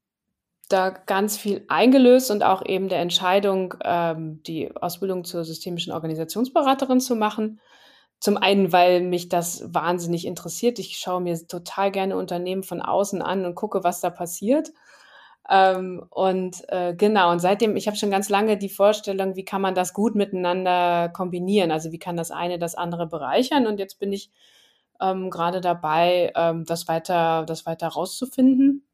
da 0.69 0.91
ganz 0.91 1.37
viel 1.37 1.65
eingelöst 1.69 2.31
und 2.31 2.43
auch 2.43 2.65
eben 2.67 2.89
der 2.89 3.01
Entscheidung, 3.01 3.75
ähm, 3.85 4.43
die 4.45 4.75
Ausbildung 4.77 5.25
zur 5.25 5.45
systemischen 5.45 5.93
Organisationsberaterin 5.93 7.01
zu 7.01 7.17
machen, 7.17 7.61
zum 8.21 8.37
einen, 8.37 8.73
weil 8.73 9.03
mich 9.03 9.29
das 9.29 9.63
wahnsinnig 9.73 10.27
interessiert. 10.27 10.79
Ich 10.79 10.99
schaue 10.99 11.21
mir 11.21 11.39
total 11.47 11.93
gerne 11.93 12.17
Unternehmen 12.17 12.65
von 12.65 12.83
außen 12.83 13.23
an 13.23 13.47
und 13.47 13.55
gucke, 13.55 13.85
was 13.85 14.01
da 14.01 14.11
passiert. 14.11 14.71
Ähm, 15.51 16.05
und 16.11 16.63
äh, 16.69 16.95
genau, 16.95 17.31
und 17.33 17.41
seitdem, 17.41 17.77
ich 17.77 17.87
habe 17.87 17.97
schon 17.97 18.11
ganz 18.11 18.29
lange 18.29 18.59
die 18.59 18.69
Vorstellung, 18.69 19.35
wie 19.37 19.45
kann 19.45 19.63
man 19.63 19.75
das 19.75 19.95
gut 19.95 20.15
miteinander 20.15 21.09
kombinieren? 21.09 21.71
Also 21.71 21.91
wie 21.93 21.99
kann 21.99 22.17
das 22.17 22.31
eine 22.31 22.59
das 22.59 22.75
andere 22.75 23.07
bereichern? 23.07 23.67
Und 23.67 23.79
jetzt 23.79 23.99
bin 23.99 24.13
ich 24.13 24.31
ähm, 25.01 25.31
gerade 25.31 25.61
dabei, 25.61 26.33
ähm, 26.37 26.65
das 26.65 26.89
weiter, 26.89 27.45
das 27.47 27.67
weiter 27.67 27.89
rauszufinden 27.89 28.85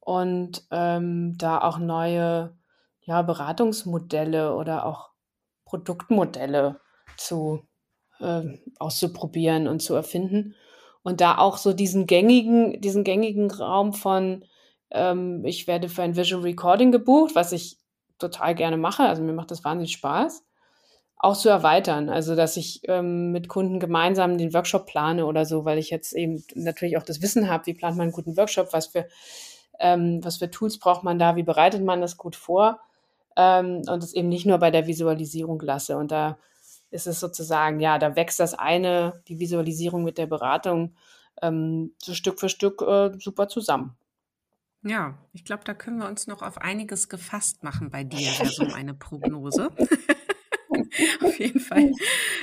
und 0.00 0.64
ähm, 0.70 1.36
da 1.38 1.60
auch 1.62 1.78
neue 1.78 2.56
ja, 3.02 3.22
Beratungsmodelle 3.22 4.54
oder 4.54 4.86
auch 4.86 5.10
Produktmodelle 5.64 6.80
zu 7.16 7.66
äh, 8.20 8.42
auszuprobieren 8.78 9.68
und 9.68 9.80
zu 9.80 9.94
erfinden. 9.94 10.54
Und 11.02 11.20
da 11.20 11.38
auch 11.38 11.56
so 11.56 11.72
diesen 11.72 12.06
gängigen, 12.06 12.80
diesen 12.80 13.04
gängigen 13.04 13.50
Raum 13.50 13.94
von 13.94 14.44
ähm, 14.90 15.44
ich 15.44 15.66
werde 15.66 15.88
für 15.88 16.02
ein 16.02 16.16
Visual 16.16 16.42
Recording 16.42 16.92
gebucht, 16.92 17.34
was 17.34 17.52
ich 17.52 17.78
total 18.18 18.54
gerne 18.54 18.76
mache. 18.76 19.04
Also 19.04 19.22
mir 19.22 19.32
macht 19.32 19.50
das 19.50 19.64
wahnsinnig 19.64 19.92
Spaß. 19.92 20.44
Auch 21.22 21.36
zu 21.36 21.50
erweitern, 21.50 22.08
also 22.08 22.34
dass 22.34 22.56
ich 22.56 22.80
ähm, 22.88 23.30
mit 23.30 23.48
Kunden 23.48 23.78
gemeinsam 23.78 24.38
den 24.38 24.54
Workshop 24.54 24.86
plane 24.86 25.26
oder 25.26 25.44
so, 25.44 25.66
weil 25.66 25.76
ich 25.76 25.90
jetzt 25.90 26.14
eben 26.14 26.42
natürlich 26.54 26.96
auch 26.96 27.02
das 27.02 27.20
Wissen 27.20 27.50
habe, 27.50 27.66
wie 27.66 27.74
plant 27.74 27.98
man 27.98 28.04
einen 28.04 28.12
guten 28.12 28.38
Workshop, 28.38 28.72
was 28.72 28.86
für, 28.86 29.06
ähm, 29.78 30.20
was 30.24 30.38
für 30.38 30.50
Tools 30.50 30.78
braucht 30.78 31.04
man 31.04 31.18
da, 31.18 31.36
wie 31.36 31.42
bereitet 31.42 31.84
man 31.84 32.00
das 32.00 32.16
gut 32.16 32.36
vor 32.36 32.80
ähm, 33.36 33.82
und 33.86 34.02
es 34.02 34.14
eben 34.14 34.30
nicht 34.30 34.46
nur 34.46 34.56
bei 34.58 34.70
der 34.70 34.86
Visualisierung 34.86 35.60
lasse. 35.60 35.98
Und 35.98 36.10
da 36.10 36.38
ist 36.90 37.06
es 37.06 37.20
sozusagen, 37.20 37.80
ja, 37.80 37.98
da 37.98 38.16
wächst 38.16 38.40
das 38.40 38.54
eine, 38.54 39.22
die 39.28 39.38
Visualisierung 39.38 40.04
mit 40.04 40.16
der 40.16 40.26
Beratung 40.26 40.94
ähm, 41.42 41.94
so 41.98 42.14
Stück 42.14 42.40
für 42.40 42.48
Stück 42.48 42.80
äh, 42.82 43.10
super 43.18 43.48
zusammen. 43.48 43.96
Ja, 44.82 45.18
ich 45.32 45.44
glaube, 45.44 45.64
da 45.64 45.74
können 45.74 45.98
wir 45.98 46.08
uns 46.08 46.26
noch 46.26 46.42
auf 46.42 46.58
einiges 46.58 47.08
gefasst 47.08 47.62
machen 47.62 47.90
bei 47.90 48.04
dir, 48.04 48.30
wäre 48.38 48.46
so 48.46 48.64
eine 48.74 48.94
Prognose. 48.94 49.70
auf 51.22 51.38
jeden 51.38 51.60
Fall 51.60 51.92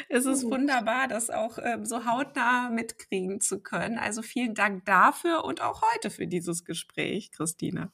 ist 0.09 0.25
es 0.25 0.43
wunderbar, 0.43 1.07
das 1.07 1.29
auch 1.29 1.57
ähm, 1.61 1.85
so 1.85 2.05
hautnah 2.05 2.69
mitkriegen 2.69 3.41
zu 3.41 3.61
können. 3.61 3.97
Also 3.97 4.21
vielen 4.21 4.53
Dank 4.53 4.85
dafür 4.85 5.45
und 5.45 5.61
auch 5.61 5.81
heute 5.93 6.09
für 6.09 6.27
dieses 6.27 6.63
Gespräch, 6.63 7.31
Christine. 7.31 7.91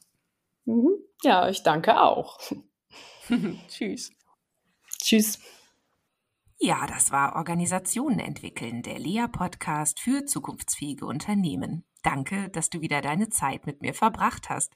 Mhm. 0.66 0.92
Ja, 1.24 1.50
ich 1.50 1.64
danke 1.64 2.02
auch. 2.02 2.40
Tschüss. 3.70 4.12
Tschüss. 5.02 5.40
Ja, 6.60 6.86
das 6.88 7.12
war 7.12 7.36
Organisationen 7.36 8.20
entwickeln, 8.20 8.84
der 8.84 9.00
Lea-Podcast 9.00 10.00
für 10.00 10.26
zukunftsfähige 10.26 11.06
Unternehmen. 11.06 11.84
Danke, 12.04 12.50
dass 12.50 12.70
du 12.70 12.82
wieder 12.82 13.02
deine 13.02 13.30
Zeit 13.30 13.66
mit 13.66 13.82
mir 13.82 13.94
verbracht 13.94 14.50
hast. 14.50 14.76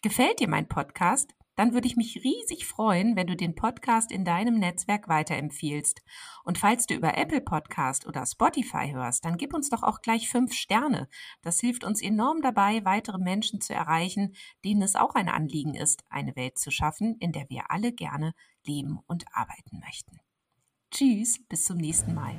Gefällt 0.00 0.40
dir 0.40 0.48
mein 0.48 0.68
Podcast? 0.68 1.34
Dann 1.56 1.72
würde 1.72 1.88
ich 1.88 1.96
mich 1.96 2.22
riesig 2.22 2.66
freuen, 2.66 3.16
wenn 3.16 3.26
du 3.26 3.34
den 3.34 3.56
Podcast 3.56 4.12
in 4.12 4.24
deinem 4.24 4.60
Netzwerk 4.60 5.08
weiterempfiehlst. 5.08 6.02
Und 6.44 6.56
falls 6.56 6.86
du 6.86 6.94
über 6.94 7.18
Apple 7.18 7.40
Podcast 7.40 8.06
oder 8.06 8.24
Spotify 8.24 8.92
hörst, 8.92 9.24
dann 9.24 9.36
gib 9.36 9.52
uns 9.52 9.68
doch 9.68 9.82
auch 9.82 10.00
gleich 10.00 10.28
fünf 10.28 10.52
Sterne. 10.54 11.08
Das 11.42 11.58
hilft 11.58 11.82
uns 11.82 12.00
enorm 12.00 12.42
dabei, 12.42 12.84
weitere 12.84 13.18
Menschen 13.18 13.60
zu 13.60 13.74
erreichen, 13.74 14.36
denen 14.64 14.82
es 14.82 14.94
auch 14.94 15.16
ein 15.16 15.28
Anliegen 15.28 15.74
ist, 15.74 16.04
eine 16.10 16.36
Welt 16.36 16.58
zu 16.58 16.70
schaffen, 16.70 17.16
in 17.18 17.32
der 17.32 17.50
wir 17.50 17.72
alle 17.72 17.92
gerne 17.92 18.34
leben 18.64 19.00
und 19.08 19.24
arbeiten 19.32 19.80
möchten. 19.80 20.20
Tschüss, 20.92 21.44
bis 21.48 21.64
zum 21.64 21.78
nächsten 21.78 22.14
Mal. 22.14 22.38